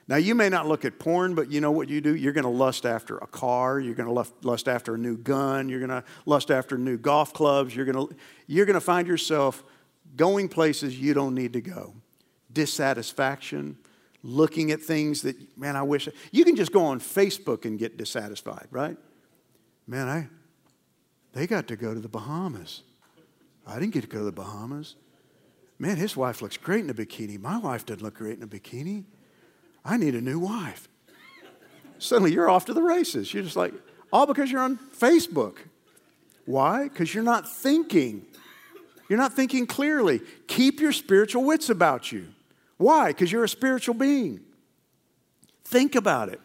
Now, 0.07 0.17
you 0.17 0.35
may 0.35 0.49
not 0.49 0.67
look 0.67 0.87
at 0.87 0.99
porn, 0.99 1.35
but 1.35 1.53
you 1.53 1.61
know 1.61 1.71
what 1.71 1.91
you 1.91 2.01
do? 2.01 2.17
You're 2.17 2.33
going 2.33 2.45
to 2.45 2.51
lust 2.51 2.87
after 2.87 3.19
a 3.19 3.27
car. 3.27 3.79
You're 3.79 3.95
going 3.95 4.09
to 4.09 4.33
lust 4.43 4.67
after 4.67 4.95
a 4.95 4.99
new 4.99 5.19
gun. 5.19 5.69
You're 5.69 5.81
going 5.81 5.91
to 5.91 6.03
lust 6.25 6.51
after 6.51 6.79
new 6.79 6.97
golf 6.97 7.35
clubs. 7.35 7.77
You're 7.77 7.85
going 7.85 8.09
to, 8.09 8.17
you're 8.47 8.65
going 8.65 8.75
to 8.75 8.81
find 8.81 9.07
yourself 9.07 9.63
going 10.17 10.49
places 10.49 10.99
you 10.99 11.13
don't 11.13 11.35
need 11.35 11.53
to 11.53 11.61
go. 11.61 11.93
Dissatisfaction, 12.51 13.77
looking 14.23 14.71
at 14.71 14.81
things 14.81 15.21
that, 15.23 15.37
man, 15.59 15.77
I 15.77 15.83
wish. 15.83 16.09
You 16.33 16.45
can 16.45 16.57
just 16.57 16.73
go 16.73 16.85
on 16.87 17.01
Facebook 17.01 17.67
and 17.67 17.79
get 17.79 17.99
dissatisfied, 17.99 18.69
right? 18.71 18.97
Man, 19.87 20.09
I, 20.09 20.29
they 21.35 21.47
got 21.47 21.69
to 21.69 21.77
go 21.77 21.93
to 21.93 22.01
the 22.01 22.09
Bahamas. 22.09 22.83
I 23.69 23.79
didn't 23.79 23.93
get 23.93 24.01
to 24.01 24.07
go 24.09 24.19
to 24.19 24.25
the 24.25 24.33
Bahamas. 24.33 24.97
Man, 25.79 25.97
his 25.97 26.17
wife 26.17 26.41
looks 26.41 26.57
great 26.57 26.83
in 26.83 26.91
a 26.91 26.95
bikini. 26.95 27.39
My 27.39 27.59
wife 27.59 27.85
doesn't 27.87 28.03
look 28.03 28.15
great 28.15 28.39
in 28.39 28.43
a 28.43 28.49
bikini. 28.49 29.05
I 29.85 29.97
need 29.97 30.15
a 30.15 30.21
new 30.21 30.39
wife. 30.41 30.89
Suddenly 31.99 32.33
you're 32.33 32.49
off 32.49 32.65
to 32.67 32.75
the 32.75 32.83
races. 32.83 33.33
You're 33.33 33.43
just 33.43 33.57
like, 33.57 33.75
all 34.13 34.27
because 34.27 34.51
you're 34.51 34.63
on 34.63 34.79
Facebook. 34.99 35.59
Why? 36.47 36.85
Because 36.85 37.15
you're 37.15 37.23
not 37.23 37.49
thinking. 37.49 38.25
You're 39.09 39.19
not 39.19 39.35
thinking 39.35 39.67
clearly. 39.67 40.21
Keep 40.47 40.81
your 40.81 40.93
spiritual 40.93 41.45
wits 41.45 41.69
about 41.69 42.11
you. 42.11 42.29
Why? 42.79 43.09
Because 43.09 43.31
you're 43.31 43.45
a 43.45 43.49
spiritual 43.49 43.95
being. 43.95 44.41
Think 45.65 45.95
about 45.95 46.31
it. 46.31 46.41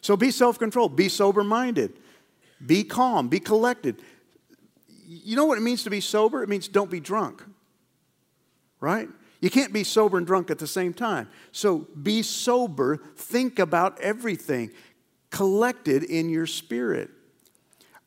So 0.00 0.16
be 0.16 0.30
self 0.30 0.58
controlled, 0.58 0.96
be 0.96 1.08
sober 1.08 1.44
minded, 1.44 1.92
be 2.64 2.84
calm, 2.84 3.28
be 3.28 3.40
collected 3.40 3.96
you 5.06 5.36
know 5.36 5.44
what 5.44 5.58
it 5.58 5.62
means 5.62 5.84
to 5.84 5.90
be 5.90 6.00
sober? 6.00 6.42
It 6.42 6.48
means 6.48 6.68
don't 6.68 6.90
be 6.90 7.00
drunk, 7.00 7.42
right? 8.80 9.08
You 9.40 9.50
can't 9.50 9.72
be 9.72 9.84
sober 9.84 10.18
and 10.18 10.26
drunk 10.26 10.50
at 10.50 10.58
the 10.58 10.66
same 10.66 10.92
time. 10.92 11.28
So 11.52 11.86
be 12.02 12.22
sober, 12.22 12.96
think 13.16 13.58
about 13.58 14.00
everything, 14.00 14.72
collected 15.30 16.02
in 16.02 16.28
your 16.28 16.46
spirit. 16.46 17.10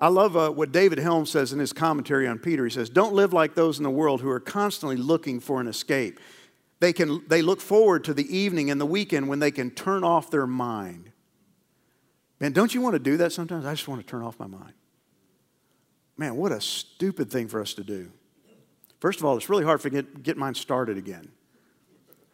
I 0.01 0.07
love 0.07 0.37
uh, 0.37 0.49
what 0.49 0.71
David 0.71 0.97
Helm 0.97 1.25
says 1.25 1.51
in 1.51 1.59
his 1.59 1.73
commentary 1.73 2.27
on 2.27 2.39
Peter. 2.39 2.63
He 2.63 2.71
says, 2.71 2.89
Don't 2.89 3.13
live 3.13 3.33
like 3.33 3.53
those 3.53 3.77
in 3.77 3.83
the 3.83 3.89
world 3.89 4.21
who 4.21 4.29
are 4.29 4.39
constantly 4.39 4.95
looking 4.95 5.39
for 5.39 5.59
an 5.59 5.67
escape. 5.67 6.19
They, 6.79 6.93
can, 6.93 7.21
they 7.27 7.41
look 7.41 7.59
forward 7.59 8.05
to 8.05 8.13
the 8.13 8.35
evening 8.35 8.71
and 8.71 8.79
the 8.79 8.85
weekend 8.85 9.27
when 9.27 9.39
they 9.39 9.51
can 9.51 9.71
turn 9.71 10.03
off 10.03 10.31
their 10.31 10.47
mind. 10.47 11.11
Man, 12.39 12.53
don't 12.53 12.73
you 12.73 12.79
want 12.79 12.93
to 12.93 12.99
do 12.99 13.17
that 13.17 13.33
sometimes? 13.33 13.65
I 13.65 13.73
just 13.73 13.87
want 13.89 13.99
to 13.99 14.07
turn 14.07 14.21
off 14.21 14.39
my 14.39 14.47
mind. 14.47 14.73
Man, 16.19 16.35
what 16.35 16.51
a 16.51 16.59
stupid 16.59 17.31
thing 17.31 17.47
for 17.47 17.61
us 17.61 17.73
to 17.75 17.83
do. 17.83 18.11
First 18.99 19.19
of 19.19 19.25
all, 19.25 19.37
it's 19.37 19.47
really 19.47 19.63
hard 19.63 19.79
to 19.79 19.89
get, 19.89 20.21
get 20.21 20.35
mine 20.35 20.53
started 20.53 20.97
again. 20.97 21.29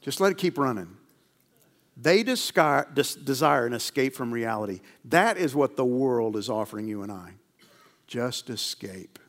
Just 0.01 0.19
let 0.19 0.31
it 0.31 0.39
keep 0.39 0.57
running. 0.57 0.97
They 1.95 2.23
desire, 2.23 2.87
desire 2.91 3.67
an 3.67 3.73
escape 3.73 4.15
from 4.15 4.33
reality. 4.33 4.81
That 5.05 5.37
is 5.37 5.53
what 5.53 5.77
the 5.77 5.85
world 5.85 6.35
is 6.35 6.49
offering 6.49 6.87
you 6.87 7.03
and 7.03 7.11
I. 7.11 7.33
Just 8.07 8.49
escape. 8.49 9.19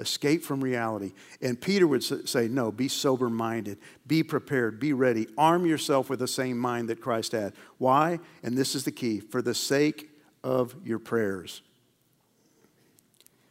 Escape 0.00 0.42
from 0.42 0.64
reality. 0.64 1.12
And 1.40 1.60
Peter 1.60 1.86
would 1.86 2.02
say, 2.02 2.48
No, 2.48 2.72
be 2.72 2.88
sober 2.88 3.30
minded, 3.30 3.78
be 4.04 4.24
prepared, 4.24 4.80
be 4.80 4.92
ready, 4.92 5.28
arm 5.38 5.64
yourself 5.64 6.10
with 6.10 6.18
the 6.18 6.26
same 6.26 6.58
mind 6.58 6.88
that 6.88 7.00
Christ 7.00 7.30
had. 7.30 7.52
Why? 7.78 8.18
And 8.42 8.58
this 8.58 8.74
is 8.74 8.82
the 8.82 8.90
key 8.90 9.20
for 9.20 9.40
the 9.40 9.54
sake 9.54 10.10
of 10.42 10.74
your 10.84 10.98
prayers. 10.98 11.62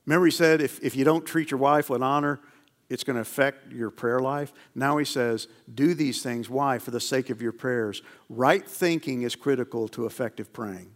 Remember, 0.10 0.26
he 0.26 0.32
said, 0.32 0.60
if, 0.60 0.84
if 0.84 0.95
you 0.95 1.05
don't 1.05 1.24
treat 1.24 1.51
your 1.51 1.60
wife 1.60 1.88
with 1.88 2.01
honor, 2.01 2.39
it's 2.89 3.03
going 3.03 3.14
to 3.14 3.22
affect 3.22 3.72
your 3.72 3.91
prayer 3.91 4.20
life. 4.20 4.51
Now 4.74 4.97
he 4.97 5.05
says, 5.05 5.47
do 5.72 5.93
these 5.93 6.24
things. 6.24 6.49
Why? 6.49 6.80
For 6.80 6.89
the 6.89 6.99
sake 6.99 7.30
of 7.30 7.43
your 7.43 7.51
prayers. 7.51 8.01
Right 8.28 8.68
thinking 8.68 9.22
is 9.22 9.36
critical 9.36 9.88
to 9.89 10.07
effective 10.07 10.51
praying. 10.51 10.95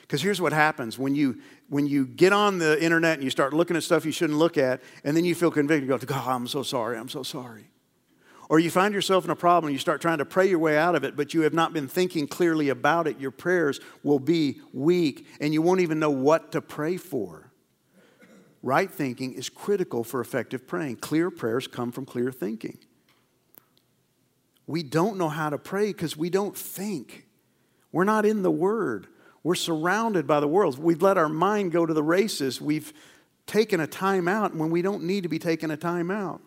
Because 0.00 0.22
here's 0.22 0.40
what 0.40 0.54
happens 0.54 0.98
when 0.98 1.14
you, 1.14 1.42
when 1.68 1.86
you 1.86 2.06
get 2.06 2.32
on 2.32 2.56
the 2.56 2.82
internet 2.82 3.16
and 3.16 3.24
you 3.24 3.28
start 3.28 3.52
looking 3.52 3.76
at 3.76 3.82
stuff 3.82 4.06
you 4.06 4.12
shouldn't 4.12 4.38
look 4.38 4.56
at, 4.56 4.80
and 5.04 5.14
then 5.14 5.26
you 5.26 5.34
feel 5.34 5.50
convicted, 5.50 5.86
you 5.86 5.98
go, 5.98 5.98
God, 5.98 6.26
I'm 6.26 6.46
so 6.46 6.62
sorry, 6.62 6.96
I'm 6.96 7.10
so 7.10 7.22
sorry. 7.22 7.66
Or 8.48 8.58
you 8.58 8.70
find 8.70 8.94
yourself 8.94 9.26
in 9.26 9.30
a 9.30 9.36
problem 9.36 9.68
and 9.68 9.74
you 9.74 9.78
start 9.78 10.00
trying 10.00 10.18
to 10.18 10.24
pray 10.24 10.48
your 10.48 10.58
way 10.58 10.78
out 10.78 10.94
of 10.94 11.04
it, 11.04 11.14
but 11.14 11.34
you 11.34 11.42
have 11.42 11.52
not 11.52 11.74
been 11.74 11.88
thinking 11.88 12.26
clearly 12.26 12.70
about 12.70 13.06
it, 13.06 13.20
your 13.20 13.30
prayers 13.30 13.80
will 14.02 14.18
be 14.18 14.62
weak 14.72 15.26
and 15.42 15.52
you 15.52 15.60
won't 15.60 15.82
even 15.82 15.98
know 15.98 16.10
what 16.10 16.52
to 16.52 16.62
pray 16.62 16.96
for. 16.96 17.49
Right 18.62 18.90
thinking 18.90 19.32
is 19.32 19.48
critical 19.48 20.04
for 20.04 20.20
effective 20.20 20.66
praying. 20.66 20.96
Clear 20.96 21.30
prayers 21.30 21.66
come 21.66 21.92
from 21.92 22.04
clear 22.04 22.30
thinking. 22.30 22.78
We 24.66 24.82
don't 24.82 25.16
know 25.16 25.28
how 25.28 25.50
to 25.50 25.58
pray 25.58 25.88
because 25.88 26.16
we 26.16 26.30
don't 26.30 26.56
think. 26.56 27.26
We're 27.90 28.04
not 28.04 28.26
in 28.26 28.42
the 28.42 28.50
Word. 28.50 29.08
We're 29.42 29.54
surrounded 29.54 30.26
by 30.26 30.40
the 30.40 30.48
world. 30.48 30.78
We've 30.78 31.00
let 31.00 31.16
our 31.16 31.28
mind 31.28 31.72
go 31.72 31.86
to 31.86 31.94
the 31.94 32.02
races. 32.02 32.60
We've 32.60 32.92
taken 33.46 33.80
a 33.80 33.86
time 33.86 34.28
out 34.28 34.54
when 34.54 34.70
we 34.70 34.82
don't 34.82 35.04
need 35.04 35.22
to 35.22 35.28
be 35.28 35.38
taking 35.38 35.70
a 35.70 35.76
time 35.76 36.10
out. 36.10 36.40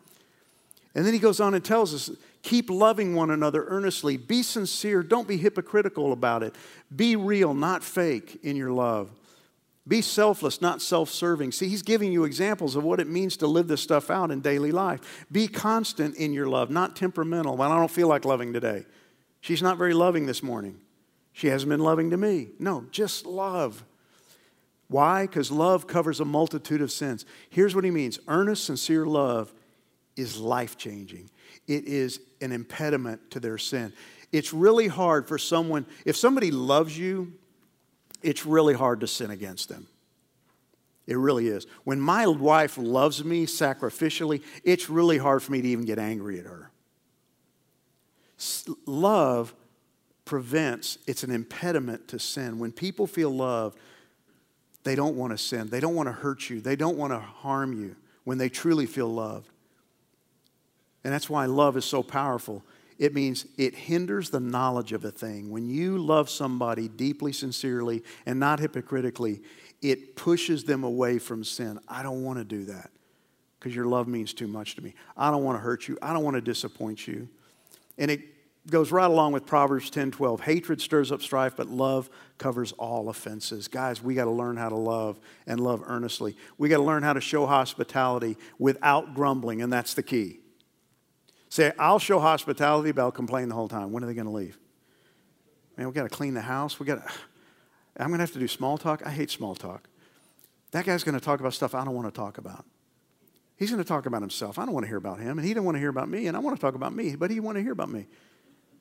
And 0.95 1.05
then 1.05 1.13
he 1.13 1.19
goes 1.19 1.39
on 1.39 1.55
and 1.55 1.65
tells 1.65 1.93
us 1.93 2.15
keep 2.43 2.69
loving 2.69 3.15
one 3.15 3.31
another 3.31 3.65
earnestly. 3.67 4.15
Be 4.15 4.43
sincere. 4.43 5.01
Don't 5.01 5.27
be 5.27 5.37
hypocritical 5.37 6.13
about 6.13 6.43
it. 6.43 6.55
Be 6.95 7.15
real, 7.15 7.55
not 7.55 7.83
fake 7.83 8.39
in 8.43 8.55
your 8.55 8.71
love. 8.71 9.09
Be 9.87 10.01
selfless, 10.01 10.61
not 10.61 10.81
self 10.81 11.09
serving. 11.09 11.51
See, 11.51 11.67
he's 11.67 11.81
giving 11.81 12.11
you 12.11 12.23
examples 12.23 12.75
of 12.75 12.83
what 12.83 12.99
it 12.99 13.07
means 13.07 13.35
to 13.37 13.47
live 13.47 13.67
this 13.67 13.81
stuff 13.81 14.09
out 14.09 14.31
in 14.31 14.39
daily 14.39 14.71
life. 14.71 15.25
Be 15.31 15.47
constant 15.47 16.15
in 16.15 16.31
your 16.33 16.47
love, 16.47 16.69
not 16.69 16.95
temperamental. 16.95 17.57
Well, 17.57 17.71
I 17.71 17.77
don't 17.77 17.91
feel 17.91 18.07
like 18.07 18.23
loving 18.23 18.53
today. 18.53 18.85
She's 19.41 19.61
not 19.61 19.77
very 19.77 19.93
loving 19.93 20.25
this 20.25 20.41
morning. 20.41 20.79
She 21.33 21.47
hasn't 21.47 21.69
been 21.69 21.81
loving 21.81 22.11
to 22.11 22.17
me. 22.17 22.49
No, 22.59 22.85
just 22.91 23.25
love. 23.25 23.83
Why? 24.87 25.25
Because 25.25 25.51
love 25.51 25.87
covers 25.87 26.19
a 26.19 26.25
multitude 26.25 26.81
of 26.81 26.91
sins. 26.91 27.25
Here's 27.49 27.75
what 27.75 27.83
he 27.83 27.91
means 27.91 28.19
earnest, 28.27 28.63
sincere 28.63 29.05
love 29.05 29.53
is 30.15 30.39
life 30.39 30.77
changing, 30.77 31.29
it 31.67 31.85
is 31.85 32.19
an 32.39 32.51
impediment 32.51 33.31
to 33.31 33.39
their 33.39 33.57
sin. 33.57 33.91
It's 34.31 34.53
really 34.53 34.87
hard 34.87 35.27
for 35.27 35.37
someone, 35.37 35.85
if 36.05 36.15
somebody 36.15 36.51
loves 36.51 36.97
you, 36.97 37.33
it's 38.23 38.45
really 38.45 38.73
hard 38.73 39.01
to 39.01 39.07
sin 39.07 39.31
against 39.31 39.69
them. 39.69 39.87
It 41.05 41.17
really 41.17 41.47
is. 41.47 41.67
When 41.83 41.99
my 41.99 42.27
wife 42.27 42.77
loves 42.77 43.23
me 43.23 43.45
sacrificially, 43.45 44.41
it's 44.63 44.89
really 44.89 45.17
hard 45.17 45.43
for 45.43 45.51
me 45.51 45.61
to 45.61 45.67
even 45.67 45.85
get 45.85 45.99
angry 45.99 46.39
at 46.39 46.45
her. 46.45 46.71
Love 48.85 49.53
prevents, 50.25 50.97
it's 51.05 51.23
an 51.23 51.31
impediment 51.31 52.07
to 52.09 52.19
sin. 52.19 52.57
When 52.57 52.71
people 52.71 53.05
feel 53.05 53.29
loved, 53.29 53.77
they 54.83 54.95
don't 54.95 55.15
want 55.15 55.31
to 55.31 55.37
sin. 55.37 55.69
They 55.69 55.79
don't 55.79 55.95
want 55.95 56.07
to 56.07 56.13
hurt 56.13 56.49
you. 56.49 56.61
They 56.61 56.75
don't 56.75 56.97
want 56.97 57.11
to 57.11 57.19
harm 57.19 57.73
you 57.73 57.95
when 58.23 58.37
they 58.37 58.49
truly 58.49 58.85
feel 58.85 59.07
loved. 59.07 59.49
And 61.03 61.13
that's 61.13 61.29
why 61.29 61.45
love 61.45 61.75
is 61.75 61.85
so 61.85 62.01
powerful. 62.01 62.63
It 63.03 63.13
means 63.13 63.45
it 63.57 63.75
hinders 63.75 64.29
the 64.29 64.39
knowledge 64.39 64.93
of 64.93 65.03
a 65.03 65.11
thing. 65.11 65.49
When 65.49 65.69
you 65.69 65.97
love 65.97 66.29
somebody 66.29 66.87
deeply, 66.87 67.33
sincerely, 67.33 68.01
and 68.25 68.39
not 68.39 68.61
hypocritically, 68.61 69.41
it 69.81 70.15
pushes 70.15 70.63
them 70.63 70.85
away 70.85 71.19
from 71.19 71.43
sin. 71.43 71.81
I 71.89 72.01
don't 72.01 72.23
want 72.23 72.39
to 72.39 72.45
do 72.45 72.63
that 72.63 72.91
because 73.59 73.75
your 73.75 73.87
love 73.87 74.07
means 74.07 74.33
too 74.33 74.47
much 74.47 74.77
to 74.77 74.81
me. 74.81 74.95
I 75.17 75.31
don't 75.31 75.43
want 75.43 75.57
to 75.57 75.61
hurt 75.61 75.85
you. 75.89 75.97
I 76.01 76.13
don't 76.13 76.23
want 76.23 76.35
to 76.35 76.41
disappoint 76.41 77.05
you. 77.05 77.27
And 77.97 78.09
it 78.09 78.21
goes 78.69 78.89
right 78.89 79.11
along 79.11 79.33
with 79.33 79.45
Proverbs 79.45 79.89
10 79.89 80.11
12. 80.11 80.39
Hatred 80.39 80.79
stirs 80.79 81.11
up 81.11 81.21
strife, 81.21 81.57
but 81.57 81.67
love 81.67 82.09
covers 82.37 82.71
all 82.71 83.09
offenses. 83.09 83.67
Guys, 83.67 84.01
we 84.01 84.15
got 84.15 84.25
to 84.25 84.31
learn 84.31 84.55
how 84.55 84.69
to 84.69 84.77
love 84.77 85.19
and 85.45 85.59
love 85.59 85.83
earnestly. 85.87 86.37
We 86.57 86.69
got 86.69 86.77
to 86.77 86.83
learn 86.83 87.03
how 87.03 87.11
to 87.11 87.19
show 87.19 87.47
hospitality 87.47 88.37
without 88.59 89.13
grumbling, 89.13 89.61
and 89.61 89.73
that's 89.73 89.93
the 89.93 90.03
key. 90.03 90.39
Say, 91.53 91.71
I'll 91.77 91.99
show 91.99 92.19
hospitality, 92.19 92.91
but 92.93 93.03
I'll 93.03 93.11
complain 93.11 93.47
the 93.47 93.53
whole 93.53 93.67
time. 93.67 93.91
When 93.91 94.03
are 94.03 94.07
they 94.07 94.15
going 94.15 94.25
to 94.25 94.31
leave? 94.31 94.57
Man, 95.77 95.85
we 95.85 95.93
got 95.93 96.01
to 96.01 96.09
clean 96.09 96.33
the 96.33 96.41
house. 96.41 96.79
We 96.79 96.87
got 96.87 96.95
to, 96.95 97.13
I'm 97.95 98.07
going 98.07 98.17
to 98.17 98.23
have 98.23 98.31
to 98.31 98.39
do 98.39 98.47
small 98.47 98.75
talk. 98.75 99.05
I 99.05 99.11
hate 99.11 99.29
small 99.29 99.53
talk. 99.53 99.87
That 100.71 100.83
guy's 100.83 101.03
going 101.03 101.13
to 101.13 101.23
talk 101.23 101.41
about 101.41 101.53
stuff 101.53 101.75
I 101.75 101.85
don't 101.85 101.93
want 101.93 102.07
to 102.07 102.11
talk 102.11 102.39
about. 102.39 102.65
He's 103.55 103.69
going 103.69 103.83
to 103.83 103.87
talk 103.87 104.07
about 104.07 104.21
himself. 104.21 104.57
I 104.57 104.65
don't 104.65 104.73
want 104.73 104.85
to 104.85 104.87
hear 104.87 104.97
about 104.97 105.19
him, 105.19 105.37
and 105.37 105.45
he 105.45 105.53
didn't 105.53 105.65
want 105.65 105.75
to 105.75 105.79
hear 105.79 105.89
about 105.89 106.09
me, 106.09 106.25
and 106.25 106.35
I 106.35 106.39
want 106.39 106.57
to 106.57 106.59
talk 106.59 106.73
about 106.73 106.91
me, 106.91 107.15
but 107.15 107.29
he 107.29 107.39
want 107.39 107.55
to 107.57 107.61
hear 107.61 107.73
about 107.73 107.89
me. 107.89 108.07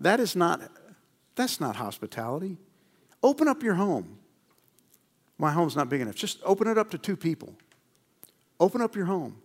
That 0.00 0.18
is 0.18 0.34
not, 0.34 0.62
that's 1.34 1.60
not 1.60 1.76
hospitality. 1.76 2.56
Open 3.22 3.48
up 3.48 3.62
your 3.62 3.74
home. 3.74 4.16
My 5.36 5.52
home's 5.52 5.76
not 5.76 5.90
big 5.90 6.00
enough. 6.00 6.14
Just 6.14 6.38
open 6.42 6.68
it 6.68 6.78
up 6.78 6.90
to 6.92 6.96
two 6.96 7.18
people. 7.18 7.54
Open 8.58 8.80
up 8.80 8.96
your 8.96 9.04
home. 9.04 9.42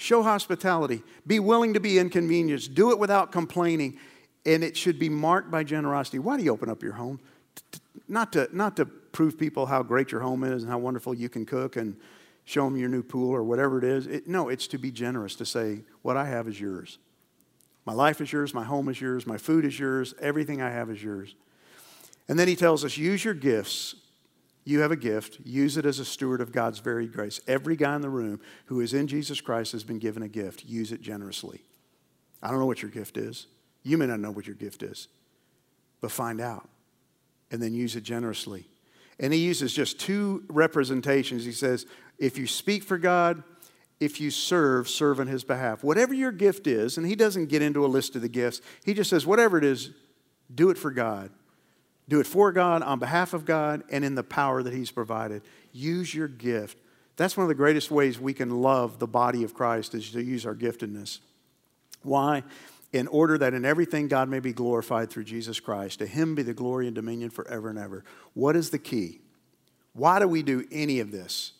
Show 0.00 0.22
hospitality. 0.22 1.02
Be 1.26 1.40
willing 1.40 1.74
to 1.74 1.80
be 1.80 1.98
inconvenienced. 1.98 2.72
Do 2.72 2.92
it 2.92 3.00
without 3.00 3.32
complaining. 3.32 3.98
And 4.46 4.62
it 4.62 4.76
should 4.76 4.96
be 4.98 5.08
marked 5.08 5.50
by 5.50 5.64
generosity. 5.64 6.20
Why 6.20 6.36
do 6.36 6.44
you 6.44 6.52
open 6.52 6.70
up 6.70 6.84
your 6.84 6.92
home? 6.92 7.18
Not 8.06 8.32
to, 8.32 8.48
not 8.52 8.76
to 8.76 8.86
prove 8.86 9.36
people 9.36 9.66
how 9.66 9.82
great 9.82 10.12
your 10.12 10.20
home 10.20 10.44
is 10.44 10.62
and 10.62 10.70
how 10.70 10.78
wonderful 10.78 11.14
you 11.14 11.28
can 11.28 11.44
cook 11.44 11.74
and 11.76 11.96
show 12.44 12.64
them 12.64 12.76
your 12.76 12.88
new 12.88 13.02
pool 13.02 13.34
or 13.34 13.42
whatever 13.42 13.76
it 13.76 13.84
is. 13.84 14.06
It, 14.06 14.28
no, 14.28 14.48
it's 14.48 14.68
to 14.68 14.78
be 14.78 14.92
generous, 14.92 15.34
to 15.34 15.44
say, 15.44 15.80
what 16.02 16.16
I 16.16 16.26
have 16.26 16.46
is 16.46 16.60
yours. 16.60 16.98
My 17.84 17.92
life 17.92 18.20
is 18.20 18.32
yours, 18.32 18.54
my 18.54 18.64
home 18.64 18.88
is 18.88 19.00
yours, 19.00 19.26
my 19.26 19.36
food 19.36 19.64
is 19.64 19.78
yours, 19.78 20.14
everything 20.20 20.62
I 20.62 20.70
have 20.70 20.90
is 20.90 21.02
yours. 21.02 21.34
And 22.28 22.38
then 22.38 22.46
he 22.46 22.54
tells 22.54 22.84
us, 22.84 22.96
use 22.96 23.24
your 23.24 23.34
gifts 23.34 23.96
you 24.68 24.80
have 24.80 24.90
a 24.90 24.96
gift, 24.96 25.38
use 25.44 25.78
it 25.78 25.86
as 25.86 25.98
a 25.98 26.04
steward 26.04 26.42
of 26.42 26.52
God's 26.52 26.78
very 26.78 27.06
grace. 27.06 27.40
Every 27.48 27.74
guy 27.74 27.96
in 27.96 28.02
the 28.02 28.10
room 28.10 28.38
who 28.66 28.80
is 28.80 28.92
in 28.92 29.06
Jesus 29.06 29.40
Christ 29.40 29.72
has 29.72 29.82
been 29.82 29.98
given 29.98 30.22
a 30.22 30.28
gift. 30.28 30.64
Use 30.66 30.92
it 30.92 31.00
generously. 31.00 31.62
I 32.42 32.50
don't 32.50 32.58
know 32.58 32.66
what 32.66 32.82
your 32.82 32.90
gift 32.90 33.16
is. 33.16 33.46
You 33.82 33.96
may 33.96 34.06
not 34.06 34.20
know 34.20 34.30
what 34.30 34.46
your 34.46 34.56
gift 34.56 34.82
is, 34.82 35.08
but 36.02 36.10
find 36.10 36.38
out 36.38 36.68
and 37.50 37.62
then 37.62 37.72
use 37.72 37.96
it 37.96 38.02
generously. 38.02 38.68
And 39.18 39.32
he 39.32 39.38
uses 39.38 39.72
just 39.72 39.98
two 39.98 40.44
representations. 40.48 41.46
He 41.46 41.52
says, 41.52 41.86
if 42.18 42.36
you 42.36 42.46
speak 42.46 42.84
for 42.84 42.98
God, 42.98 43.42
if 44.00 44.20
you 44.20 44.30
serve, 44.30 44.88
serve 44.88 45.18
on 45.18 45.28
his 45.28 45.44
behalf. 45.44 45.82
Whatever 45.82 46.12
your 46.12 46.30
gift 46.30 46.66
is, 46.66 46.98
and 46.98 47.06
he 47.06 47.16
doesn't 47.16 47.46
get 47.46 47.62
into 47.62 47.86
a 47.86 47.88
list 47.88 48.16
of 48.16 48.22
the 48.22 48.28
gifts, 48.28 48.60
he 48.84 48.92
just 48.92 49.08
says, 49.08 49.26
whatever 49.26 49.56
it 49.56 49.64
is, 49.64 49.92
do 50.54 50.68
it 50.68 50.76
for 50.76 50.90
God. 50.90 51.30
Do 52.08 52.20
it 52.20 52.26
for 52.26 52.52
God, 52.52 52.82
on 52.82 52.98
behalf 52.98 53.34
of 53.34 53.44
God, 53.44 53.84
and 53.90 54.04
in 54.04 54.14
the 54.14 54.22
power 54.22 54.62
that 54.62 54.72
He's 54.72 54.90
provided. 54.90 55.42
Use 55.72 56.14
your 56.14 56.28
gift. 56.28 56.78
That's 57.16 57.36
one 57.36 57.44
of 57.44 57.48
the 57.48 57.54
greatest 57.54 57.90
ways 57.90 58.18
we 58.18 58.32
can 58.32 58.62
love 58.62 58.98
the 58.98 59.06
body 59.06 59.44
of 59.44 59.52
Christ 59.52 59.94
is 59.94 60.10
to 60.12 60.22
use 60.22 60.46
our 60.46 60.54
giftedness. 60.54 61.18
Why? 62.02 62.44
In 62.92 63.06
order 63.08 63.36
that 63.38 63.54
in 63.54 63.64
everything 63.64 64.08
God 64.08 64.28
may 64.28 64.40
be 64.40 64.52
glorified 64.52 65.10
through 65.10 65.24
Jesus 65.24 65.60
Christ. 65.60 65.98
To 65.98 66.06
Him 66.06 66.34
be 66.34 66.42
the 66.42 66.54
glory 66.54 66.86
and 66.86 66.94
dominion 66.94 67.28
forever 67.30 67.68
and 67.68 67.78
ever. 67.78 68.04
What 68.34 68.56
is 68.56 68.70
the 68.70 68.78
key? 68.78 69.20
Why 69.92 70.18
do 70.20 70.28
we 70.28 70.42
do 70.42 70.66
any 70.70 71.00
of 71.00 71.10
this? 71.10 71.52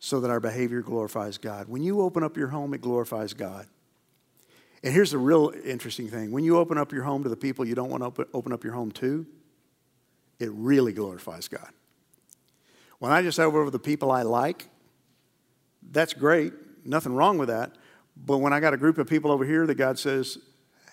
So 0.00 0.20
that 0.20 0.30
our 0.30 0.40
behavior 0.40 0.80
glorifies 0.80 1.38
God. 1.38 1.68
When 1.68 1.82
you 1.82 2.00
open 2.00 2.22
up 2.22 2.36
your 2.36 2.48
home, 2.48 2.72
it 2.72 2.80
glorifies 2.80 3.34
God. 3.34 3.66
And 4.82 4.94
here's 4.94 5.10
the 5.10 5.18
real 5.18 5.52
interesting 5.64 6.08
thing 6.08 6.30
when 6.30 6.44
you 6.44 6.58
open 6.58 6.78
up 6.78 6.92
your 6.92 7.02
home 7.02 7.22
to 7.24 7.28
the 7.28 7.36
people 7.36 7.66
you 7.66 7.74
don't 7.74 7.90
want 7.90 8.14
to 8.14 8.28
open 8.32 8.52
up 8.52 8.64
your 8.64 8.74
home 8.74 8.92
to, 8.92 9.26
it 10.38 10.50
really 10.52 10.92
glorifies 10.92 11.48
God. 11.48 11.68
When 12.98 13.12
I 13.12 13.22
just 13.22 13.36
have 13.38 13.54
over 13.54 13.70
the 13.70 13.78
people 13.78 14.10
I 14.10 14.22
like, 14.22 14.68
that's 15.90 16.14
great, 16.14 16.52
nothing 16.84 17.12
wrong 17.12 17.38
with 17.38 17.48
that. 17.48 17.72
But 18.16 18.38
when 18.38 18.52
I 18.52 18.60
got 18.60 18.74
a 18.74 18.76
group 18.76 18.98
of 18.98 19.08
people 19.08 19.30
over 19.30 19.44
here 19.44 19.66
that 19.66 19.76
God 19.76 19.98
says, 19.98 20.38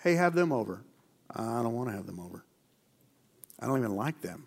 hey, 0.02 0.14
have 0.14 0.34
them 0.34 0.52
over, 0.52 0.82
I 1.30 1.62
don't 1.62 1.74
want 1.74 1.88
to 1.90 1.96
have 1.96 2.06
them 2.06 2.20
over. 2.20 2.44
I 3.58 3.66
don't 3.66 3.78
even 3.78 3.96
like 3.96 4.20
them. 4.20 4.46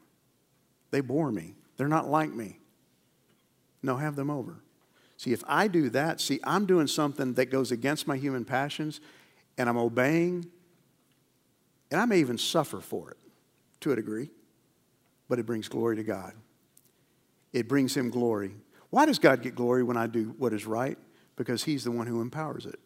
They 0.91 1.01
bore 1.01 1.31
me. 1.31 1.55
They're 1.77 1.87
not 1.87 2.09
like 2.09 2.33
me. 2.33 2.59
No, 3.81 3.97
have 3.97 4.15
them 4.15 4.29
over. 4.29 4.61
See, 5.17 5.33
if 5.33 5.43
I 5.47 5.67
do 5.67 5.89
that, 5.89 6.21
see, 6.21 6.39
I'm 6.43 6.65
doing 6.65 6.87
something 6.87 7.33
that 7.33 7.47
goes 7.47 7.71
against 7.71 8.07
my 8.07 8.17
human 8.17 8.45
passions 8.45 9.01
and 9.59 9.67
I'm 9.67 9.77
obeying, 9.77 10.47
and 11.91 11.99
I 11.99 12.05
may 12.05 12.19
even 12.19 12.37
suffer 12.37 12.79
for 12.79 13.11
it 13.11 13.17
to 13.81 13.91
a 13.91 13.95
degree, 13.95 14.29
but 15.27 15.37
it 15.37 15.45
brings 15.45 15.67
glory 15.67 15.97
to 15.97 16.03
God. 16.03 16.33
It 17.51 17.67
brings 17.67 17.95
Him 17.95 18.09
glory. 18.09 18.55
Why 18.89 19.05
does 19.05 19.19
God 19.19 19.43
get 19.43 19.55
glory 19.55 19.83
when 19.83 19.97
I 19.97 20.07
do 20.07 20.33
what 20.37 20.53
is 20.53 20.65
right? 20.65 20.97
Because 21.35 21.65
He's 21.65 21.83
the 21.83 21.91
one 21.91 22.07
who 22.07 22.21
empowers 22.21 22.65
it. 22.65 22.79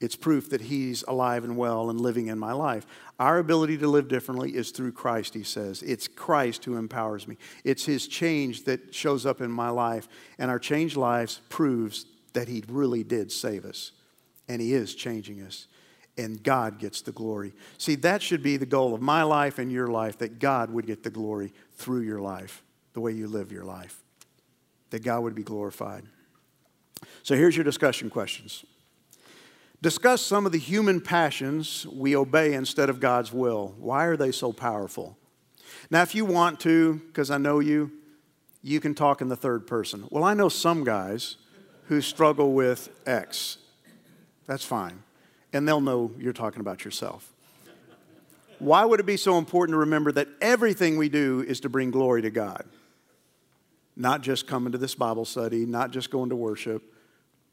It's 0.00 0.14
proof 0.14 0.50
that 0.50 0.60
He's 0.60 1.02
alive 1.08 1.42
and 1.42 1.56
well 1.56 1.90
and 1.90 2.00
living 2.00 2.28
in 2.28 2.38
my 2.38 2.52
life. 2.52 2.86
Our 3.18 3.38
ability 3.38 3.78
to 3.78 3.88
live 3.88 4.06
differently 4.06 4.54
is 4.54 4.70
through 4.70 4.92
Christ, 4.92 5.34
He 5.34 5.42
says. 5.42 5.82
It's 5.82 6.06
Christ 6.06 6.64
who 6.64 6.76
empowers 6.76 7.26
me. 7.26 7.38
It's 7.64 7.84
His 7.84 8.06
change 8.06 8.64
that 8.64 8.94
shows 8.94 9.26
up 9.26 9.40
in 9.40 9.50
my 9.50 9.70
life, 9.70 10.08
and 10.38 10.48
our 10.48 10.60
changed 10.60 10.96
lives 10.96 11.40
proves 11.48 12.06
that 12.34 12.46
He 12.46 12.62
really 12.68 13.02
did 13.02 13.32
save 13.32 13.64
us 13.64 13.90
and 14.50 14.60
He 14.60 14.74
is 14.74 14.96
changing 14.96 15.42
us. 15.42 15.68
And 16.18 16.42
God 16.42 16.78
gets 16.78 17.02
the 17.02 17.12
glory. 17.12 17.52
See, 17.78 17.94
that 17.96 18.20
should 18.20 18.42
be 18.42 18.56
the 18.56 18.66
goal 18.66 18.94
of 18.94 19.00
my 19.00 19.22
life 19.22 19.60
and 19.60 19.70
your 19.70 19.86
life 19.86 20.18
that 20.18 20.40
God 20.40 20.70
would 20.70 20.86
get 20.86 21.04
the 21.04 21.10
glory 21.10 21.52
through 21.76 22.00
your 22.00 22.20
life, 22.20 22.64
the 22.92 23.00
way 23.00 23.12
you 23.12 23.28
live 23.28 23.52
your 23.52 23.64
life, 23.64 24.02
that 24.90 25.04
God 25.04 25.22
would 25.22 25.36
be 25.36 25.44
glorified. 25.44 26.02
So 27.22 27.36
here's 27.36 27.56
your 27.56 27.64
discussion 27.64 28.10
questions. 28.10 28.64
Discuss 29.82 30.20
some 30.20 30.46
of 30.46 30.52
the 30.52 30.58
human 30.58 31.00
passions 31.00 31.86
we 31.86 32.16
obey 32.16 32.52
instead 32.52 32.90
of 32.90 32.98
God's 32.98 33.32
will. 33.32 33.76
Why 33.78 34.04
are 34.06 34.16
they 34.16 34.32
so 34.32 34.52
powerful? 34.52 35.16
Now, 35.90 36.02
if 36.02 36.14
you 36.14 36.24
want 36.24 36.58
to, 36.60 37.00
because 37.06 37.30
I 37.30 37.38
know 37.38 37.60
you, 37.60 37.92
you 38.62 38.80
can 38.80 38.96
talk 38.96 39.20
in 39.20 39.28
the 39.28 39.36
third 39.36 39.68
person. 39.68 40.06
Well, 40.10 40.24
I 40.24 40.34
know 40.34 40.48
some 40.48 40.82
guys 40.82 41.36
who 41.84 42.00
struggle 42.00 42.52
with 42.52 42.90
X 43.06 43.58
that's 44.50 44.64
fine. 44.64 45.04
And 45.52 45.66
they'll 45.66 45.80
know 45.80 46.10
you're 46.18 46.32
talking 46.32 46.58
about 46.58 46.84
yourself. 46.84 47.32
Why 48.58 48.84
would 48.84 48.98
it 48.98 49.06
be 49.06 49.16
so 49.16 49.38
important 49.38 49.74
to 49.74 49.78
remember 49.78 50.10
that 50.10 50.26
everything 50.40 50.96
we 50.96 51.08
do 51.08 51.44
is 51.46 51.60
to 51.60 51.68
bring 51.68 51.92
glory 51.92 52.22
to 52.22 52.30
God? 52.30 52.64
Not 53.94 54.22
just 54.22 54.48
coming 54.48 54.72
to 54.72 54.78
this 54.78 54.96
Bible 54.96 55.24
study, 55.24 55.66
not 55.66 55.92
just 55.92 56.10
going 56.10 56.30
to 56.30 56.36
worship. 56.36 56.82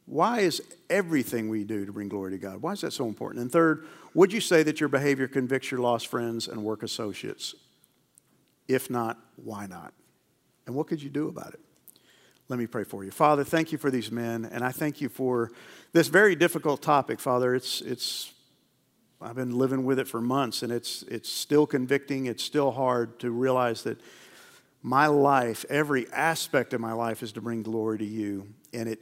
Why 0.08 0.40
is 0.40 0.60
everything 0.90 1.50
we 1.50 1.66
do 1.66 1.86
to 1.86 1.92
bring 1.92 2.10
glory 2.10 2.32
to 2.32 2.40
God? 2.40 2.64
Why 2.64 2.72
is 2.72 2.82
that 2.82 2.94
so 2.94 3.08
important? 3.08 3.44
And 3.44 3.52
third, 3.52 3.86
would 4.16 4.34
you 4.34 4.42
say 4.42 4.64
that 4.64 4.80
your 4.80 4.90
behavior 4.90 5.28
convicts 5.28 5.70
your 5.70 5.82
lost 5.82 6.08
friends 6.08 6.48
and 6.48 6.64
work 6.64 6.82
associates? 6.82 7.54
If 8.68 8.90
not, 8.90 9.20
why 9.36 9.68
not? 9.68 9.94
And 10.66 10.74
what 10.74 10.88
could 10.88 11.04
you 11.04 11.12
do 11.12 11.28
about 11.28 11.54
it? 11.54 11.60
Let 12.50 12.60
me 12.60 12.68
pray 12.68 12.86
for 12.86 13.04
you. 13.04 13.12
Father, 13.12 13.44
thank 13.44 13.74
you 13.74 13.78
for 13.78 13.92
these 13.92 14.10
men, 14.10 14.46
and 14.46 14.64
I 14.64 14.72
thank 14.72 15.02
you 15.02 15.10
for 15.10 15.52
this 15.92 16.08
very 16.08 16.34
difficult 16.34 16.82
topic, 16.82 17.20
Father. 17.20 17.54
It's, 17.54 17.82
it's, 17.82 18.32
I've 19.22 19.36
been 19.36 19.58
living 19.58 19.84
with 19.84 20.00
it 20.00 20.08
for 20.08 20.22
months, 20.22 20.64
and 20.64 20.72
it's, 20.72 21.04
it's 21.04 21.30
still 21.30 21.68
convicting. 21.68 22.26
It's 22.26 22.44
still 22.44 22.72
hard 22.72 23.20
to 23.20 23.32
realize 23.32 23.84
that 23.84 24.00
my 24.82 25.08
life, 25.08 25.66
every 25.70 26.10
aspect 26.14 26.74
of 26.74 26.80
my 26.80 26.94
life, 26.94 27.22
is 27.22 27.34
to 27.34 27.42
bring 27.42 27.64
glory 27.64 27.98
to 27.98 28.06
you, 28.06 28.48
and 28.72 28.88
it 28.88 29.02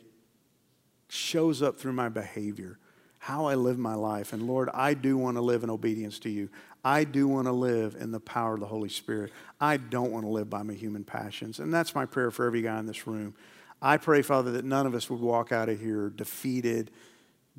shows 1.08 1.62
up 1.62 1.78
through 1.78 1.93
my 1.93 2.10
behavior, 2.10 2.80
how 3.20 3.46
I 3.46 3.54
live 3.54 3.78
my 3.78 3.93
life. 3.93 4.34
And 4.34 4.48
Lord, 4.48 4.70
I 4.74 4.96
do 4.96 5.18
want 5.18 5.38
to 5.38 5.41
live 5.41 5.64
in 5.64 5.70
obedience 5.70 6.18
to 6.20 6.32
you. 6.32 6.50
I 6.86 7.04
do 7.04 7.28
want 7.28 7.48
to 7.48 7.52
live 7.52 7.98
in 8.00 8.12
the 8.12 8.20
power 8.20 8.54
of 8.54 8.60
the 8.60 8.68
Holy 8.68 8.90
Spirit. 8.90 9.32
I 9.60 9.78
don't 9.78 10.12
want 10.12 10.24
to 10.24 10.30
live 10.30 10.52
by 10.52 10.62
my 10.62 10.74
human 10.74 11.04
passions. 11.04 11.58
And 11.58 11.74
that's 11.74 11.96
my 11.96 12.06
prayer 12.06 12.30
for 12.30 12.46
every 12.46 12.62
guy 12.62 12.78
in 12.78 12.86
this 12.86 13.08
room. 13.08 13.34
I 13.82 13.98
pray, 13.98 14.22
Father, 14.22 14.52
that 14.52 14.66
none 14.66 14.86
of 14.86 14.94
us 14.94 15.10
would 15.10 15.20
walk 15.20 15.52
out 15.52 15.68
of 15.68 15.80
here 15.80 16.12
defeated, 16.12 16.92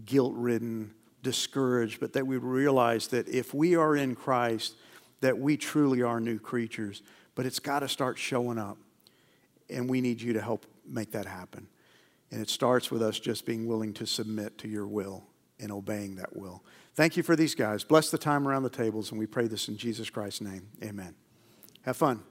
guilt 0.04 0.32
ridden, 0.36 0.94
discouraged, 1.24 1.98
but 1.98 2.12
that 2.12 2.24
we 2.24 2.36
realize 2.36 3.08
that 3.08 3.26
if 3.28 3.52
we 3.52 3.74
are 3.74 3.96
in 3.96 4.14
Christ, 4.14 4.76
that 5.22 5.36
we 5.36 5.56
truly 5.56 6.02
are 6.02 6.20
new 6.20 6.38
creatures. 6.38 7.02
But 7.34 7.46
it's 7.46 7.58
got 7.58 7.80
to 7.80 7.88
start 7.88 8.18
showing 8.18 8.58
up. 8.58 8.78
And 9.68 9.90
we 9.90 10.00
need 10.00 10.22
you 10.22 10.34
to 10.34 10.40
help 10.40 10.66
make 10.86 11.10
that 11.10 11.26
happen. 11.26 11.66
And 12.30 12.40
it 12.40 12.48
starts 12.48 12.92
with 12.92 13.02
us 13.02 13.18
just 13.18 13.44
being 13.44 13.66
willing 13.66 13.92
to 13.94 14.06
submit 14.06 14.56
to 14.58 14.68
your 14.68 14.86
will 14.86 15.24
and 15.58 15.72
obeying 15.72 16.14
that 16.16 16.36
will. 16.36 16.62
Thank 16.96 17.18
you 17.18 17.22
for 17.22 17.36
these 17.36 17.54
guys. 17.54 17.84
Bless 17.84 18.10
the 18.10 18.16
time 18.16 18.48
around 18.48 18.62
the 18.62 18.70
tables, 18.70 19.10
and 19.10 19.18
we 19.18 19.26
pray 19.26 19.46
this 19.46 19.68
in 19.68 19.76
Jesus 19.76 20.08
Christ's 20.08 20.40
name. 20.40 20.68
Amen. 20.82 21.14
Have 21.82 21.98
fun. 21.98 22.22